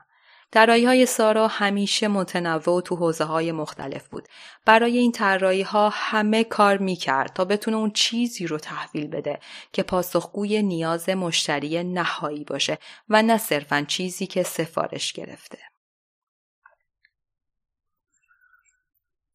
طراحی 0.52 0.86
های 0.86 1.06
سارا 1.06 1.48
همیشه 1.48 2.08
متنوع 2.08 2.82
تو 2.82 2.96
حوزه 2.96 3.24
های 3.24 3.52
مختلف 3.52 4.08
بود. 4.08 4.28
برای 4.66 4.98
این 4.98 5.12
طراحی 5.12 5.62
ها 5.62 5.90
همه 5.94 6.44
کار 6.44 6.78
می‌کرد 6.78 7.34
تا 7.34 7.46
بتونه 7.46 7.78
اون 7.78 7.92
چیزی 7.92 8.48
رو 8.48 8.58
تحویل 8.58 9.08
بده 9.08 9.40
که 9.74 9.84
پاسخگوی 9.84 10.62
نیاز 10.62 11.10
مشتری 11.10 11.84
نهایی 11.84 12.44
باشه 12.44 12.78
و 13.10 13.22
نه 13.22 13.38
صرفا 13.38 13.86
چیزی 13.88 14.28
که 14.28 14.44
سفارش 14.44 15.14
گرفته. 15.14 15.58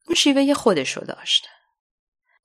اون 0.06 0.14
شیوه 0.14 0.54
خودش 0.54 0.96
رو 0.96 1.06
داشت. 1.06 1.48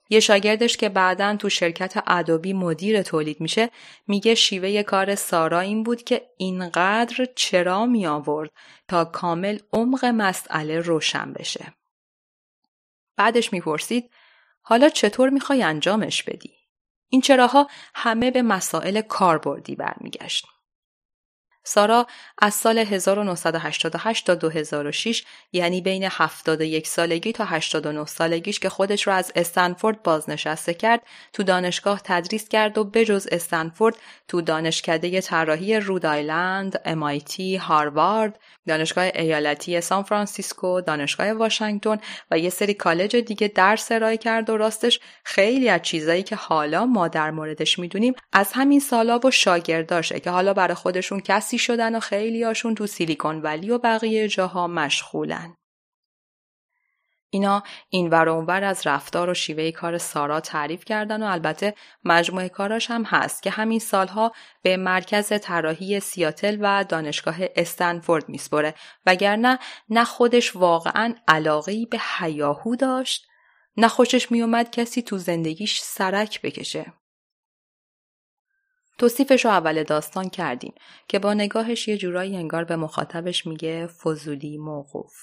یه 0.10 0.20
شاگردش 0.20 0.78
که 0.78 0.90
بعدا 0.90 1.36
تو 1.36 1.50
شرکت 1.50 2.04
ادوبی 2.08 2.54
مدیر 2.54 3.02
تولید 3.02 3.42
میشه 3.42 3.70
میگه 4.08 4.36
شیوه 4.36 4.84
کار 4.84 5.16
سارا 5.16 5.60
این 5.60 5.84
بود 5.84 6.04
که 6.04 6.30
اینقدر 6.38 7.26
چرا 7.36 7.86
می 7.86 8.08
آورد 8.08 8.52
تا 8.88 9.06
کامل 9.06 9.58
عمق 9.74 10.06
مسئله 10.06 10.80
روشن 10.80 11.34
بشه. 11.34 11.74
بعدش 13.18 13.54
می‌پرسید 13.54 14.10
حالا 14.62 14.90
چطور 14.90 15.30
می‌خوای 15.30 15.64
انجامش 15.64 16.24
بدی؟ 16.24 16.54
این 17.10 17.22
چراها 17.22 17.68
همه 17.96 18.32
به 18.32 18.42
مسائل 18.42 19.02
کاربردی 19.02 19.76
برمیگشت. 19.76 20.46
سارا 21.68 22.08
از 22.38 22.54
سال 22.54 22.78
1988 22.78 24.26
تا 24.26 24.36
2006 24.36 25.24
یعنی 25.54 25.82
بین 25.82 26.08
71 26.12 26.88
سالگی 26.88 27.32
تا 27.32 27.46
89 27.46 28.06
سالگیش 28.06 28.60
که 28.60 28.70
خودش 28.70 29.08
رو 29.08 29.14
از 29.14 29.32
استنفورد 29.36 30.04
بازنشسته 30.04 30.74
کرد 30.74 31.02
تو 31.34 31.44
دانشگاه 31.44 32.02
تدریس 32.04 32.50
کرد 32.50 32.78
و 32.78 32.84
بجز 32.84 33.28
استنفورد 33.32 33.96
تو 34.28 34.42
دانشکده 34.42 35.22
طراحی 35.22 35.80
رود 35.80 36.06
آیلند، 36.06 36.76
MIT، 36.86 37.40
هاروارد، 37.60 38.40
دانشگاه 38.68 39.04
ایالتی 39.04 39.82
سان 39.82 40.04
فرانسیسکو، 40.04 40.82
دانشگاه 40.82 41.32
واشنگتن 41.32 41.98
و 42.32 42.40
یه 42.40 42.50
سری 42.50 42.74
کالج 42.74 43.16
دیگه 43.16 43.48
درس 43.48 43.92
ارائه 43.92 44.18
کرد 44.18 44.50
و 44.50 44.58
راستش 44.58 45.00
خیلی 45.24 45.70
از 45.70 45.82
چیزایی 45.82 46.24
که 46.24 46.36
حالا 46.36 46.86
ما 46.86 47.08
در 47.08 47.32
موردش 47.32 47.80
می‌دونیم 47.80 48.14
از 48.34 48.54
همین 48.54 48.80
سالا 48.80 49.20
و 49.20 49.32
شاگرداشه 49.32 50.20
که 50.20 50.30
حالا 50.30 50.54
برای 50.54 50.76
خودشون 50.76 51.20
کسی 51.20 51.55
شدن 51.58 51.96
و 51.96 52.00
خیلی 52.00 52.44
هاشون 52.44 52.76
تو 52.76 52.88
سیلیکون 52.88 53.42
ولی 53.42 53.70
و 53.70 53.78
بقیه 53.78 54.28
جاها 54.28 54.68
مشغولن. 54.68 55.56
اینا 57.30 57.64
این 57.90 58.10
ور 58.10 58.30
اونور 58.30 58.64
از 58.64 58.88
رفتار 58.88 59.30
و 59.30 59.34
شیوه 59.34 59.72
کار 59.72 59.98
سارا 59.98 60.40
تعریف 60.40 60.86
کردن 60.86 61.24
و 61.24 61.26
البته 61.26 61.74
مجموعه 62.04 62.50
کاراش 62.50 62.92
هم 62.92 63.04
هست 63.04 63.44
که 63.44 63.50
همین 63.50 63.80
سالها 63.80 64.32
به 64.62 64.78
مرکز 64.78 65.34
طراحی 65.42 66.00
سیاتل 66.00 66.58
و 66.62 66.84
دانشگاه 66.84 67.36
استنفورد 67.56 68.30
میسپره 68.30 68.74
وگرنه 69.06 69.60
نه 69.90 70.04
خودش 70.04 70.56
واقعا 70.56 71.16
علاقه 71.28 71.86
به 71.86 71.98
حیاهو 72.18 72.76
داشت 72.76 73.28
نه 73.78 73.88
خوشش 73.88 74.32
میومد 74.32 74.72
کسی 74.72 75.02
تو 75.02 75.18
زندگیش 75.18 75.80
سرک 75.82 76.42
بکشه 76.42 76.94
توصیفش 78.98 79.46
رو 79.46 79.52
اول 79.52 79.84
داستان 79.84 80.30
کردیم 80.30 80.74
که 81.08 81.20
با 81.20 81.34
نگاهش 81.34 81.88
یه 81.88 81.98
جورایی 81.98 82.38
انگار 82.38 82.64
به 82.64 82.76
مخاطبش 82.76 83.48
میگه 83.48 83.88
فضولی 83.88 84.58
موقوف. 84.58 85.14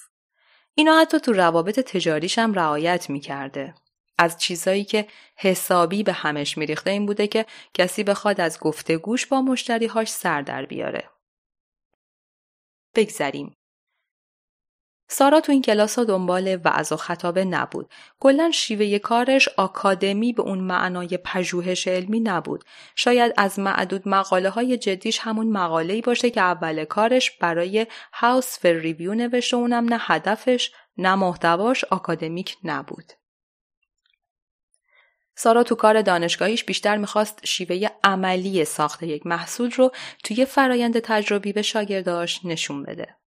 اینا 0.75 1.01
حتی 1.01 1.21
تو 1.21 1.33
روابط 1.33 1.81
تجاریش 1.81 2.39
هم 2.39 2.55
رعایت 2.55 3.11
می‌کرده. 3.11 3.75
از 4.19 4.39
چیزایی 4.39 4.85
که 4.85 5.07
حسابی 5.37 6.03
به 6.03 6.13
همش 6.13 6.59
میریخته 6.59 6.91
این 6.91 7.07
بوده 7.07 7.27
که 7.27 7.47
کسی 7.75 8.05
بخواد 8.05 8.41
از 8.41 8.59
گفتگوش 8.61 9.27
با 9.27 9.43
مشتریهاش 9.43 10.09
سر 10.09 10.43
در 10.43 10.67
بیاره. 10.67 11.09
بگذریم. 12.95 13.57
سارا 15.09 15.41
تو 15.41 15.53
این 15.53 15.63
کلاس 15.63 15.99
ها 15.99 16.05
دنبال 16.05 16.59
وعظ 16.65 16.93
و 16.93 16.97
خطابه 16.97 17.45
نبود. 17.45 17.91
کلا 18.21 18.51
شیوه 18.51 18.99
کارش 18.99 19.49
آکادمی 19.49 20.33
به 20.33 20.43
اون 20.43 20.59
معنای 20.59 21.19
پژوهش 21.25 21.89
علمی 21.89 22.21
نبود. 22.21 22.65
شاید 22.97 23.33
از 23.37 23.59
معدود 23.59 24.09
مقاله 24.09 24.49
های 24.49 24.79
جدیش 24.79 25.19
همون 25.19 25.53
مقاله 25.53 26.01
باشه 26.01 26.31
که 26.31 26.41
اول 26.41 26.85
کارش 26.85 27.31
برای 27.31 27.87
هاوس 28.13 28.59
فر 28.59 28.73
ریویو 28.73 29.15
نوشته 29.15 29.57
اونم 29.57 29.85
نه 29.85 29.99
هدفش 30.01 30.71
نه 30.97 31.15
محتواش 31.15 31.85
آکادمیک 31.85 32.57
نبود. 32.65 33.13
سارا 35.35 35.63
تو 35.63 35.75
کار 35.75 36.03
دانشگاهیش 36.03 36.65
بیشتر 36.65 36.97
می‌خواست 36.97 37.47
شیوه 37.47 37.89
عملی 38.05 38.65
ساخت 38.65 39.03
یک 39.03 39.27
محصول 39.27 39.71
رو 39.71 39.93
توی 40.25 40.45
فرایند 40.45 40.99
تجربی 40.99 41.53
به 41.53 41.63
شاگرداش 41.63 42.45
نشون 42.45 42.83
بده. 42.83 43.22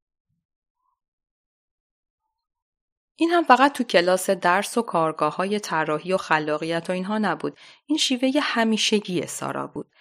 این 3.15 3.29
هم 3.29 3.43
فقط 3.43 3.73
تو 3.73 3.83
کلاس 3.83 4.29
درس 4.29 4.77
و 4.77 4.81
کارگاه 4.81 5.35
های 5.35 5.59
طراحی 5.59 6.13
و 6.13 6.17
خلاقیت 6.17 6.89
و 6.89 6.93
اینها 6.93 7.17
نبود. 7.17 7.57
این 7.85 7.97
شیوه 7.97 8.31
همیشگی 8.41 9.27
سارا 9.27 9.67
بود. 9.67 9.91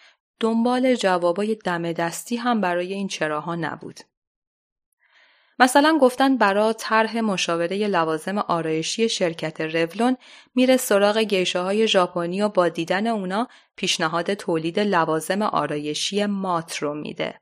دنبال 0.41 0.95
جوابای 0.95 1.55
دم 1.55 1.93
دستی 1.93 2.37
هم 2.37 2.61
برای 2.61 2.93
این 2.93 3.09
چراها 3.09 3.55
نبود. 3.55 4.01
مثلا 5.59 5.99
گفتن 6.01 6.37
برا 6.37 6.73
طرح 6.73 7.21
مشاوره 7.21 7.89
لوازم 7.89 8.39
آرایشی 8.39 9.09
شرکت 9.09 9.61
رولون 9.61 10.17
میره 10.55 10.77
سراغ 10.77 11.19
گیشه 11.19 11.59
های 11.59 11.89
ژاپنی 11.89 12.43
و 12.43 12.49
با 12.49 12.69
دیدن 12.69 13.07
اونا 13.07 13.49
پیشنهاد 13.77 14.35
تولید 14.35 14.81
لوازم 14.81 15.43
آرایشی 15.43 16.27
مات 16.27 16.77
رو 16.77 16.95
میده. 16.95 17.41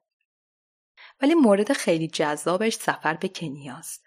ولی 1.22 1.34
مورد 1.34 1.72
خیلی 1.72 2.08
جذابش 2.08 2.74
سفر 2.74 3.14
به 3.14 3.28
کنیاست. 3.28 4.04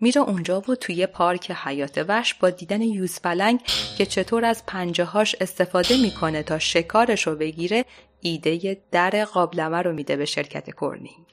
میره 0.00 0.20
اونجا 0.20 0.60
و 0.60 0.74
توی 0.74 1.06
پارک 1.06 1.50
حیات 1.50 2.04
وحش 2.08 2.34
با 2.34 2.50
دیدن 2.50 2.82
یوز 2.82 3.20
پلنگ 3.20 3.60
که 3.98 4.06
چطور 4.06 4.44
از 4.44 4.66
پنجهاش 4.66 5.36
استفاده 5.40 5.96
می‌کنه 6.02 6.42
تا 6.42 6.58
شکارش 6.58 7.26
رو 7.26 7.36
بگیره 7.36 7.84
ایده 8.20 8.82
در 8.90 9.24
قابلمه 9.24 9.82
رو 9.82 9.92
میده 9.92 10.16
به 10.16 10.24
شرکت 10.24 10.70
کورنینگ 10.70 11.26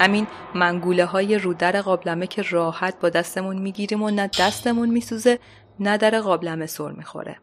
همین 0.00 0.26
منگوله 0.54 1.04
های 1.04 1.38
رو 1.38 1.54
در 1.54 1.80
قابلمه 1.80 2.26
که 2.26 2.42
راحت 2.42 3.00
با 3.00 3.08
دستمون 3.08 3.58
می‌گیریم 3.58 4.02
و 4.02 4.10
نه 4.10 4.30
دستمون 4.38 4.90
میسوزه 4.90 5.38
نه 5.80 5.96
در 5.96 6.20
قابلمه 6.20 6.66
سر 6.66 6.90
می‌خوره. 6.92 7.36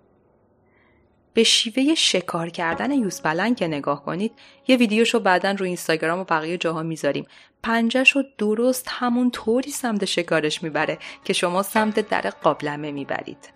به 1.39 1.43
شیوه 1.43 1.95
شکار 1.95 2.49
کردن 2.49 2.91
یوز 2.91 3.21
پلنگ 3.21 3.57
که 3.57 3.67
نگاه 3.67 4.05
کنید 4.05 4.31
یه 4.67 4.77
ویدیوشو 4.77 5.19
بعدا 5.19 5.51
رو 5.51 5.65
اینستاگرام 5.65 6.19
و 6.19 6.23
بقیه 6.23 6.57
جاها 6.57 6.83
می‌ذاریم. 6.83 7.25
پنجهش 7.63 8.11
رو 8.11 8.23
درست 8.37 8.87
همون 8.89 9.31
طوری 9.31 9.71
سمت 9.71 10.05
شکارش 10.05 10.63
می‌بره 10.63 10.97
که 11.23 11.33
شما 11.33 11.63
سمت 11.63 12.09
در 12.09 12.21
قابلمه 12.21 12.91
می‌برید. 12.91 13.49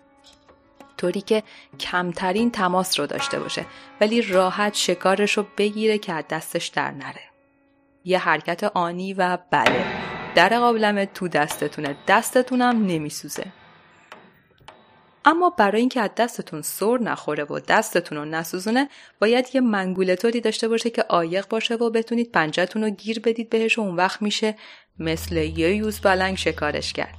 طوری 0.96 1.20
که 1.20 1.42
کمترین 1.80 2.50
تماس 2.50 3.00
رو 3.00 3.06
داشته 3.06 3.40
باشه 3.40 3.66
ولی 4.00 4.22
راحت 4.22 4.74
شکارش 4.74 5.32
رو 5.32 5.46
بگیره 5.58 5.98
که 5.98 6.12
از 6.12 6.24
دستش 6.30 6.66
در 6.66 6.90
نره. 6.90 7.22
یه 8.04 8.18
حرکت 8.18 8.64
آنی 8.64 9.14
و 9.14 9.38
بله 9.50 9.84
در 10.34 10.58
قابلمه 10.58 11.06
تو 11.06 11.28
دستتونه. 11.28 11.96
دستتونم 12.08 12.86
نمیسوزه. 12.86 13.46
اما 15.24 15.50
برای 15.50 15.80
اینکه 15.80 16.00
از 16.00 16.10
دستتون 16.16 16.62
سر 16.62 16.98
نخوره 16.98 17.44
و 17.44 17.60
دستتون 17.68 18.18
رو 18.18 18.24
نسوزونه 18.24 18.88
باید 19.20 19.48
یه 19.54 19.60
منگولتوری 19.60 20.40
داشته 20.40 20.68
باشه 20.68 20.90
که 20.90 21.02
عایق 21.02 21.48
باشه 21.48 21.74
و 21.74 21.90
بتونید 21.90 22.32
پنجتون 22.32 22.84
رو 22.84 22.90
گیر 22.90 23.20
بدید 23.20 23.50
بهش 23.50 23.78
و 23.78 23.82
اون 23.82 23.96
وقت 23.96 24.22
میشه 24.22 24.54
مثل 24.98 25.36
یه 25.36 25.74
یوز 25.76 26.00
بلنگ 26.00 26.36
شکارش 26.36 26.92
کرد. 26.92 27.14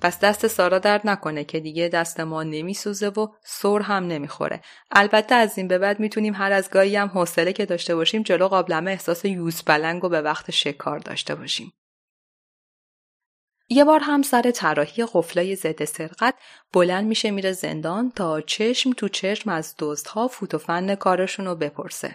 پس 0.00 0.20
دست 0.20 0.46
سارا 0.46 0.78
درد 0.78 1.06
نکنه 1.06 1.44
که 1.44 1.60
دیگه 1.60 1.88
دست 1.88 2.20
ما 2.20 2.42
نمیسوزه 2.42 3.08
و 3.08 3.28
سر 3.44 3.80
هم 3.80 4.06
نمی‌خوره. 4.06 4.60
البته 4.90 5.34
از 5.34 5.58
این 5.58 5.68
به 5.68 5.78
بعد 5.78 6.00
می‌تونیم 6.00 6.34
هر 6.34 6.52
از 6.52 6.70
گاهی 6.70 6.96
هم 6.96 7.08
حوصله 7.08 7.52
که 7.52 7.66
داشته 7.66 7.94
باشیم 7.94 8.22
جلو 8.22 8.48
قابلمه 8.48 8.90
احساس 8.90 9.24
یوز 9.24 9.62
بلنگ 9.62 10.04
و 10.04 10.08
به 10.08 10.20
وقت 10.20 10.50
شکار 10.50 10.98
داشته 10.98 11.34
باشیم. 11.34 11.72
یه 13.68 13.84
بار 13.84 14.00
هم 14.02 14.22
سر 14.22 14.50
طراحی 14.50 15.06
قفلای 15.12 15.56
ضد 15.56 15.84
سرقت 15.84 16.34
بلند 16.72 17.06
میشه 17.06 17.30
میره 17.30 17.52
زندان 17.52 18.12
تا 18.16 18.40
چشم 18.40 18.92
تو 18.92 19.08
چشم 19.08 19.50
از 19.50 19.74
دزدها 19.78 20.28
فوت 20.28 20.54
و 20.54 20.58
فن 20.58 20.94
کارشون 20.94 21.46
رو 21.46 21.54
بپرسه 21.54 22.14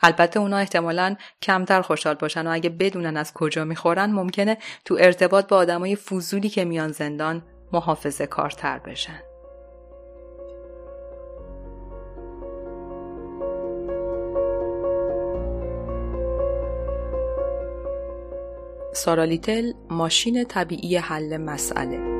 البته 0.00 0.40
اونا 0.40 0.56
احتمالا 0.56 1.16
کمتر 1.42 1.82
خوشحال 1.82 2.14
باشن 2.14 2.46
و 2.46 2.50
اگه 2.50 2.70
بدونن 2.70 3.16
از 3.16 3.32
کجا 3.32 3.64
می‌خورن 3.64 4.10
ممکنه 4.10 4.58
تو 4.84 4.96
ارتباط 5.00 5.48
با 5.48 5.56
آدمای 5.56 5.96
فضولی 5.96 6.48
که 6.48 6.64
میان 6.64 6.92
زندان 6.92 7.42
محافظه 7.72 8.26
کارتر 8.26 8.78
بشن. 8.78 9.33
سارالیتل 18.96 19.72
ماشین 19.90 20.44
طبیعی 20.44 20.96
حل 20.96 21.36
مسئله 21.36 22.14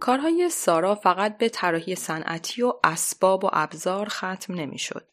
کارهای 0.00 0.50
سارا 0.50 0.94
فقط 0.94 1.38
به 1.38 1.48
طراحی 1.48 1.94
صنعتی 1.94 2.62
و 2.62 2.72
اسباب 2.84 3.44
و 3.44 3.50
ابزار 3.52 4.08
ختم 4.08 4.54
نمی‌شد. 4.54 5.08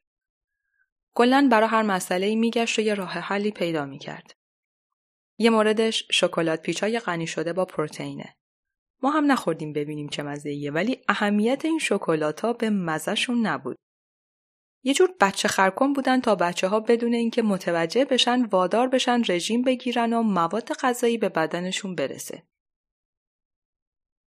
کلا 1.13 1.47
برای 1.51 1.69
هر 1.69 1.81
مسئله 1.81 2.35
میگشت 2.35 2.79
و 2.79 2.81
یه 2.81 2.93
راه 2.93 3.11
حلی 3.11 3.51
پیدا 3.51 3.85
می‌کرد. 3.85 4.33
یه 5.37 5.49
موردش 5.49 6.07
شکلات 6.11 6.61
پیچای 6.61 6.99
غنی 6.99 7.27
شده 7.27 7.53
با 7.53 7.65
پروتئینه. 7.65 8.35
ما 9.01 9.09
هم 9.09 9.31
نخوردیم 9.31 9.73
ببینیم 9.73 10.09
چه 10.09 10.23
مزه 10.23 10.71
ولی 10.73 11.01
اهمیت 11.07 11.65
این 11.65 11.79
شکلات 11.79 12.41
ها 12.41 12.53
به 12.53 12.69
مزهشون 12.69 13.47
نبود. 13.47 13.77
یه 14.83 14.93
جور 14.93 15.09
بچه 15.21 15.47
خرکن 15.47 15.93
بودن 15.93 16.21
تا 16.21 16.35
بچه 16.35 16.67
ها 16.67 16.79
بدون 16.79 17.13
اینکه 17.13 17.41
متوجه 17.41 18.05
بشن 18.05 18.45
وادار 18.45 18.87
بشن 18.87 19.21
رژیم 19.27 19.61
بگیرن 19.61 20.13
و 20.13 20.21
مواد 20.21 20.73
غذایی 20.73 21.17
به 21.17 21.29
بدنشون 21.29 21.95
برسه. 21.95 22.43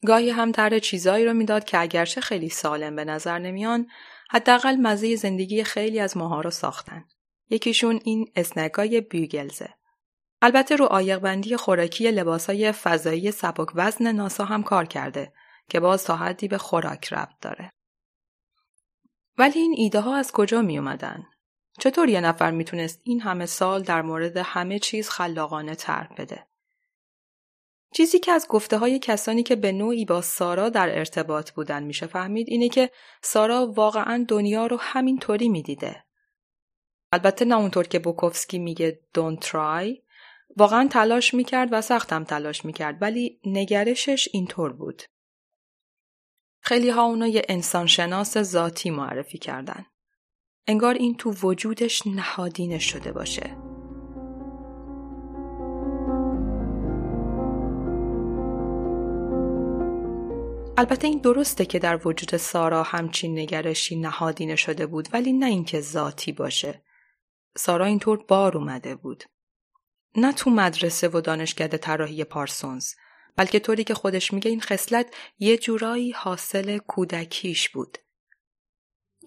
گاهی 0.07 0.31
هم 0.31 0.53
طرح 0.53 0.79
چیزایی 0.79 1.25
رو 1.25 1.35
می‌داد 1.35 1.65
که 1.65 1.81
اگرچه 1.81 2.21
خیلی 2.21 2.49
سالم 2.49 2.97
به 2.97 3.05
نظر 3.05 3.39
نمیان 3.39 3.87
حداقل 4.31 4.77
مزه 4.77 5.17
زندگی 5.17 5.65
خیلی 5.65 6.01
از 6.01 6.17
ماها 6.17 6.41
رو 6.41 6.51
ساختن. 6.51 7.05
یکیشون 7.51 8.01
این 8.05 8.33
اسنکای 8.37 9.01
بیگلزه. 9.01 9.80
البته 10.43 10.77
رو 10.77 10.85
آیقبندی 10.85 11.57
خوراکی 11.57 12.11
لباسای 12.11 12.73
فضایی 12.73 13.31
سبک 13.31 13.69
وزن 13.75 14.13
ناسا 14.13 14.45
هم 14.45 14.63
کار 14.63 14.85
کرده 14.85 15.33
که 15.69 15.81
باز 15.81 16.05
تا 16.05 16.17
حدی 16.17 16.49
به 16.49 16.59
خوراک 16.59 17.13
ربط 17.13 17.41
داره. 17.41 17.71
ولی 19.39 19.61
این 19.61 19.75
ایده 19.77 20.01
ها 20.01 20.17
از 20.17 20.33
کجا 20.33 20.63
می 20.63 20.79
اومدن؟ 20.79 21.27
چطور 21.79 22.09
یه 22.09 22.21
نفر 22.21 22.51
می‌تونست 22.51 23.01
این 23.05 23.21
همه 23.21 23.47
سال 23.47 23.83
در 23.83 24.03
مورد 24.03 24.37
همه 24.37 24.79
چیز 24.79 25.09
خلاقانه 25.09 25.75
طرح 25.75 26.15
بده؟ 26.19 26.47
چیزی 27.95 28.19
که 28.19 28.33
از 28.33 28.47
گفته 28.49 28.79
های 28.79 28.99
کسانی 28.99 29.43
که 29.43 29.57
به 29.57 29.73
نوعی 29.73 30.05
با 30.05 30.21
سارا 30.21 30.69
در 30.69 30.99
ارتباط 30.99 31.51
بودن 31.51 31.83
میشه 31.83 32.07
فهمید 32.07 32.47
اینه 32.49 32.69
که 32.69 32.91
سارا 33.23 33.67
واقعا 33.67 34.25
دنیا 34.29 34.67
رو 34.67 34.77
همین 34.81 35.19
طوری 35.19 35.49
می‌دیده. 35.49 36.05
البته 37.13 37.45
نه 37.45 37.57
اونطور 37.57 37.87
که 37.87 37.99
بوکوفسکی 37.99 38.59
میگه 38.59 39.01
don't 39.19 39.45
try 39.45 40.10
واقعا 40.57 40.89
تلاش 40.91 41.35
می‌کرد 41.35 41.69
و 41.73 41.81
سختم 41.81 42.25
تلاش 42.25 42.65
می‌کرد 42.65 43.03
ولی 43.03 43.41
نگرشش 43.47 44.29
اینطور 44.33 44.73
بود. 44.73 45.03
خیلی 46.63 46.91
ها 46.91 47.03
اونو 47.03 47.27
یه 47.27 47.43
انسان 47.49 47.87
شناس 47.87 48.39
ذاتی 48.39 48.91
معرفی 48.91 49.39
کردن. 49.39 49.87
انگار 50.67 50.95
این 50.95 51.17
تو 51.17 51.31
وجودش 51.43 52.07
نهادینه 52.07 52.79
شده 52.79 53.13
باشه. 53.13 53.57
البته 60.79 61.09
این 61.09 61.19
درسته 61.19 61.65
که 61.65 61.79
در 61.79 62.09
وجود 62.09 62.37
سارا 62.37 62.83
همچین 62.83 63.39
نگرشی 63.39 63.97
نهادینه 63.97 64.57
شده 64.57 64.87
بود 64.87 65.09
ولی 65.13 65.33
نه 65.33 65.47
اینکه 65.47 65.81
ذاتی 65.81 66.33
باشه. 66.33 66.83
سارا 67.57 67.87
اینطور 67.87 68.25
بار 68.29 68.59
اومده 68.59 68.95
بود. 68.95 69.25
نه 70.17 70.33
تو 70.33 70.51
مدرسه 70.51 71.09
و 71.09 71.21
دانشکده 71.21 71.79
طراحی 71.79 72.25
پارسونز 72.25 72.95
بلکه 73.37 73.59
طوری 73.59 73.85
که 73.85 73.95
خودش 73.95 74.33
میگه 74.33 74.51
این 74.51 74.61
خصلت 74.61 75.07
یه 75.39 75.59
جورایی 75.59 76.13
حاصل 76.13 76.79
کودکیش 76.79 77.69
بود. 77.69 77.99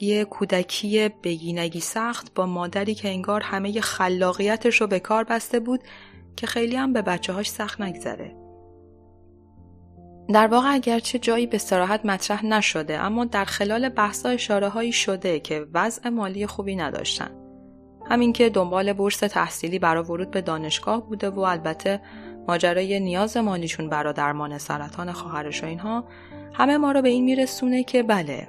یه 0.01 0.25
کودکی 0.25 1.09
بگینگی 1.09 1.79
سخت 1.79 2.33
با 2.33 2.45
مادری 2.45 2.95
که 2.95 3.09
انگار 3.09 3.41
همه 3.41 3.81
خلاقیتش 3.81 4.81
رو 4.81 4.87
به 4.87 4.99
کار 4.99 5.23
بسته 5.23 5.59
بود 5.59 5.83
که 6.35 6.47
خیلی 6.47 6.75
هم 6.75 6.93
به 6.93 7.01
بچه 7.01 7.33
هاش 7.33 7.49
سخت 7.49 7.81
نگذره. 7.81 8.35
در 10.33 10.47
واقع 10.47 10.73
اگرچه 10.73 11.19
جایی 11.19 11.47
به 11.47 11.57
سراحت 11.57 12.05
مطرح 12.05 12.45
نشده 12.45 12.99
اما 12.99 13.25
در 13.25 13.45
خلال 13.45 13.89
بحثا 13.89 14.29
اشاره 14.29 14.69
هایی 14.69 14.91
شده 14.91 15.39
که 15.39 15.65
وضع 15.73 16.09
مالی 16.09 16.47
خوبی 16.47 16.75
نداشتن. 16.75 17.42
همین 18.09 18.33
که 18.33 18.49
دنبال 18.49 18.93
بورس 18.93 19.17
تحصیلی 19.17 19.79
برای 19.79 20.03
ورود 20.03 20.31
به 20.31 20.41
دانشگاه 20.41 21.07
بوده 21.07 21.29
و 21.29 21.39
البته 21.39 22.01
ماجرای 22.47 22.99
نیاز 22.99 23.37
مالیشون 23.37 23.89
برای 23.89 24.13
درمان 24.13 24.57
سرطان 24.57 25.11
خواهرش 25.11 25.63
و 25.63 25.65
اینها 25.65 26.03
همه 26.53 26.77
ما 26.77 26.91
رو 26.91 27.01
به 27.01 27.09
این 27.09 27.23
میرسونه 27.23 27.83
که 27.83 28.03
بله 28.03 28.47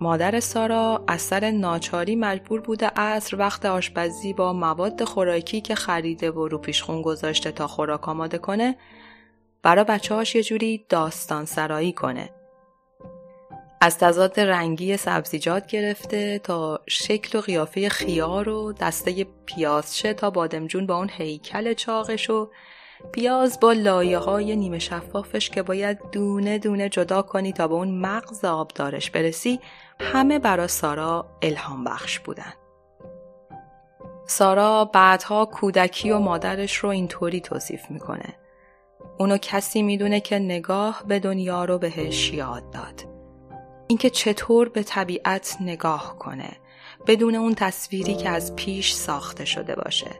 مادر 0.00 0.40
سارا 0.40 1.04
از 1.08 1.22
سر 1.22 1.50
ناچاری 1.50 2.16
مجبور 2.16 2.60
بوده 2.60 2.86
عصر 2.86 3.36
وقت 3.36 3.66
آشپزی 3.66 4.32
با 4.32 4.52
مواد 4.52 5.04
خوراکی 5.04 5.60
که 5.60 5.74
خریده 5.74 6.30
و 6.30 6.48
رو 6.48 6.58
پیشخون 6.58 7.02
گذاشته 7.02 7.52
تا 7.52 7.66
خوراک 7.66 8.08
آماده 8.08 8.38
کنه 8.38 8.76
برا 9.62 9.84
بچه 9.84 10.14
هاش 10.14 10.34
یه 10.34 10.42
جوری 10.42 10.86
داستان 10.88 11.44
سرایی 11.44 11.92
کنه. 11.92 12.30
از 13.84 13.98
تضاد 13.98 14.40
رنگی 14.40 14.96
سبزیجات 14.96 15.66
گرفته 15.66 16.38
تا 16.38 16.80
شکل 16.86 17.38
و 17.38 17.40
قیافه 17.40 17.88
خیار 17.88 18.48
و 18.48 18.72
دسته 18.72 19.26
پیازچه 19.46 20.14
تا 20.14 20.30
بادمجون 20.30 20.86
با 20.86 20.96
اون 20.96 21.10
هیکل 21.12 21.74
چاقش 21.74 22.30
و 22.30 22.50
پیاز 23.12 23.60
با 23.60 23.72
لایه 23.72 24.18
های 24.18 24.56
نیمه 24.56 24.78
شفافش 24.78 25.50
که 25.50 25.62
باید 25.62 25.98
دونه 26.12 26.58
دونه 26.58 26.88
جدا 26.88 27.22
کنی 27.22 27.52
تا 27.52 27.68
به 27.68 27.74
اون 27.74 28.00
مغز 28.00 28.44
آبدارش 28.44 29.10
برسی 29.10 29.60
همه 30.00 30.38
برا 30.38 30.66
سارا 30.66 31.26
الهام 31.42 31.84
بخش 31.84 32.18
بودن. 32.18 32.52
سارا 34.26 34.84
بعدها 34.84 35.44
کودکی 35.44 36.10
و 36.10 36.18
مادرش 36.18 36.76
رو 36.76 36.88
اینطوری 36.88 37.40
توصیف 37.40 37.90
می‌کنه. 37.90 38.34
اونو 39.18 39.38
کسی 39.42 39.82
می‌دونه 39.82 40.20
که 40.20 40.38
نگاه 40.38 41.02
به 41.08 41.18
دنیا 41.18 41.64
رو 41.64 41.78
بهش 41.78 42.32
یاد 42.32 42.70
داد. 42.70 43.13
اینکه 43.88 44.10
چطور 44.10 44.68
به 44.68 44.82
طبیعت 44.82 45.56
نگاه 45.60 46.18
کنه 46.18 46.50
بدون 47.06 47.34
اون 47.34 47.54
تصویری 47.54 48.14
که 48.14 48.28
از 48.28 48.56
پیش 48.56 48.92
ساخته 48.92 49.44
شده 49.44 49.74
باشه. 49.74 50.10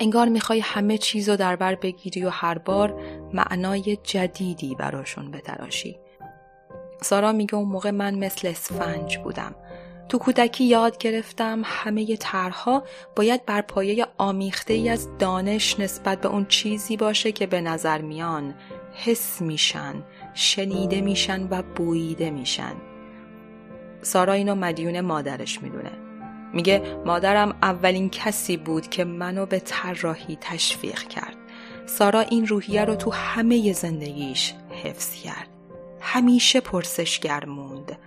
انگار 0.00 0.28
می‌خوای 0.28 0.60
همه 0.60 0.98
چیز 0.98 1.28
رو 1.28 1.36
در 1.36 1.56
بر 1.56 1.74
بگیری 1.74 2.24
و 2.24 2.28
هر 2.28 2.58
بار 2.58 3.00
معنای 3.32 3.98
جدیدی 4.02 4.74
براشون 4.74 5.30
بتراشی. 5.30 5.98
سارا 7.02 7.32
میگه 7.32 7.54
اون 7.54 7.68
موقع 7.68 7.90
من 7.90 8.14
مثل 8.14 8.48
اسفنج 8.48 9.18
بودم. 9.18 9.54
تو 10.08 10.18
کودکی 10.18 10.64
یاد 10.64 10.98
گرفتم 10.98 11.62
همه 11.64 12.16
طرحها 12.16 12.82
باید 13.16 13.46
بر 13.46 13.60
پایه 13.60 14.06
آمیخته 14.18 14.74
ای 14.74 14.88
از 14.88 15.08
دانش 15.18 15.80
نسبت 15.80 16.20
به 16.20 16.28
اون 16.28 16.46
چیزی 16.46 16.96
باشه 16.96 17.32
که 17.32 17.46
به 17.46 17.60
نظر 17.60 17.98
میان 17.98 18.54
حس 18.94 19.42
میشن 19.42 19.94
شنیده 20.34 21.00
میشن 21.00 21.48
و 21.50 21.62
بوییده 21.62 22.30
میشن. 22.30 22.72
سارا 24.02 24.32
اینو 24.32 24.54
مدیون 24.54 25.00
مادرش 25.00 25.62
می‌دونه. 25.62 25.90
میگه 26.52 26.82
مادرم 27.06 27.56
اولین 27.62 28.10
کسی 28.10 28.56
بود 28.56 28.88
که 28.88 29.04
منو 29.04 29.46
به 29.46 29.58
طراحی 29.58 30.38
تشویق 30.40 31.02
کرد. 31.02 31.36
سارا 31.86 32.20
این 32.20 32.46
روحیه 32.46 32.84
رو 32.84 32.94
تو 32.94 33.10
همه 33.10 33.72
زندگیش 33.72 34.54
حفظ 34.84 35.14
کرد. 35.14 35.48
همیشه 36.00 36.60
پرسشگر 36.60 37.44
موند. 37.44 37.98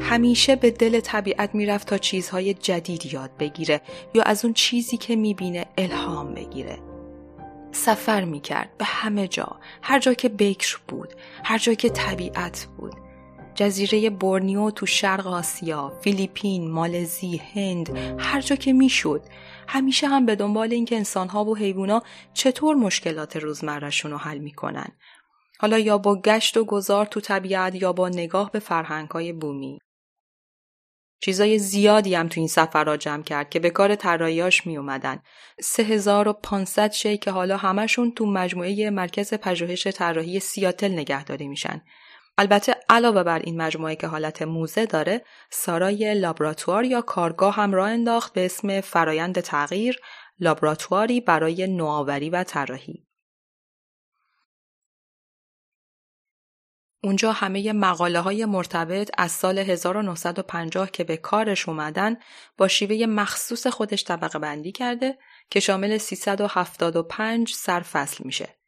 همیشه 0.00 0.56
به 0.56 0.70
دل 0.70 1.00
طبیعت 1.00 1.54
می‌رفت 1.54 1.88
تا 1.88 1.98
چیزهای 1.98 2.54
جدید 2.54 3.14
یاد 3.14 3.30
بگیره 3.38 3.80
یا 4.14 4.22
از 4.22 4.44
اون 4.44 4.54
چیزی 4.54 4.96
که 4.96 5.16
می‌بینه 5.16 5.66
الهام 5.78 6.34
بگیره. 6.34 6.78
سفر 7.72 8.24
می‌کرد 8.24 8.76
به 8.78 8.84
همه 8.84 9.28
جا، 9.28 9.56
هر 9.82 9.98
جا 9.98 10.14
که 10.14 10.28
بکر 10.28 10.78
بود، 10.88 11.14
هر 11.44 11.58
جا 11.58 11.74
که 11.74 11.88
طبیعت 11.88 12.68
بود. 12.78 12.94
جزیره 13.54 14.10
بورنیو 14.10 14.70
تو 14.70 14.86
شرق 14.86 15.26
آسیا، 15.26 15.92
فیلیپین، 16.00 16.70
مالزی، 16.70 17.36
هند، 17.54 17.98
هر 18.18 18.40
جا 18.40 18.56
که 18.56 18.72
می‌شد 18.72 19.22
همیشه 19.68 20.08
هم 20.08 20.26
به 20.26 20.36
دنبال 20.36 20.72
اینکه 20.72 20.96
انسانها 20.96 21.44
و 21.44 21.56
حیوونا 21.56 22.02
چطور 22.34 22.76
مشکلات 22.76 23.36
روزمرهشون 23.36 24.10
رو 24.10 24.16
حل 24.16 24.38
می‌کنن. 24.38 24.88
حالا 25.58 25.78
یا 25.78 25.98
با 25.98 26.20
گشت 26.20 26.56
و 26.56 26.64
گذار 26.64 27.06
تو 27.06 27.20
طبیعت 27.20 27.82
یا 27.82 27.92
با 27.92 28.08
نگاه 28.08 28.50
به 28.50 28.58
فرهنگهای 28.58 29.32
بومی. 29.32 29.78
چیزای 31.24 31.58
زیادی 31.58 32.14
هم 32.14 32.28
تو 32.28 32.40
این 32.40 32.48
سفر 32.48 32.96
جمع 32.96 33.22
کرد 33.22 33.50
که 33.50 33.58
به 33.58 33.70
کار 33.70 33.94
طراحیاش 33.94 34.66
می 34.66 34.76
اومدن. 34.76 35.22
3500 35.60 36.92
شی 36.92 37.16
که 37.16 37.30
حالا 37.30 37.56
همشون 37.56 38.12
تو 38.12 38.26
مجموعه 38.26 38.90
مرکز 38.90 39.34
پژوهش 39.34 39.86
طراحی 39.86 40.40
سیاتل 40.40 40.92
نگهداری 40.92 41.48
میشن. 41.48 41.82
البته 42.38 42.74
علاوه 42.88 43.22
بر 43.22 43.38
این 43.38 43.62
مجموعه 43.62 43.96
که 43.96 44.06
حالت 44.06 44.42
موزه 44.42 44.86
داره، 44.86 45.24
سارای 45.50 46.14
لابراتوار 46.14 46.84
یا 46.84 47.00
کارگاه 47.00 47.54
هم 47.54 47.74
راه 47.74 47.88
انداخت 47.88 48.32
به 48.32 48.44
اسم 48.44 48.80
فرایند 48.80 49.40
تغییر، 49.40 50.00
لابراتواری 50.40 51.20
برای 51.20 51.66
نوآوری 51.66 52.30
و 52.30 52.44
طراحی. 52.44 53.06
اونجا 57.04 57.32
همه 57.32 57.72
مقاله 57.72 58.20
های 58.20 58.44
مرتبط 58.44 59.10
از 59.18 59.32
سال 59.32 59.58
1950 59.58 60.90
که 60.90 61.04
به 61.04 61.16
کارش 61.16 61.68
اومدن 61.68 62.16
با 62.56 62.68
شیوه 62.68 63.06
مخصوص 63.06 63.66
خودش 63.66 64.04
طبقه 64.04 64.38
بندی 64.38 64.72
کرده 64.72 65.18
که 65.50 65.60
شامل 65.60 65.98
375 65.98 67.52
سرفصل 67.54 68.24
میشه. 68.24 68.61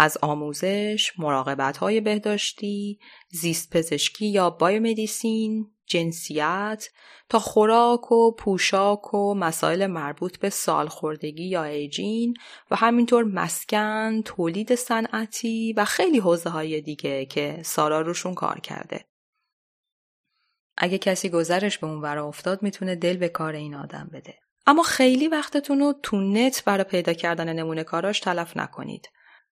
از 0.00 0.18
آموزش، 0.22 1.12
مراقبت 1.18 1.76
های 1.76 2.00
بهداشتی، 2.00 2.98
زیست 3.30 3.76
پزشکی 3.76 4.26
یا 4.26 4.50
بایومدیسین، 4.50 5.70
جنسیت 5.86 6.88
تا 7.28 7.38
خوراک 7.38 8.12
و 8.12 8.34
پوشاک 8.34 9.14
و 9.14 9.34
مسائل 9.34 9.86
مربوط 9.86 10.38
به 10.38 10.50
سالخوردگی 10.50 11.48
یا 11.48 11.64
ایجین 11.64 12.34
و 12.70 12.76
همینطور 12.76 13.24
مسکن، 13.24 14.22
تولید 14.22 14.74
صنعتی 14.74 15.72
و 15.72 15.84
خیلی 15.84 16.18
حوزه 16.18 16.50
های 16.50 16.80
دیگه 16.80 17.26
که 17.26 17.60
سارا 17.64 18.00
روشون 18.00 18.34
کار 18.34 18.60
کرده. 18.60 19.04
اگه 20.76 20.98
کسی 20.98 21.28
گذرش 21.28 21.78
به 21.78 21.86
اون 21.86 22.00
ور 22.00 22.18
افتاد 22.18 22.62
می‌تونه 22.62 22.94
دل 22.94 23.16
به 23.16 23.28
کار 23.28 23.52
این 23.52 23.74
آدم 23.74 24.10
بده. 24.12 24.34
اما 24.66 24.82
خیلی 24.82 25.28
وقتتون 25.28 25.78
رو 25.78 25.94
تو 26.02 26.20
نت 26.20 26.64
برای 26.64 26.84
پیدا 26.84 27.12
کردن 27.12 27.52
نمونه 27.52 27.84
کاراش 27.84 28.20
تلف 28.20 28.56
نکنید. 28.56 29.08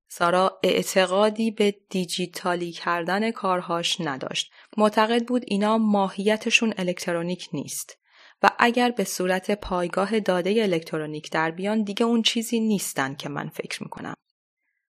سارا 0.09 0.59
اعتقادی 0.63 1.51
به 1.51 1.75
دیجیتالی 1.91 2.73
کردن 2.73 3.31
کارهاش 3.31 4.01
نداشت. 4.01 4.53
معتقد 4.77 5.25
بود 5.25 5.43
اینا 5.47 5.79
ماهیتشون 5.79 6.75
الکترونیک 6.79 7.49
نیست 7.53 7.99
و 8.43 8.51
اگر 8.59 8.91
به 8.91 9.05
صورت 9.05 9.51
پایگاه 9.51 10.21
داده 10.21 10.63
الکترونیک 10.63 11.31
در 11.31 11.51
بیان 11.51 11.83
دیگه 11.83 12.07
اون 12.07 12.23
چیزی 12.23 12.61
نیستن 12.61 13.15
که 13.15 13.29
من 13.29 13.49
فکر 13.49 13.83
می‌کنم. 13.83 14.15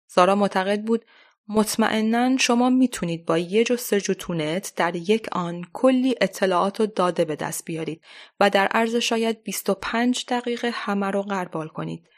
سارا 0.07 0.35
معتقد 0.35 0.83
بود 0.83 1.05
مطمئنا 1.49 2.37
شما 2.37 2.71
می‌تونید 2.71 3.27
با 3.27 3.39
یه 3.39 3.65
جستجو 3.65 4.15
تونت 4.15 4.73
در 4.77 4.97
یک 4.97 5.29
آن 5.33 5.65
کلی 5.73 6.15
اطلاعات 6.21 6.81
و 6.81 6.87
داده 6.87 7.25
به 7.25 7.37
دست 7.37 7.65
بیارید 7.65 8.03
و 8.41 8.51
در 8.51 8.67
عرض 8.67 8.97
شاید 8.97 9.43
25 9.43 10.25
دقیقه 10.29 10.71
همه 10.75 11.11
رو 11.11 11.23
غربال 11.23 11.69
کنید. 11.69 12.09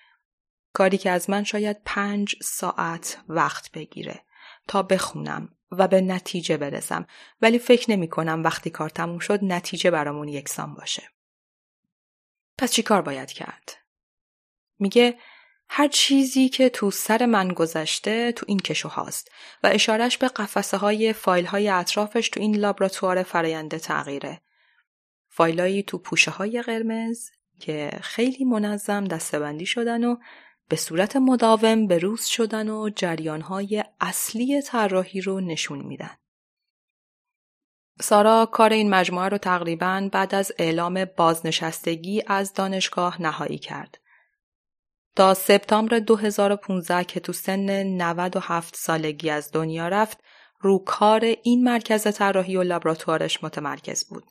کاری 0.77 0.99
که 0.99 1.11
از 1.11 1.31
من 1.31 1.45
شاید 1.45 1.77
پنج 1.85 2.37
ساعت 2.43 3.19
وقت 3.29 3.73
بگیره 3.73 4.21
تا 4.69 4.83
بخونم 4.83 5.49
و 5.71 5.89
به 5.89 6.01
نتیجه 6.01 6.57
برسم 6.57 7.07
ولی 7.41 7.59
فکر 7.59 7.91
نمی 7.91 8.09
کنم 8.09 8.43
وقتی 8.45 8.71
کار 8.71 8.91
تموم 8.91 9.19
شد 9.19 9.45
نتیجه 9.45 9.91
برامون 9.91 10.29
یکسان 10.29 10.75
باشه. 10.75 11.03
پس 12.59 12.73
چی 12.73 12.83
کار 12.83 13.03
باید 13.03 13.33
کرد؟ 13.33 13.73
میگه 14.79 15.19
هر 15.69 15.89
چیزی 15.89 16.49
که 16.49 16.69
تو 16.69 16.91
سر 16.91 17.27
من 17.27 17.49
گذشته 17.49 18.33
تو 18.33 18.47
این 18.49 18.59
کشو 18.59 18.89
هاست 18.89 19.31
و 19.63 19.67
اشارش 19.73 20.19
به 20.19 20.29
قفسه 20.29 20.77
های 20.77 21.13
فایل 21.13 21.47
های 21.47 21.69
اطرافش 21.69 22.29
تو 22.29 22.41
این 22.41 22.57
لابراتوار 22.57 23.23
فراینده 23.23 23.79
تغییره. 23.79 24.41
فایلایی 25.29 25.83
تو 25.83 25.99
پوشه 25.99 26.31
های 26.31 26.63
قرمز 26.63 27.31
که 27.61 27.91
خیلی 28.03 28.45
منظم 28.45 29.05
دستبندی 29.05 29.67
شدن 29.67 30.05
و 30.05 30.17
به 30.69 30.77
صورت 30.77 31.17
مداوم 31.17 31.87
به 31.87 31.99
روز 31.99 32.25
شدن 32.25 32.69
و 32.69 32.91
جریانهای 32.97 33.85
اصلی 34.01 34.63
طراحی 34.63 35.21
رو 35.21 35.41
نشون 35.41 35.79
میدن. 35.83 36.17
سارا 38.01 38.47
کار 38.53 38.73
این 38.73 38.91
مجموعه 38.91 39.29
رو 39.29 39.39
تقریبا 39.39 40.09
بعد 40.13 40.35
از 40.35 40.53
اعلام 40.59 41.05
بازنشستگی 41.05 42.23
از 42.27 42.55
دانشگاه 42.55 43.23
نهایی 43.23 43.59
کرد. 43.59 43.99
تا 45.17 45.35
سپتامبر 45.35 45.99
2015 45.99 47.05
که 47.05 47.21
تو 47.21 47.33
سن 47.33 47.83
97 47.83 48.77
سالگی 48.77 49.31
از 49.31 49.53
دنیا 49.53 49.89
رفت، 49.89 50.19
رو 50.61 50.79
کار 50.79 51.25
این 51.43 51.65
مرکز 51.65 52.17
طراحی 52.17 52.57
و 52.57 52.63
لابراتوارش 52.63 53.45
متمرکز 53.45 54.05
بود. 54.05 54.25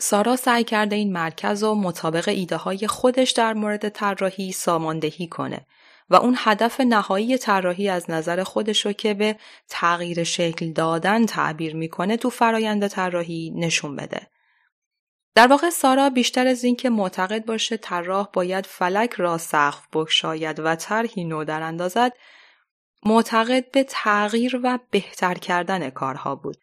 سارا 0.00 0.36
سعی 0.36 0.64
کرده 0.64 0.96
این 0.96 1.12
مرکز 1.12 1.62
و 1.62 1.74
مطابق 1.74 2.28
ایده 2.28 2.56
های 2.56 2.86
خودش 2.86 3.30
در 3.30 3.54
مورد 3.54 3.88
طراحی 3.88 4.52
ساماندهی 4.52 5.26
کنه 5.26 5.66
و 6.10 6.16
اون 6.16 6.36
هدف 6.38 6.80
نهایی 6.80 7.38
طراحی 7.38 7.88
از 7.88 8.10
نظر 8.10 8.42
خودش 8.42 8.86
رو 8.86 8.92
که 8.92 9.14
به 9.14 9.36
تغییر 9.68 10.24
شکل 10.24 10.72
دادن 10.72 11.26
تعبیر 11.26 11.76
می‌کنه 11.76 12.16
تو 12.16 12.30
فرایند 12.30 12.86
طراحی 12.86 13.52
نشون 13.56 13.96
بده. 13.96 14.26
در 15.34 15.46
واقع 15.46 15.70
سارا 15.70 16.10
بیشتر 16.10 16.46
از 16.46 16.64
اینکه 16.64 16.90
معتقد 16.90 17.44
باشه 17.44 17.76
طراح 17.76 18.28
باید 18.32 18.66
فلک 18.66 19.12
را 19.12 19.38
سقف 19.38 19.86
بگشاید 19.92 20.60
و 20.60 20.76
طرحی 20.76 21.24
نو 21.24 21.44
در 21.44 21.62
اندازد 21.62 22.12
معتقد 23.04 23.70
به 23.70 23.84
تغییر 23.88 24.60
و 24.62 24.78
بهتر 24.90 25.34
کردن 25.34 25.90
کارها 25.90 26.34
بود 26.34 26.56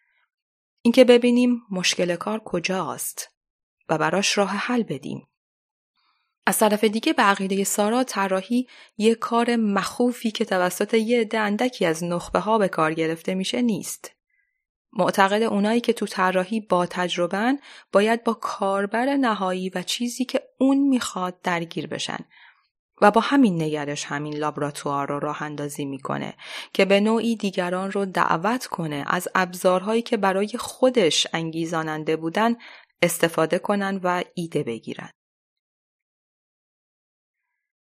اینکه 0.86 1.04
ببینیم 1.04 1.62
مشکل 1.72 2.16
کار 2.16 2.42
کجاست 2.46 3.30
و 3.90 3.98
براش 3.98 4.38
راه 4.38 4.50
حل 4.50 4.84
بدیم. 4.84 5.28
از 6.46 6.58
طرف 6.58 6.84
دیگه 6.84 7.14
به 7.14 7.24
عقیده 7.24 7.64
سارا 7.64 8.04
طراحی 8.04 8.68
یه 8.98 9.16
کار 9.16 9.56
مخوفی 9.56 10.32
که 10.32 10.46
توسط 10.46 10.94
یه 10.94 11.22
عده 11.22 11.40
اندکی 11.40 11.86
از 11.86 12.04
نخبه 12.04 12.40
ها 12.40 12.58
به 12.58 12.68
کار 12.68 12.94
گرفته 12.94 13.34
میشه 13.34 13.62
نیست. 13.62 14.12
معتقد 14.94 15.42
اونایی 15.42 15.82
که 15.82 15.94
تو 15.94 16.06
طراحی 16.06 16.60
با 16.60 16.86
تجربن 16.86 17.58
باید 17.92 18.24
با 18.24 18.34
کاربر 18.34 19.16
نهایی 19.16 19.70
و 19.70 19.84
چیزی 19.84 20.26
که 20.26 20.44
اون 20.60 20.78
می‌خواد 20.78 21.42
درگیر 21.42 21.88
بشن 21.88 22.20
و 23.02 23.12
با 23.12 23.22
همین 23.22 23.62
نگرش 23.62 24.06
همین 24.06 24.36
لابراتوار 24.36 25.08
رو 25.08 25.20
راه 25.20 25.44
اندازی 25.44 25.86
می‌کنه 25.86 26.34
که 26.74 26.86
به 26.86 27.00
نوعی 27.00 27.36
دیگران 27.36 27.92
رو 27.92 28.06
دعوت 28.06 28.66
کنه 28.66 29.04
از 29.08 29.28
ابزارهایی 29.36 30.02
که 30.02 30.18
برای 30.18 30.50
خودش 30.60 31.28
انگیزاننده 31.34 32.16
بودن 32.16 32.56
استفاده 33.02 33.60
کنن 33.60 34.00
و 34.04 34.24
ایده 34.36 34.64
بگیرن. 34.64 35.10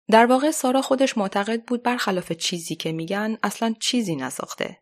در 0.09 0.25
واقع 0.25 0.51
سارا 0.51 0.81
خودش 0.81 1.17
معتقد 1.17 1.63
بود 1.63 1.83
برخلاف 1.83 2.31
چیزی 2.31 2.75
که 2.75 2.91
میگن 2.91 3.37
اصلا 3.43 3.75
چیزی 3.79 4.15
نساخته 4.15 4.77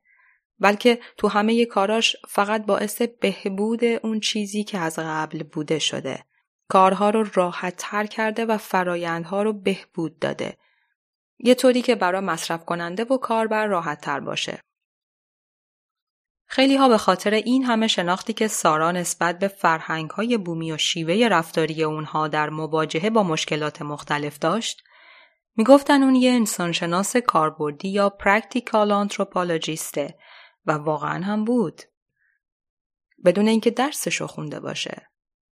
بلکه 0.60 1.00
تو 1.18 1.28
همه 1.28 1.66
کاراش 1.66 2.16
فقط 2.30 2.66
باعث 2.66 3.02
بهبود 3.02 3.84
اون 3.84 4.20
چیزی 4.20 4.64
که 4.64 4.78
از 4.78 5.00
قبل 5.00 5.44
بوده 5.44 5.80
شده 5.80 6.24
کارها 6.70 7.10
رو 7.10 7.30
راحت 7.34 7.76
تر 7.78 8.06
کرده 8.06 8.46
و 8.46 8.58
فرایندها 8.58 9.44
رو 9.44 9.54
بهبود 9.54 10.20
داده. 10.20 10.58
یه 11.40 11.56
طوری 11.56 11.82
که 11.82 11.96
برای 11.96 12.22
مصرف 12.22 12.66
کننده 12.66 13.04
و 13.04 13.18
کاربر 13.18 13.66
راحت 13.66 14.02
تر 14.02 14.20
باشه. 14.20 14.62
خیلی 16.50 16.76
ها 16.76 16.90
به 16.90 16.98
خاطر 16.98 17.34
این 17.34 17.64
همه 17.64 17.88
شناختی 17.88 18.34
که 18.34 18.48
سارا 18.48 18.92
نسبت 18.92 19.40
به 19.40 19.48
فرهنگ 19.48 20.10
های 20.10 20.38
بومی 20.38 20.72
و 20.72 20.78
شیوه 20.78 21.28
رفتاری 21.28 21.84
اونها 21.84 22.28
در 22.28 22.50
مواجهه 22.50 23.10
با 23.10 23.24
مشکلات 23.24 23.82
مختلف 23.82 24.40
داشت 24.40 24.84
می‌گفتن 25.56 26.04
اون 26.04 26.16
یه 26.16 26.32
انسانشناس 26.32 27.18
کاربردی 27.18 27.90
یا 27.90 28.10
practical 28.10 28.92
anthropologist 28.92 30.09
ه 30.09 30.18
و 30.66 30.72
واقعا 30.72 31.24
هم 31.24 31.46
بود. 31.46 31.82
بدون 33.26 33.48
اینکه 33.48 33.72
درسشو 33.72 34.28
خونده 34.28 34.60
باشه. 34.60 35.08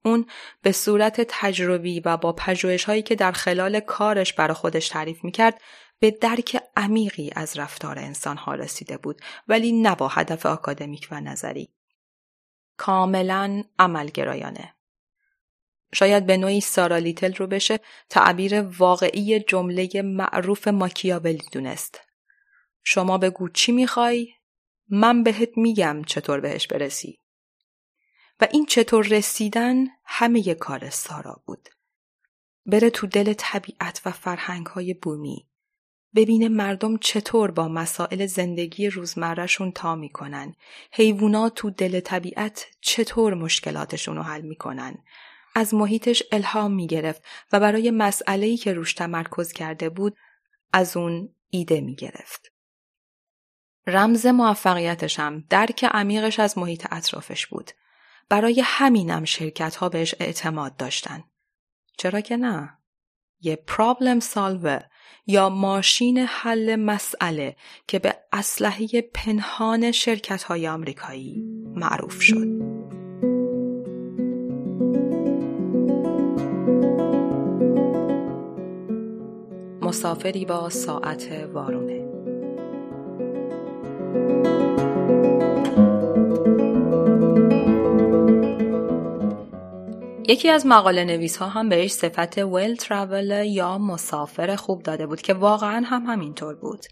اون 0.05 0.25
به 0.61 0.71
صورت 0.71 1.21
تجربی 1.27 1.99
و 1.99 2.17
با 2.17 2.33
پژوهش 2.33 2.83
هایی 2.83 3.01
که 3.01 3.15
در 3.15 3.31
خلال 3.31 3.79
کارش 3.79 4.33
برای 4.33 4.53
خودش 4.53 4.89
تعریف 4.89 5.23
می‌کرد 5.23 5.61
به 5.99 6.11
درک 6.11 6.63
عمیقی 6.77 7.31
از 7.35 7.57
رفتار 7.57 7.99
انسان 7.99 8.37
ها 8.37 8.55
رسیده 8.55 8.97
بود 8.97 9.21
ولی 9.47 9.71
نه 9.71 9.95
با 9.95 10.07
هدف 10.07 10.45
آکادمیک 10.45 11.07
و 11.11 11.21
نظری. 11.21 11.69
کاملا 12.77 13.63
عملگرایانه. 13.79 14.73
شاید 15.93 16.25
به 16.25 16.37
نوعی 16.37 16.61
سارا 16.61 16.97
لیتل 16.97 17.33
رو 17.33 17.47
بشه 17.47 17.79
تعبیر 18.09 18.61
واقعی 18.61 19.39
جمله 19.39 20.01
معروف 20.01 20.67
ماکیاولی 20.67 21.43
دونست. 21.51 22.01
شما 22.83 23.17
بگو 23.17 23.49
چی 23.49 23.71
می‌خوای؟ 23.71 24.33
من 24.89 25.23
بهت 25.23 25.49
میگم 25.57 26.03
چطور 26.03 26.39
بهش 26.39 26.67
برسی. 26.67 27.22
و 28.39 28.47
این 28.51 28.65
چطور 28.65 29.05
رسیدن 29.07 29.87
همه 30.05 30.53
کار 30.55 30.89
سارا 30.89 31.43
بود. 31.45 31.69
بره 32.65 32.89
تو 32.89 33.07
دل 33.07 33.33
طبیعت 33.37 34.01
و 34.05 34.11
فرهنگ 34.11 34.65
های 34.65 34.93
بومی. 34.93 35.47
ببینه 36.15 36.49
مردم 36.49 36.97
چطور 36.97 37.51
با 37.51 37.67
مسائل 37.67 38.25
زندگی 38.25 38.89
روزمرهشون 38.89 39.71
تا 39.71 39.95
می‌کنن. 39.95 40.55
حیوونا 40.91 41.49
تو 41.49 41.69
دل 41.69 41.99
طبیعت 41.99 42.65
چطور 42.81 43.33
مشکلاتشون 43.33 44.15
رو 44.15 44.23
حل 44.23 44.41
می‌کنن. 44.41 45.03
از 45.55 45.73
محیطش 45.73 46.23
الهام 46.31 46.73
می‌گرفت 46.73 47.23
و 47.51 47.59
برای 47.59 47.91
مسئله‌ای 47.91 48.57
که 48.57 48.73
روش 48.73 48.93
تمرکز 48.93 49.51
کرده 49.51 49.89
بود 49.89 50.17
از 50.73 50.97
اون 50.97 51.35
ایده 51.49 51.81
می‌گرفت. 51.81 52.51
رمز 53.87 54.25
موفقیتش 54.25 55.19
هم 55.19 55.43
درک 55.49 55.83
عمیقش 55.83 56.39
از 56.39 56.57
محیط 56.57 56.87
اطرافش 56.91 57.47
بود. 57.47 57.71
برای 58.29 58.61
همینم 58.65 59.25
شرکت 59.25 59.75
ها 59.75 59.89
بهش 59.89 60.15
اعتماد 60.19 60.77
داشتن. 60.77 61.23
چرا 61.97 62.21
که 62.21 62.37
نه؟ 62.37 62.77
یه 63.41 63.55
پرابلم 63.55 64.19
سالور 64.19 64.83
یا 65.27 65.49
ماشین 65.49 66.17
حل 66.17 66.75
مسئله 66.75 67.55
که 67.87 67.99
به 67.99 68.15
اسلحه 68.31 69.01
پنهان 69.01 69.91
شرکت 69.91 70.43
های 70.43 70.67
آمریکایی 70.67 71.43
معروف 71.75 72.21
شد. 72.21 72.47
مسافری 79.81 80.45
با 80.45 80.69
ساعت 80.69 81.31
وارونه 81.53 82.03
یکی 90.27 90.49
از 90.49 90.65
مقاله 90.65 91.05
نویس 91.05 91.37
ها 91.37 91.47
هم 91.47 91.69
بهش 91.69 91.91
صفت 91.91 92.37
ویل 92.37 92.75
ترافل 92.75 93.45
یا 93.45 93.77
مسافر 93.77 94.55
خوب 94.55 94.83
داده 94.83 95.07
بود 95.07 95.21
که 95.21 95.33
واقعا 95.33 95.83
هم 95.85 96.05
همینطور 96.05 96.55
بود. 96.55 96.85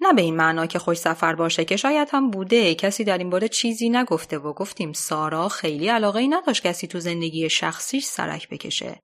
نه 0.00 0.12
به 0.12 0.22
این 0.22 0.36
معنا 0.36 0.66
که 0.66 0.78
خوش 0.78 0.98
سفر 0.98 1.34
باشه 1.34 1.64
که 1.64 1.76
شاید 1.76 2.08
هم 2.12 2.30
بوده 2.30 2.74
کسی 2.74 3.04
در 3.04 3.18
این 3.18 3.30
باره 3.30 3.48
چیزی 3.48 3.88
نگفته 3.88 4.38
و 4.38 4.52
گفتیم 4.52 4.92
سارا 4.92 5.48
خیلی 5.48 5.88
علاقه 5.88 6.18
ای 6.18 6.28
نداشت 6.28 6.66
کسی 6.66 6.86
تو 6.86 7.00
زندگی 7.00 7.50
شخصیش 7.50 8.04
سرک 8.04 8.48
بکشه. 8.48 9.00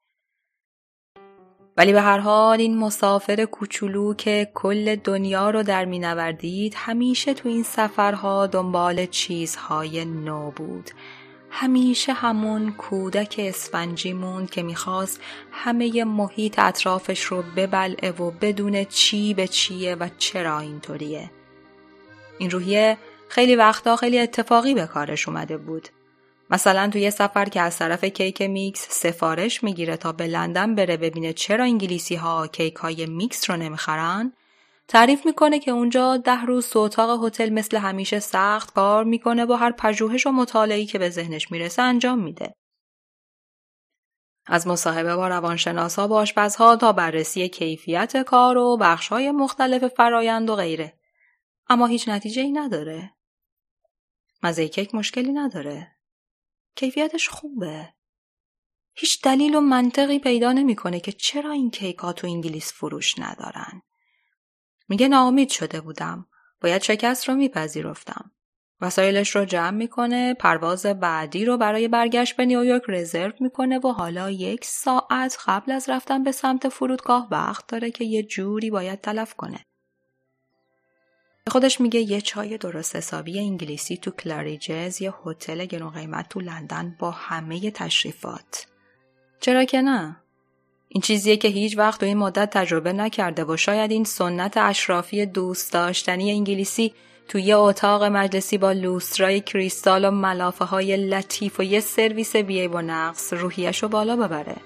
ولی 1.76 1.92
به 1.92 2.00
هر 2.00 2.18
حال 2.18 2.60
این 2.60 2.76
مسافر 2.76 3.44
کوچولو 3.44 4.14
که 4.14 4.50
کل 4.54 4.96
دنیا 4.96 5.50
رو 5.50 5.62
در 5.62 5.84
نوردید 5.84 6.74
همیشه 6.76 7.34
تو 7.34 7.48
این 7.48 7.62
سفرها 7.62 8.46
دنبال 8.46 9.06
چیزهای 9.06 10.04
نو 10.04 10.50
بود. 10.50 10.90
همیشه 11.54 12.12
همون 12.12 12.72
کودک 12.72 13.34
اسفنجی 13.38 14.12
موند 14.12 14.50
که 14.50 14.62
می‌خواست 14.62 15.20
همه 15.52 16.04
محیط 16.04 16.58
اطرافش 16.58 17.22
رو 17.22 17.42
ببلعه 17.56 18.10
و 18.10 18.30
بدونه 18.30 18.84
چی 18.84 19.34
به 19.34 19.48
چیه 19.48 19.94
و 19.94 20.08
چرا 20.18 20.58
اینطوریه. 20.58 21.30
این 22.38 22.50
روحیه 22.50 22.98
خیلی 23.28 23.56
وقتا 23.56 23.96
خیلی 23.96 24.18
اتفاقی 24.18 24.74
به 24.74 24.86
کارش 24.86 25.28
اومده 25.28 25.56
بود. 25.56 25.88
مثلا 26.50 26.90
توی 26.92 27.10
سفر 27.10 27.44
که 27.44 27.60
از 27.60 27.78
طرف 27.78 28.04
cake 28.04 28.42
mix 28.42 28.86
سفارش 28.90 29.64
می‌گیره 29.64 29.96
تا 29.96 30.12
به 30.12 30.26
لندن 30.26 30.74
بره 30.74 30.96
ببینه 30.96 31.32
چرا 31.32 31.64
انگلیسی 31.64 32.14
ها 32.14 32.46
کیک 32.46 32.74
های 32.74 33.06
میکس 33.06 33.50
رو 33.50 33.56
نمی‌خرن 33.56 34.32
تعریف 34.88 35.26
می‌کنه 35.26 35.58
که 35.58 35.70
اونجا 35.70 36.16
ده 36.16 36.42
روز 36.42 36.68
تو 36.68 36.78
اتاق 36.78 37.24
هتل 37.24 37.48
مثل 37.48 37.76
همیشه 37.76 38.20
سخت 38.20 38.74
کار 38.74 39.04
می‌کنه 39.04 39.44
و 39.44 39.52
هر 39.52 39.72
پژوهش 39.72 40.26
و 40.26 40.30
مطالعه‌ای 40.30 40.86
که 40.86 40.98
به 40.98 41.10
ذهنش 41.10 41.50
می‌رسه 41.50 41.82
انجام 41.82 42.18
میده. 42.18 42.54
از 44.46 44.66
مصاحبه 44.66 45.16
با 45.16 45.28
روانشناسا 45.28 46.08
با 46.08 46.16
آشپزها 46.16 46.76
تا 46.76 46.92
بررسی 46.92 47.48
کیفیت 47.48 48.22
کار 48.22 48.56
و 48.58 48.76
بخشهای 48.76 49.30
مختلف 49.30 49.84
فرایند 49.84 50.50
و 50.50 50.56
غیره. 50.56 50.98
اما 51.68 51.86
هیچ 51.86 52.08
نتیجه 52.08 52.42
ای 52.42 52.52
نداره. 52.52 53.14
مزه 54.42 54.68
کیک 54.68 54.94
مشکلی 54.94 55.32
نداره. 55.32 55.96
کیفیتش 56.76 57.28
خوبه. 57.28 57.94
هیچ 58.94 59.22
دلیل 59.22 59.54
و 59.54 59.60
منطقی 59.60 60.18
پیدا 60.18 60.52
نمی‌کنه 60.52 61.00
که 61.00 61.12
چرا 61.12 61.50
این 61.50 61.70
کیک 61.70 61.98
ها 61.98 62.12
تو 62.12 62.26
انگلیس 62.26 62.72
فروش 62.72 63.18
ندارن. 63.18 63.82
میگه 64.92 65.08
ناامید 65.08 65.48
شده 65.48 65.80
بودم. 65.80 66.26
باید 66.60 66.82
شکست 66.82 67.28
رو 67.28 67.34
میپذیرفتم. 67.34 68.30
وسایلش 68.80 69.36
رو 69.36 69.44
جمع 69.44 69.70
می‌کنه 69.70 70.34
پرواز 70.34 70.86
بعدی 70.86 71.44
رو 71.44 71.56
برای 71.56 71.88
برگشت 71.88 72.36
به 72.36 72.46
نیویورک 72.46 72.82
رزرو 72.88 73.32
می‌کنه 73.40 73.78
و 73.78 73.88
حالا 73.88 74.30
یک 74.30 74.64
ساعت 74.64 75.38
قبل 75.46 75.72
از 75.72 75.88
رفتن 75.88 76.22
به 76.22 76.32
سمت 76.32 76.68
فرودگاه 76.68 77.28
وقت 77.30 77.66
داره 77.66 77.90
که 77.90 78.04
یه 78.04 78.22
جوری 78.22 78.70
باید 78.70 79.00
تلف 79.00 79.34
کنه. 79.34 79.64
خودش 81.50 81.80
میگه 81.80 82.00
یه 82.00 82.20
چای 82.20 82.58
درست 82.58 82.96
حسابی 82.96 83.38
انگلیسی 83.38 83.96
تو 83.96 84.10
کلاریجز 84.10 85.02
یه 85.02 85.14
هتل 85.24 85.64
گرون 85.64 85.90
قیمت 85.90 86.28
تو 86.28 86.40
لندن 86.40 86.96
با 86.98 87.10
همه 87.10 87.70
تشریفات. 87.70 88.66
چرا 89.40 89.64
که 89.64 89.82
نه؟ 89.82 90.21
این 90.94 91.02
چیزیه 91.02 91.36
که 91.36 91.48
هیچ 91.48 91.78
وقت 91.78 92.00
تو 92.00 92.06
این 92.06 92.18
مدت 92.18 92.50
تجربه 92.50 92.92
نکرده 92.92 93.44
و 93.44 93.56
شاید 93.56 93.90
این 93.90 94.04
سنت 94.04 94.56
اشرافی 94.56 95.26
دوست 95.26 95.72
داشتنی 95.72 96.30
انگلیسی 96.30 96.92
توی 97.28 97.42
یه 97.42 97.56
اتاق 97.56 98.04
مجلسی 98.04 98.58
با 98.58 98.72
لوسترای 98.72 99.40
کریستال 99.40 100.04
و 100.04 100.10
ملافه 100.10 100.64
های 100.64 100.96
لطیف 100.96 101.60
و 101.60 101.62
یه 101.62 101.80
سرویس 101.80 102.36
بیه 102.36 102.68
و 102.68 102.80
نقص 102.80 103.32
روحیش 103.32 103.82
رو 103.82 103.88
بالا 103.88 104.16
ببره. 104.16 104.56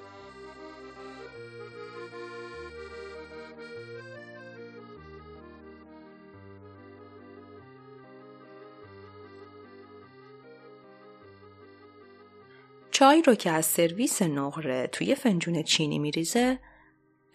چای 12.96 13.22
رو 13.22 13.34
که 13.34 13.50
از 13.50 13.66
سرویس 13.66 14.22
نقره 14.22 14.86
توی 14.86 15.14
فنجون 15.14 15.62
چینی 15.62 15.98
میریزه 15.98 16.58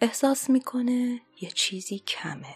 احساس 0.00 0.50
می‌کنه 0.50 1.20
یه 1.40 1.50
چیزی 1.50 1.98
کمه. 1.98 2.54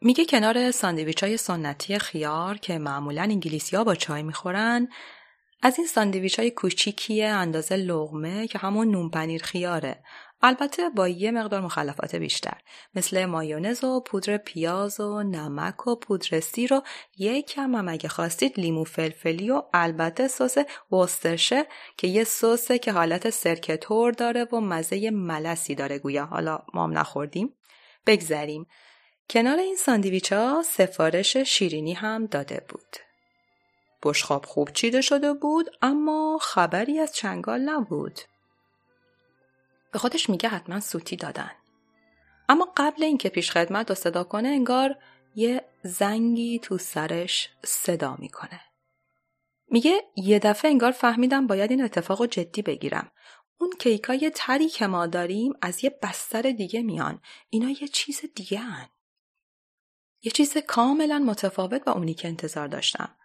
میگه 0.00 0.24
کنار 0.24 0.70
ساندویچ 0.70 1.22
های 1.22 1.36
سنتی 1.36 1.98
خیار 1.98 2.58
که 2.58 2.78
معمولا 2.78 3.22
انگلیسی 3.22 3.76
ها 3.76 3.84
با 3.84 3.94
چای 3.94 4.22
می‌خورن 4.22 4.88
از 5.62 5.78
این 5.78 5.86
ساندویچ 5.86 6.38
های 6.38 6.50
کوچیکی 6.50 7.22
اندازه 7.22 7.76
لغمه 7.76 8.46
که 8.46 8.58
همون 8.58 8.90
نون 8.90 9.10
پنیر 9.10 9.42
خیاره 9.42 10.04
البته 10.42 10.88
با 10.88 11.08
یه 11.08 11.30
مقدار 11.30 11.60
مخلفات 11.60 12.14
بیشتر 12.14 12.56
مثل 12.94 13.24
مایونز 13.24 13.84
و 13.84 14.00
پودر 14.00 14.36
پیاز 14.36 15.00
و 15.00 15.22
نمک 15.22 15.86
و 15.86 15.96
پودر 15.96 16.40
سیر 16.40 16.74
و 16.74 16.82
یک 17.18 17.46
کم 17.46 17.74
هم 17.74 17.88
اگه 17.88 18.08
خواستید 18.08 18.60
لیمو 18.60 18.84
فلفلی 18.84 19.50
و 19.50 19.62
البته 19.74 20.28
سس 20.28 20.56
وسترشه 20.92 21.66
که 21.96 22.06
یه 22.06 22.24
سسه 22.24 22.78
که 22.78 22.92
حالت 22.92 23.30
سرکه 23.30 23.76
تور 23.76 24.12
داره 24.12 24.44
و 24.44 24.60
مزه 24.60 25.10
ملسی 25.10 25.74
داره 25.74 25.98
گویا. 25.98 26.24
حالا 26.24 26.62
ما 26.74 26.84
هم 26.84 26.98
نخوردیم. 26.98 27.54
بگذریم. 28.06 28.66
کنار 29.30 29.58
این 29.58 29.76
ساندویچ 29.76 30.32
ها 30.32 30.62
سفارش 30.66 31.36
شیرینی 31.36 31.92
هم 31.92 32.26
داده 32.26 32.66
بود. 32.68 32.96
بشخاب 34.02 34.44
خوب 34.44 34.72
چیده 34.72 35.00
شده 35.00 35.32
بود 35.32 35.70
اما 35.82 36.38
خبری 36.42 36.98
از 36.98 37.14
چنگال 37.14 37.60
نبود. 37.60 38.20
به 39.92 39.98
خودش 39.98 40.30
میگه 40.30 40.48
حتما 40.48 40.80
سوتی 40.80 41.16
دادن. 41.16 41.50
اما 42.48 42.72
قبل 42.76 43.04
اینکه 43.04 43.28
پیش 43.28 43.50
خدمت 43.50 43.88
رو 43.88 43.94
صدا 43.94 44.24
کنه 44.24 44.48
انگار 44.48 44.98
یه 45.34 45.64
زنگی 45.82 46.58
تو 46.58 46.78
سرش 46.78 47.50
صدا 47.64 48.16
می‌کنه. 48.18 48.60
میگه 49.70 50.02
یه 50.16 50.38
دفعه 50.38 50.70
انگار 50.70 50.92
فهمیدم 50.92 51.46
باید 51.46 51.70
این 51.70 51.84
اتفاق 51.84 52.20
رو 52.20 52.26
جدی 52.26 52.62
بگیرم. 52.62 53.10
اون 53.58 53.72
کیکای 53.78 54.30
تری 54.34 54.68
که 54.68 54.86
ما 54.86 55.06
داریم 55.06 55.52
از 55.62 55.84
یه 55.84 55.98
بستر 56.02 56.42
دیگه 56.42 56.82
میان. 56.82 57.20
اینا 57.50 57.70
یه 57.70 57.88
چیز 57.88 58.20
دیگه 58.34 58.58
هن. 58.58 58.88
یه 60.22 60.32
چیز 60.32 60.56
کاملا 60.56 61.18
متفاوت 61.18 61.84
با 61.84 61.92
اونی 61.92 62.14
که 62.14 62.28
انتظار 62.28 62.68
داشتم. 62.68 63.16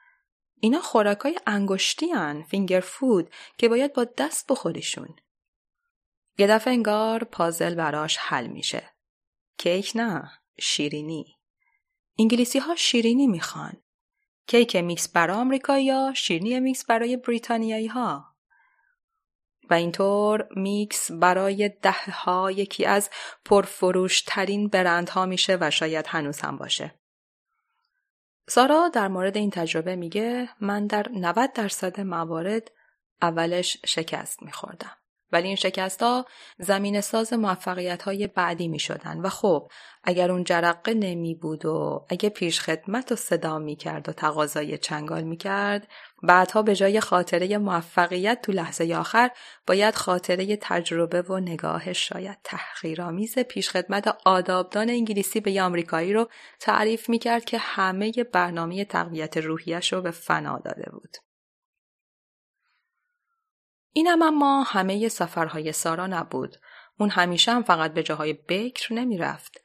اینا 0.60 0.80
خوراکای 0.80 1.39
انگشتی 1.48 2.10
هن. 2.10 2.44
فینگر 2.44 2.80
فود 2.80 3.30
که 3.57 3.69
باید 3.69 3.94
با 3.94 4.03
دست 4.03 4.48
بخوریشون. 4.49 5.15
یه 6.38 6.47
دفعه 6.47 6.73
انگار 6.73 7.23
پازل 7.23 7.76
براش 7.76 8.18
حل 8.18 8.47
میشه. 8.47 8.93
کیک 9.57 9.91
نه، 9.95 10.31
شیرینی. 10.59 11.38
انگلیسی 12.19 12.59
ها 12.59 12.76
شیرینی 12.76 13.27
می‌خوان. 13.27 13.73
cake 14.47 14.76
mix 14.76 15.07
برای 15.07 15.38
آمریکایی 15.38 15.85
ها 15.85 16.14
شیرینی 16.15 16.59
میکس 16.59 16.85
برای 16.85 17.18
بریتانیایی 17.18 17.88
ها. 17.88 18.26
و 19.69 19.73
اینطور 19.73 20.47
میکس 20.55 21.11
برای 21.11 21.69
ده 21.69 22.11
ها 22.11 22.51
یکی 22.51 22.85
از 22.85 23.09
پرفروش 23.45 24.22
ترین 24.22 24.68
برندها 24.68 25.26
میشه 25.26 25.57
و 25.61 25.72
شاید 25.72 26.07
هنوز 26.07 26.39
هم 26.39 26.57
باشه. 26.57 26.99
سارا 28.49 28.89
در 28.89 29.07
مورد 29.07 29.38
این 29.38 29.49
تجربه 29.49 29.95
میگه 29.95 30.49
من 30.61 30.88
در 30.88 31.09
90 31.09 31.53
درصد 31.53 32.01
موارد 32.01 32.72
اولش 33.22 33.77
شکست 33.85 34.43
میخوردم. 34.43 34.97
ولی 35.31 35.47
این 35.47 35.55
شکست 35.55 36.03
ها 36.03 36.25
زمین 36.59 37.01
ساز 37.01 37.33
موفقیت 37.33 38.03
های 38.03 38.27
بعدی 38.27 38.67
می 38.67 38.79
شدن 38.79 39.19
و 39.19 39.29
خب 39.29 39.71
اگر 40.03 40.31
اون 40.31 40.43
جرقه 40.43 40.93
نمی 40.93 41.35
بود 41.35 41.65
و 41.65 42.05
اگه 42.09 42.29
پیش 42.29 42.59
خدمت 42.59 43.11
و 43.11 43.15
صدا 43.15 43.59
می 43.59 43.75
کرد 43.75 44.09
و 44.09 44.11
تقاضای 44.11 44.77
چنگال 44.77 45.23
می 45.23 45.37
کرد 45.37 45.87
بعدها 46.23 46.61
به 46.61 46.75
جای 46.75 46.99
خاطره 46.99 47.57
موفقیت 47.57 48.41
تو 48.41 48.51
لحظه 48.51 48.95
آخر 48.95 49.29
باید 49.67 49.95
خاطره 49.95 50.57
تجربه 50.61 51.21
و 51.21 51.39
نگاه 51.39 51.93
شاید 51.93 52.37
تحقیرآمیز 52.43 53.39
پیش 53.39 53.69
خدمت 53.69 54.17
آدابدان 54.25 54.89
انگلیسی 54.89 55.39
به 55.39 55.61
آمریکایی 55.61 56.13
رو 56.13 56.29
تعریف 56.59 57.09
می 57.09 57.19
کرد 57.19 57.45
که 57.45 57.57
همه 57.57 58.11
برنامه 58.33 58.85
تقویت 58.85 59.37
روحیش 59.37 59.93
رو 59.93 60.01
به 60.01 60.11
فنا 60.11 60.59
داده 60.59 60.89
بود. 60.91 61.26
این 63.98 64.07
هم 64.07 64.22
اما 64.22 64.64
همه 64.64 65.10
سفرهای 65.10 65.72
سارا 65.72 66.07
نبود. 66.07 66.57
اون 66.98 67.10
همیشه 67.10 67.52
هم 67.52 67.64
فقط 67.64 67.94
به 67.94 68.03
جاهای 68.03 68.34
بکر 68.34 68.94
نمی 68.94 69.18
رفت. 69.18 69.61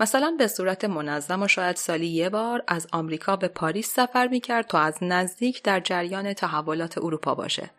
مثلا 0.00 0.34
به 0.38 0.46
صورت 0.46 0.84
منظم 0.84 1.42
و 1.42 1.48
شاید 1.48 1.76
سالی 1.76 2.06
یه 2.06 2.28
بار 2.28 2.62
از 2.66 2.86
آمریکا 2.92 3.36
به 3.36 3.48
پاریس 3.48 3.94
سفر 3.94 4.28
می 4.28 4.40
کرد 4.40 4.66
تا 4.66 4.80
از 4.80 4.98
نزدیک 5.02 5.62
در 5.62 5.80
جریان 5.80 6.32
تحولات 6.32 6.98
اروپا 6.98 7.34
باشه 7.34 7.70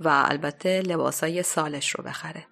و 0.00 0.24
البته 0.28 0.80
لباسای 0.80 1.42
سالش 1.42 1.90
رو 1.90 2.04
بخره. 2.04 2.46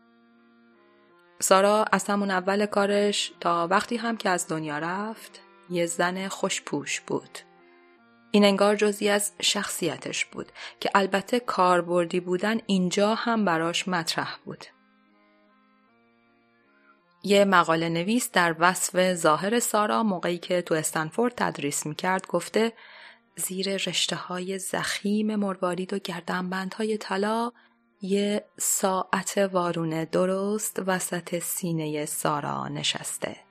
سارا 1.39 1.85
از 1.93 2.05
همون 2.05 2.31
اول 2.31 2.67
کارش 2.67 3.33
تا 3.41 3.69
وقتی 3.71 3.97
هم 3.97 4.17
که 4.17 4.31
از 4.31 4.49
دنیا 4.49 4.79
رفت 4.79 5.41
یه 5.71 5.87
زن 5.87 6.29
خوشپوش 6.29 7.01
بود. 7.01 7.39
این 8.35 8.45
انگار 8.45 8.77
جزی 8.77 9.09
از 9.09 9.33
شخصیتش 9.43 10.25
بود 10.25 10.53
که 10.81 10.91
البته 10.95 11.41
کاربردی 11.41 12.21
بودن 12.21 12.59
اینجا 12.67 13.15
هم 13.15 13.45
براش 13.45 13.89
مطرح 13.89 14.37
بود. 14.45 14.65
یه 17.23 17.45
مقاله 17.45 17.89
نویس 17.89 18.31
در 18.33 18.57
وصف 18.59 19.15
ظاهر 19.15 19.61
سارا 19.61 20.03
موقعی 20.03 20.39
که 20.39 20.63
تو 20.63 20.75
استنفورد 20.75 21.33
تدریس 21.37 21.87
می‌کرد 21.87 22.27
گفته 22.27 22.73
زیر 23.37 23.75
رشته 23.75 24.17
های 24.17 24.59
زخیم 24.59 25.37
مروارید 25.37 25.93
و 25.93 25.99
گردنبندهای 25.99 26.99
طلا 26.99 27.53
یه 28.01 28.45
ساعت 28.59 29.39
وارونه 29.53 30.05
درست 30.05 30.83
وسط 30.87 31.39
سینه 31.39 32.07
سارا 32.07 32.69
نشسته. 32.69 33.44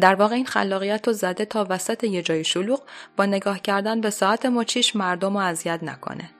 در 0.00 0.14
واقع 0.14 0.34
این 0.34 0.46
خلاقیت 0.46 1.06
رو 1.06 1.12
زده 1.12 1.44
تا 1.44 1.66
وسط 1.70 2.04
یه 2.04 2.22
جای 2.22 2.44
شلوغ 2.44 2.82
با 3.16 3.26
نگاه 3.26 3.58
کردن 3.58 4.00
به 4.00 4.10
ساعت 4.10 4.46
مچیش 4.46 4.96
مردم 4.96 5.38
رو 5.38 5.44
اذیت 5.44 5.82
نکنه. 5.82 6.30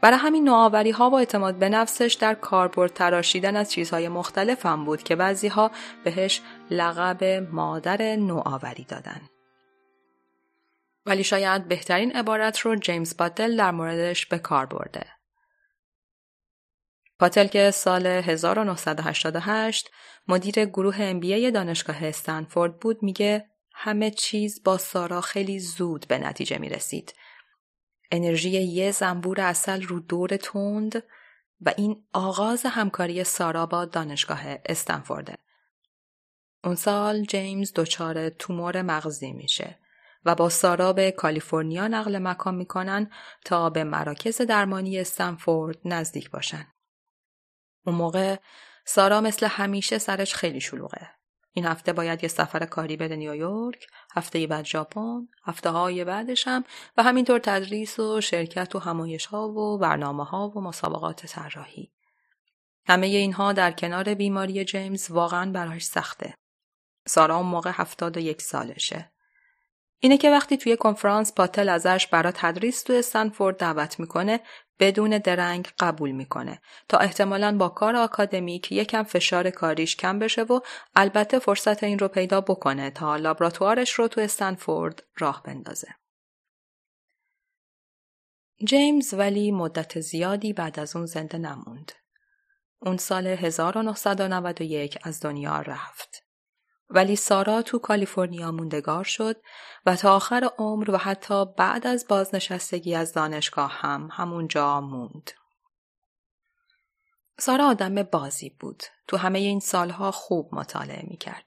برای 0.00 0.18
همین 0.18 0.44
نوآوری 0.44 0.90
ها 0.90 1.10
و 1.10 1.14
اعتماد 1.14 1.54
به 1.54 1.68
نفسش 1.68 2.16
در 2.20 2.34
کاربرد 2.34 2.92
تراشیدن 2.92 3.56
از 3.56 3.72
چیزهای 3.72 4.08
مختلف 4.08 4.66
هم 4.66 4.84
بود 4.84 5.02
که 5.02 5.16
بعضی 5.16 5.48
ها 5.48 5.70
بهش 6.04 6.42
لقب 6.70 7.24
مادر 7.52 8.16
نوآوری 8.16 8.84
دادن. 8.84 9.20
ولی 11.06 11.24
شاید 11.24 11.68
بهترین 11.68 12.12
عبارت 12.12 12.58
رو 12.58 12.76
جیمز 12.76 13.16
پاتل 13.16 13.56
در 13.56 13.70
موردش 13.70 14.26
به 14.26 14.38
کار 14.38 14.66
برده. 14.66 15.15
پاتل 17.18 17.46
که 17.46 17.70
سال 17.70 18.06
1988 18.06 19.90
مدیر 20.28 20.64
گروه 20.64 21.20
MBA 21.20 21.52
دانشگاه 21.52 22.04
استنفورد 22.04 22.80
بود 22.80 23.02
میگه 23.02 23.46
همه 23.74 24.10
چیز 24.10 24.62
با 24.64 24.78
سارا 24.78 25.20
خیلی 25.20 25.58
زود 25.58 26.06
به 26.08 26.18
نتیجه 26.18 26.58
می 26.58 26.68
رسید. 26.68 27.14
انرژی 28.10 28.50
یه 28.50 28.90
زنبور 28.90 29.40
اصل 29.40 29.82
رو 29.82 30.00
دور 30.00 30.36
تند 30.36 31.02
و 31.60 31.72
این 31.76 32.04
آغاز 32.12 32.66
همکاری 32.66 33.24
سارا 33.24 33.66
با 33.66 33.84
دانشگاه 33.84 34.42
استنفورده. 34.66 35.34
اون 36.64 36.74
سال 36.74 37.22
جیمز 37.24 37.72
دچار 37.74 38.28
تومور 38.28 38.82
مغزی 38.82 39.32
میشه 39.32 39.78
و 40.24 40.34
با 40.34 40.48
سارا 40.48 40.92
به 40.92 41.10
کالیفرنیا 41.10 41.88
نقل 41.88 42.18
مکان 42.18 42.54
می‌کنن 42.54 43.10
تا 43.44 43.70
به 43.70 43.84
مراکز 43.84 44.40
درمانی 44.40 45.00
استنفورد 45.00 45.78
نزدیک 45.84 46.30
باشن. 46.30 46.66
اون 47.86 47.96
موقع 47.96 48.36
سارا 48.84 49.20
مثل 49.20 49.46
همیشه 49.46 49.98
سرش 49.98 50.34
خیلی 50.34 50.60
شلوغه. 50.60 51.10
این 51.52 51.66
هفته 51.66 51.92
باید 51.92 52.22
یه 52.22 52.28
سفر 52.28 52.66
کاری 52.66 52.96
بده 52.96 53.16
نیویورک، 53.16 53.86
هفته 54.14 54.46
بعد 54.46 54.64
ژاپن، 54.64 55.28
هفته 55.44 55.70
های 55.70 56.04
بعدش 56.04 56.48
هم 56.48 56.64
و 56.96 57.02
همینطور 57.02 57.38
تدریس 57.38 57.98
و 57.98 58.20
شرکت 58.20 58.74
و 58.74 58.78
همایش 58.78 59.26
ها 59.26 59.48
و 59.48 59.78
برنامه 59.78 60.24
ها 60.24 60.48
و 60.48 60.60
مسابقات 60.60 61.26
طراحی. 61.26 61.92
همه 62.86 63.06
اینها 63.06 63.52
در 63.52 63.72
کنار 63.72 64.14
بیماری 64.14 64.64
جیمز 64.64 65.10
واقعا 65.10 65.52
براش 65.52 65.84
سخته. 65.84 66.34
سارا 67.06 67.36
اون 67.36 67.46
موقع 67.46 67.70
هفتاد 67.74 68.16
و 68.16 68.20
یک 68.20 68.42
سالشه. 68.42 69.12
اینه 69.98 70.18
که 70.18 70.30
وقتی 70.30 70.56
توی 70.56 70.76
کنفرانس 70.76 71.34
پاتل 71.34 71.68
ازش 71.68 72.06
برا 72.06 72.32
تدریس 72.32 72.82
توی 72.82 72.98
استنفورد 72.98 73.56
دعوت 73.56 74.00
می‌کنه 74.00 74.40
بدون 74.78 75.18
درنگ 75.18 75.68
قبول 75.78 76.10
می‌کنه 76.10 76.60
تا 76.88 76.98
احتمالا 76.98 77.56
با 77.56 77.68
کار 77.68 77.96
آکادمیک 77.96 78.72
یکم 78.72 79.02
فشار 79.02 79.50
کاریش 79.50 79.96
کم 79.96 80.18
بشه 80.18 80.42
و 80.42 80.60
البته 80.96 81.38
فرصت 81.38 81.84
این 81.84 81.98
رو 81.98 82.08
پیدا 82.08 82.40
بکنه 82.40 82.90
تا 82.90 83.16
لابراتوارش 83.16 83.92
رو 83.92 84.08
تو 84.08 84.20
استنفورد 84.20 85.02
راه 85.18 85.42
بندازه. 85.42 85.88
جیمز 88.64 89.14
ولی 89.14 89.50
مدت 89.50 90.00
زیادی 90.00 90.52
بعد 90.52 90.80
از 90.80 90.96
اون 90.96 91.06
زنده 91.06 91.38
نموند. 91.38 91.92
اون 92.82 92.96
سال 92.96 93.26
1991 93.26 94.98
از 95.02 95.20
دنیا 95.20 95.60
رفت. 95.60 96.25
ولی 96.90 97.16
سارا 97.16 97.62
تو 97.62 97.78
کالیفرنیا 97.78 98.52
موندگار 98.52 99.04
شد 99.04 99.36
و 99.86 99.96
تا 99.96 100.16
آخر 100.16 100.50
عمر 100.58 100.90
و 100.90 100.96
حتی 100.96 101.44
بعد 101.44 101.86
از 101.86 102.06
بازنشستگی 102.08 102.94
از 102.94 103.12
دانشگاه 103.12 103.72
هم 103.72 104.08
همونجا 104.12 104.80
موند. 104.80 105.30
سارا 107.38 107.66
آدم 107.66 108.02
بازی 108.02 108.50
بود. 108.50 108.82
تو 109.08 109.16
همه 109.16 109.38
این 109.38 109.60
سالها 109.60 110.10
خوب 110.10 110.54
مطالعه 110.54 111.06
می‌کرد. 111.08 111.44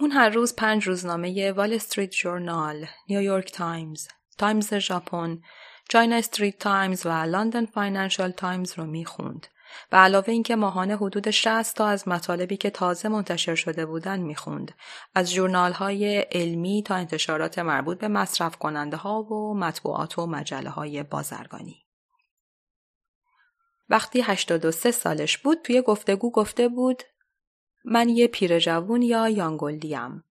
اون 0.00 0.10
هر 0.10 0.28
روز 0.28 0.56
پنج 0.56 0.86
روزنامه 0.86 1.52
وال 1.52 1.72
استریت 1.72 2.10
جورنال، 2.10 2.86
نیویورک 3.08 3.52
تایمز، 3.52 4.08
تایمز 4.38 4.74
ژاپن، 4.74 5.42
چاینا 5.88 6.16
استریت 6.16 6.58
تایمز 6.58 7.06
و 7.06 7.08
لندن 7.08 7.66
فاینانشال 7.66 8.30
تایمز 8.30 8.78
رو 8.78 8.84
می‌خوند 8.84 9.46
به 9.90 9.96
علاوه 9.96 10.28
اینکه 10.28 10.56
ماهانه 10.56 10.96
حدود 10.96 11.30
60 11.30 11.76
تا 11.76 11.86
از 11.86 12.08
مطالبی 12.08 12.56
که 12.56 12.70
تازه 12.70 13.08
منتشر 13.08 13.54
شده 13.54 13.86
بودند 13.86 14.20
می‌خوند 14.20 14.72
از 15.14 15.32
جورنال 15.32 15.72
های 15.72 16.18
علمی 16.18 16.82
تا 16.82 16.94
انتشارات 16.94 17.58
مربوط 17.58 17.98
به 17.98 18.08
مصرف 18.08 18.56
کننده 18.56 18.96
ها 18.96 19.22
و 19.22 19.54
مطبوعات 19.54 20.18
و 20.18 20.26
مجله 20.26 20.70
های 20.70 21.02
بازرگانی 21.02 21.84
وقتی 23.88 24.20
83 24.20 24.90
سالش 24.90 25.38
بود 25.38 25.58
توی 25.62 25.82
گفتگو 25.82 26.30
گفته 26.30 26.68
بود 26.68 27.02
من 27.84 28.08
یه 28.08 28.26
پیر 28.26 28.58
جوون 28.58 29.02
یا 29.02 29.28
یانگلدیم 29.28 30.24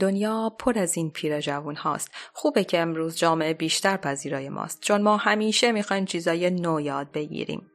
دنیا 0.00 0.56
پر 0.58 0.78
از 0.78 0.96
این 0.96 1.10
پیر 1.10 1.40
جوون 1.40 1.76
هاست. 1.76 2.10
خوبه 2.32 2.64
که 2.64 2.78
امروز 2.78 3.16
جامعه 3.16 3.54
بیشتر 3.54 3.96
پذیرای 3.96 4.48
ماست 4.48 4.80
چون 4.80 5.02
ما 5.02 5.16
همیشه 5.16 5.72
می‌خوایم 5.72 6.04
چیزای 6.04 6.50
نو 6.50 6.80
یاد 6.80 7.12
بگیریم. 7.12 7.70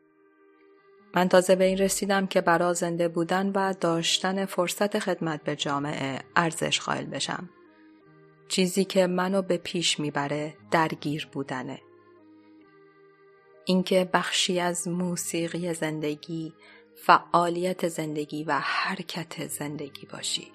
من 1.15 1.29
تازه 1.29 1.55
به 1.55 1.63
این 1.63 1.77
رسیدم 1.77 2.27
که 2.27 2.41
برا 2.41 2.73
زنده 2.73 3.07
بودن 3.07 3.49
و 3.49 3.73
داشتن 3.73 4.45
فرصت 4.45 4.99
خدمت 4.99 5.43
به 5.43 5.55
جامعه 5.55 6.19
ارزش 6.35 6.79
قائل 6.79 7.05
بشم. 7.05 7.49
چیزی 8.47 8.85
که 8.85 9.07
منو 9.07 9.41
به 9.41 9.57
پیش 9.57 9.99
می‌بره 9.99 10.53
درگیر 10.71 11.27
بودنه. 11.31 11.81
اینکه 13.65 14.09
بخشی 14.13 14.59
از 14.59 14.87
موسیقی 14.87 15.73
زندگی، 15.73 16.53
فعالیت 16.95 17.87
زندگی 17.87 18.43
و 18.43 18.59
حرکت 18.59 19.47
زندگی 19.47 20.05
باشی. 20.05 20.51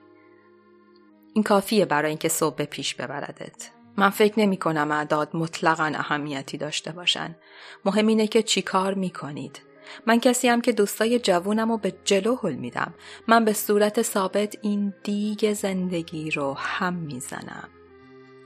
این 1.35 1.45
کافیه 1.45 1.85
برای 1.85 2.09
اینکه 2.09 2.29
صبح 2.29 2.57
به 2.57 2.65
پیش 2.65 2.95
ببردت. 2.95 3.71
من 3.97 4.11
فکر 4.11 4.41
نمی 4.41 4.57
کنم 4.57 4.91
اعداد 4.91 5.37
مطلقا 5.37 5.93
اهمیتی 5.95 6.59
داشته 6.59 6.93
باشن. 6.93 7.37
مهم 7.85 8.07
اینه 8.07 8.27
که 8.27 8.43
چی 8.43 8.63
کار 8.63 8.95
می 8.95 9.11
کنید. 9.11 9.68
من 10.07 10.21
کسی 10.21 10.49
هم 10.49 10.61
که 10.61 10.73
دوستای 10.73 11.19
جوونم 11.19 11.71
رو 11.71 11.79
به 11.79 11.95
جلو 12.05 12.37
حل 12.37 12.55
میدم 12.55 12.95
من 13.29 13.45
به 13.45 13.53
صورت 13.53 14.03
ثابت 14.03 14.57
این 14.63 14.95
دیگ 15.03 15.53
زندگی 15.53 16.31
رو 16.31 16.55
هم 16.55 16.95
می‌زنم 16.95 17.69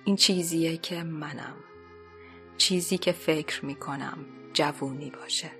این 0.04 0.16
چیزیه 0.16 0.76
که 0.76 1.02
منم 1.02 1.54
چیزی 2.56 2.98
که 2.98 3.12
فکر 3.12 3.64
می‌کنم 3.64 4.18
جوونی 4.52 5.10
باشه 5.10 5.50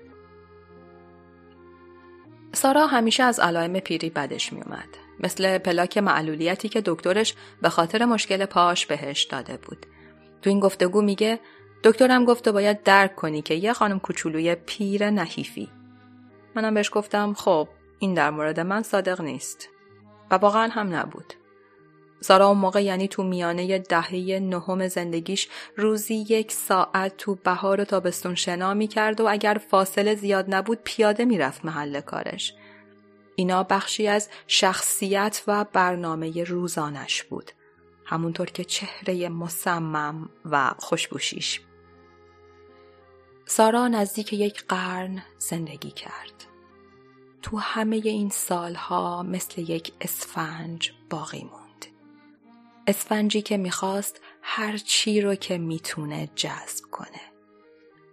سارا 2.53 2.87
همیشه 2.87 3.23
از 3.23 3.39
علائم 3.39 3.79
پیری 3.79 4.09
بدش 4.09 4.53
میومد. 4.53 4.89
مثل 5.19 5.57
پلاک 5.57 5.97
معلولیتی 5.97 6.69
که 6.69 6.81
دکترش 6.85 7.35
به 7.61 7.69
خاطر 7.69 8.05
مشکل 8.05 8.45
پاش 8.45 8.85
بهش 8.85 9.23
داده 9.23 9.57
بود. 9.57 9.85
تو 10.41 10.49
این 10.49 10.59
گفتگو 10.59 11.01
میگه 11.01 11.39
دکترم 11.83 12.25
گفته 12.25 12.51
باید 12.51 12.83
درک 12.83 13.15
کنی 13.15 13.41
که 13.41 13.53
یه 13.53 13.73
خانم 13.73 13.99
کوچولوی 13.99 14.55
پیر 14.55 15.09
نحیفی. 15.09 15.69
منم 16.55 16.73
بهش 16.73 16.89
گفتم 16.93 17.33
خب 17.33 17.67
این 17.99 18.13
در 18.13 18.29
مورد 18.29 18.59
من 18.59 18.83
صادق 18.83 19.21
نیست. 19.21 19.69
و 20.31 20.35
واقعا 20.35 20.67
هم 20.67 20.95
نبود. 20.95 21.33
سارا 22.21 22.47
اون 22.47 22.57
موقع 22.57 22.83
یعنی 22.83 23.07
تو 23.07 23.23
میانه 23.23 23.79
دهه 23.79 24.39
نهم 24.39 24.87
زندگیش 24.87 25.49
روزی 25.77 26.15
یک 26.15 26.51
ساعت 26.51 27.17
تو 27.17 27.35
بهار 27.35 27.81
و 27.81 27.85
تابستون 27.85 28.35
شنا 28.35 28.73
می 28.73 28.87
کرد 28.87 29.21
و 29.21 29.27
اگر 29.29 29.61
فاصله 29.69 30.15
زیاد 30.15 30.45
نبود 30.55 30.79
پیاده 30.83 31.25
می‌رفت 31.25 31.65
محل 31.65 32.01
کارش. 32.01 32.53
اینا 33.35 33.63
بخشی 33.63 34.07
از 34.07 34.29
شخصیت 34.47 35.43
و 35.47 35.65
برنامه 35.73 36.43
روزانش 36.43 37.23
بود. 37.23 37.51
همونطور 38.05 38.49
که 38.49 38.63
چهره 38.63 39.29
مصمم 39.29 40.29
و 40.45 40.71
خوشبوشیش. 40.77 41.61
سارا 43.45 43.87
نزدیک 43.87 44.33
یک 44.33 44.65
قرن 44.65 45.23
زندگی 45.37 45.91
کرد. 45.91 46.45
تو 47.41 47.57
همه 47.57 47.95
این 47.95 48.29
سالها 48.29 49.23
مثل 49.23 49.61
یک 49.61 49.93
اسفنج 50.01 50.91
باقی 51.09 51.43
موند. 51.43 51.85
اسفنجی 52.87 53.41
که 53.41 53.57
می‌خواست 53.57 54.21
هر 54.41 54.77
چی 54.77 55.21
رو 55.21 55.35
که 55.35 55.57
می‌تونه 55.57 56.29
جذب 56.35 56.85
کنه 56.91 57.21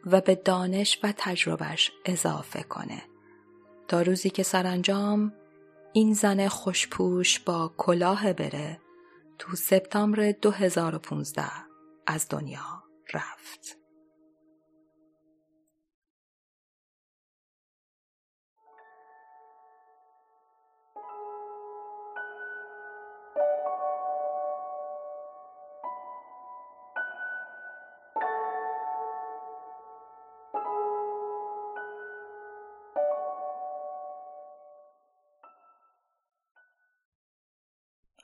و 0.06 0.20
به 0.20 0.34
دانش 0.34 0.98
و 1.02 1.12
تجربهش 1.16 1.92
اضافه 2.04 2.62
کنه 2.62 3.02
تا 3.88 4.02
روزی 4.02 4.30
که 4.30 4.42
سرانجام 4.42 5.32
این 5.92 6.14
زن 6.14 6.48
خوشپوش 6.48 7.40
با 7.40 7.74
کلاه 7.76 8.32
بره 8.32 8.80
تو 9.38 9.56
سپتامبر 9.56 10.32
2015 10.32 11.44
از 12.06 12.26
دنیا 12.30 12.82
رفت. 13.14 13.79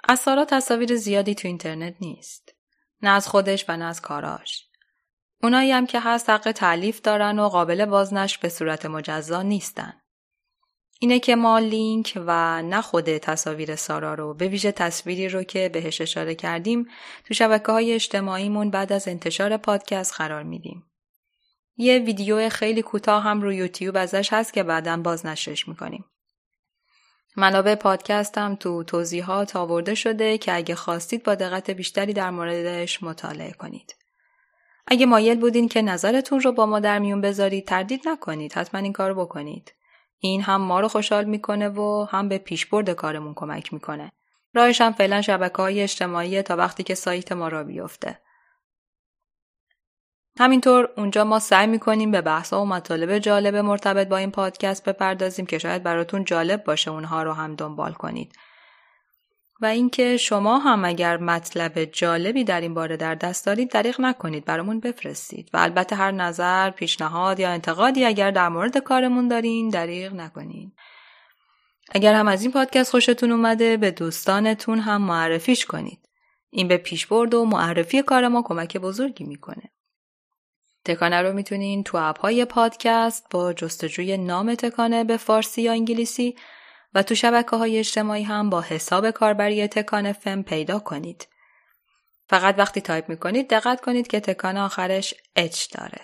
از 0.08 0.18
سارا 0.18 0.44
تصاویر 0.44 0.96
زیادی 0.96 1.34
تو 1.34 1.48
اینترنت 1.48 1.94
نیست. 2.00 2.54
نه 3.02 3.10
از 3.10 3.28
خودش 3.28 3.64
و 3.68 3.76
نه 3.76 3.84
از 3.84 4.00
کاراش. 4.00 4.66
اونایی 5.42 5.72
هم 5.72 5.86
که 5.86 6.00
هست 6.00 6.30
حق 6.30 6.52
تعلیف 6.52 7.00
دارن 7.00 7.38
و 7.38 7.48
قابل 7.48 7.84
بازنشر 7.84 8.38
به 8.42 8.48
صورت 8.48 8.86
مجزا 8.86 9.42
نیستن. 9.42 9.92
اینه 11.00 11.18
که 11.18 11.36
ما 11.36 11.58
لینک 11.58 12.18
و 12.26 12.62
نه 12.62 12.82
خود 12.82 13.18
تصاویر 13.18 13.76
سارا 13.76 14.14
رو 14.14 14.34
به 14.34 14.48
ویژه 14.48 14.72
تصویری 14.72 15.28
رو 15.28 15.42
که 15.42 15.68
بهش 15.68 16.00
اشاره 16.00 16.34
کردیم 16.34 16.88
تو 17.24 17.34
شبکه 17.34 17.72
های 17.72 17.92
اجتماعیمون 17.92 18.70
بعد 18.70 18.92
از 18.92 19.08
انتشار 19.08 19.56
پادکست 19.56 20.14
قرار 20.14 20.42
میدیم. 20.42 20.86
یه 21.76 21.98
ویدیو 21.98 22.48
خیلی 22.48 22.82
کوتاه 22.82 23.22
هم 23.22 23.42
رو 23.42 23.52
یوتیوب 23.52 23.96
ازش 23.96 24.32
هست 24.32 24.52
که 24.52 24.62
بعدا 24.62 24.96
بازنشرش 24.96 25.68
می‌کنیم. 25.68 26.04
منابع 27.36 27.74
پادکستم 27.74 28.54
تو 28.54 28.84
توضیحات 28.84 29.56
آورده 29.56 29.94
شده 29.94 30.38
که 30.38 30.56
اگه 30.56 30.74
خواستید 30.74 31.22
با 31.22 31.34
دقت 31.34 31.70
بیشتری 31.70 32.12
در 32.12 32.30
موردش 32.30 33.02
مطالعه 33.02 33.52
کنید. 33.52 33.96
اگه 34.86 35.06
مایل 35.06 35.40
بودین 35.40 35.68
که 35.68 35.82
نظرتون 35.82 36.40
رو 36.40 36.52
با 36.52 36.66
ما 36.66 36.80
در 36.80 36.98
میون 36.98 37.20
بذارید 37.20 37.66
تردید 37.66 38.08
نکنید 38.08 38.52
حتما 38.52 38.80
این 38.80 38.92
کار 38.92 39.14
بکنید. 39.14 39.72
این 40.18 40.42
هم 40.42 40.60
ما 40.60 40.80
رو 40.80 40.88
خوشحال 40.88 41.24
می‌کنه 41.24 41.68
و 41.68 42.06
هم 42.10 42.28
به 42.28 42.38
پیشبرد 42.38 42.90
کارمون 42.90 43.34
کمک 43.34 43.72
می‌کنه. 43.72 44.12
راهش 44.54 44.80
هم 44.80 44.92
فعلا 44.92 45.22
شبکه 45.22 45.56
های 45.56 45.82
اجتماعی 45.82 46.42
تا 46.42 46.56
وقتی 46.56 46.82
که 46.82 46.94
سایت 46.94 47.32
ما 47.32 47.48
را 47.48 47.64
بیفته. 47.64 48.18
همینطور 50.38 50.88
اونجا 50.96 51.24
ما 51.24 51.38
سعی 51.38 51.66
می‌کنیم 51.66 52.10
به 52.10 52.20
بحثا 52.20 52.62
و 52.62 52.66
مطالب 52.66 53.18
جالب 53.18 53.56
مرتبط 53.56 54.08
با 54.08 54.16
این 54.16 54.30
پادکست 54.30 54.84
بپردازیم 54.84 55.46
که 55.46 55.58
شاید 55.58 55.82
براتون 55.82 56.24
جالب 56.24 56.64
باشه 56.64 56.90
اونها 56.90 57.22
رو 57.22 57.32
هم 57.32 57.54
دنبال 57.54 57.92
کنید. 57.92 58.32
و 59.60 59.66
اینکه 59.66 60.16
شما 60.16 60.58
هم 60.58 60.84
اگر 60.84 61.16
مطلب 61.16 61.84
جالبی 61.84 62.44
در 62.44 62.60
این 62.60 62.74
باره 62.74 62.96
در 62.96 63.14
دست 63.14 63.46
دارید 63.46 63.70
دریغ 63.70 64.00
نکنید 64.00 64.44
برامون 64.44 64.80
بفرستید. 64.80 65.50
و 65.52 65.56
البته 65.56 65.96
هر 65.96 66.10
نظر 66.10 66.70
پیشنهاد 66.70 67.40
یا 67.40 67.50
انتقادی 67.50 68.04
اگر 68.04 68.30
در 68.30 68.48
مورد 68.48 68.78
کارمون 68.78 69.28
دارین 69.28 69.68
دریغ 69.68 70.12
نکنید 70.12 70.72
اگر 71.90 72.14
هم 72.14 72.28
از 72.28 72.42
این 72.42 72.52
پادکست 72.52 72.90
خوشتون 72.90 73.32
اومده 73.32 73.76
به 73.76 73.90
دوستانتون 73.90 74.78
هم 74.78 75.02
معرفیش 75.02 75.66
کنید. 75.66 75.98
این 76.50 76.68
به 76.68 76.76
پیشبرد 76.76 77.34
و 77.34 77.44
معرفی 77.44 78.02
کار 78.02 78.28
ما 78.28 78.42
کمک 78.42 78.76
بزرگی 78.76 79.24
می‌کنه. 79.24 79.72
تکانه 80.86 81.22
رو 81.22 81.32
می‌تونین 81.32 81.84
تو 81.84 81.98
اپ 81.98 82.20
های 82.20 82.44
پادکست 82.44 83.26
با 83.30 83.52
جستجوی 83.52 84.16
نام 84.16 84.54
تکانه 84.54 85.04
به 85.04 85.16
فارسی 85.16 85.62
یا 85.62 85.72
انگلیسی 85.72 86.36
و 86.94 87.02
تو 87.02 87.14
شبکه 87.14 87.56
های 87.56 87.78
اجتماعی 87.78 88.22
هم 88.22 88.50
با 88.50 88.60
حساب 88.60 89.10
کاربری 89.10 89.66
تکانه 89.66 90.12
FM 90.12 90.42
پیدا 90.42 90.78
کنید. 90.78 91.28
فقط 92.28 92.54
وقتی 92.58 92.80
تایپ 92.80 93.08
می‌کنید 93.08 93.50
دقت 93.50 93.80
کنید 93.80 94.06
که 94.06 94.20
تکانه 94.20 94.60
آخرش 94.60 95.14
H 95.36 95.66
داره. 95.72 96.00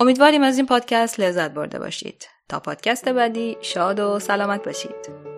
امیدواریم 0.00 0.42
از 0.42 0.56
این 0.56 0.66
پادکست 0.66 1.20
لذت 1.20 1.50
برده 1.50 1.78
باشید. 1.78 2.28
تا 2.48 2.60
پادکست 2.60 3.08
بعدی 3.08 3.56
شاد 3.62 4.00
و 4.00 4.18
سلامت 4.18 4.64
باشید. 4.64 5.37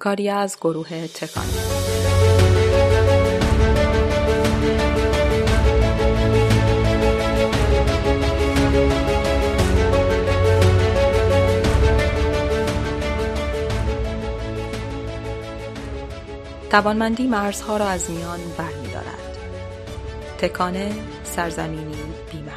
کاری 0.00 0.28
از 0.28 0.56
گروه 0.60 1.06
تکان. 1.06 1.44
توانمندی 16.70 17.26
مرزها 17.26 17.76
را 17.76 17.88
از 17.88 18.10
میان 18.10 18.40
برمیدارد. 18.58 19.36
تکانه 20.38 20.92
سرزمینی 21.24 21.96
بیمرز 22.32 22.49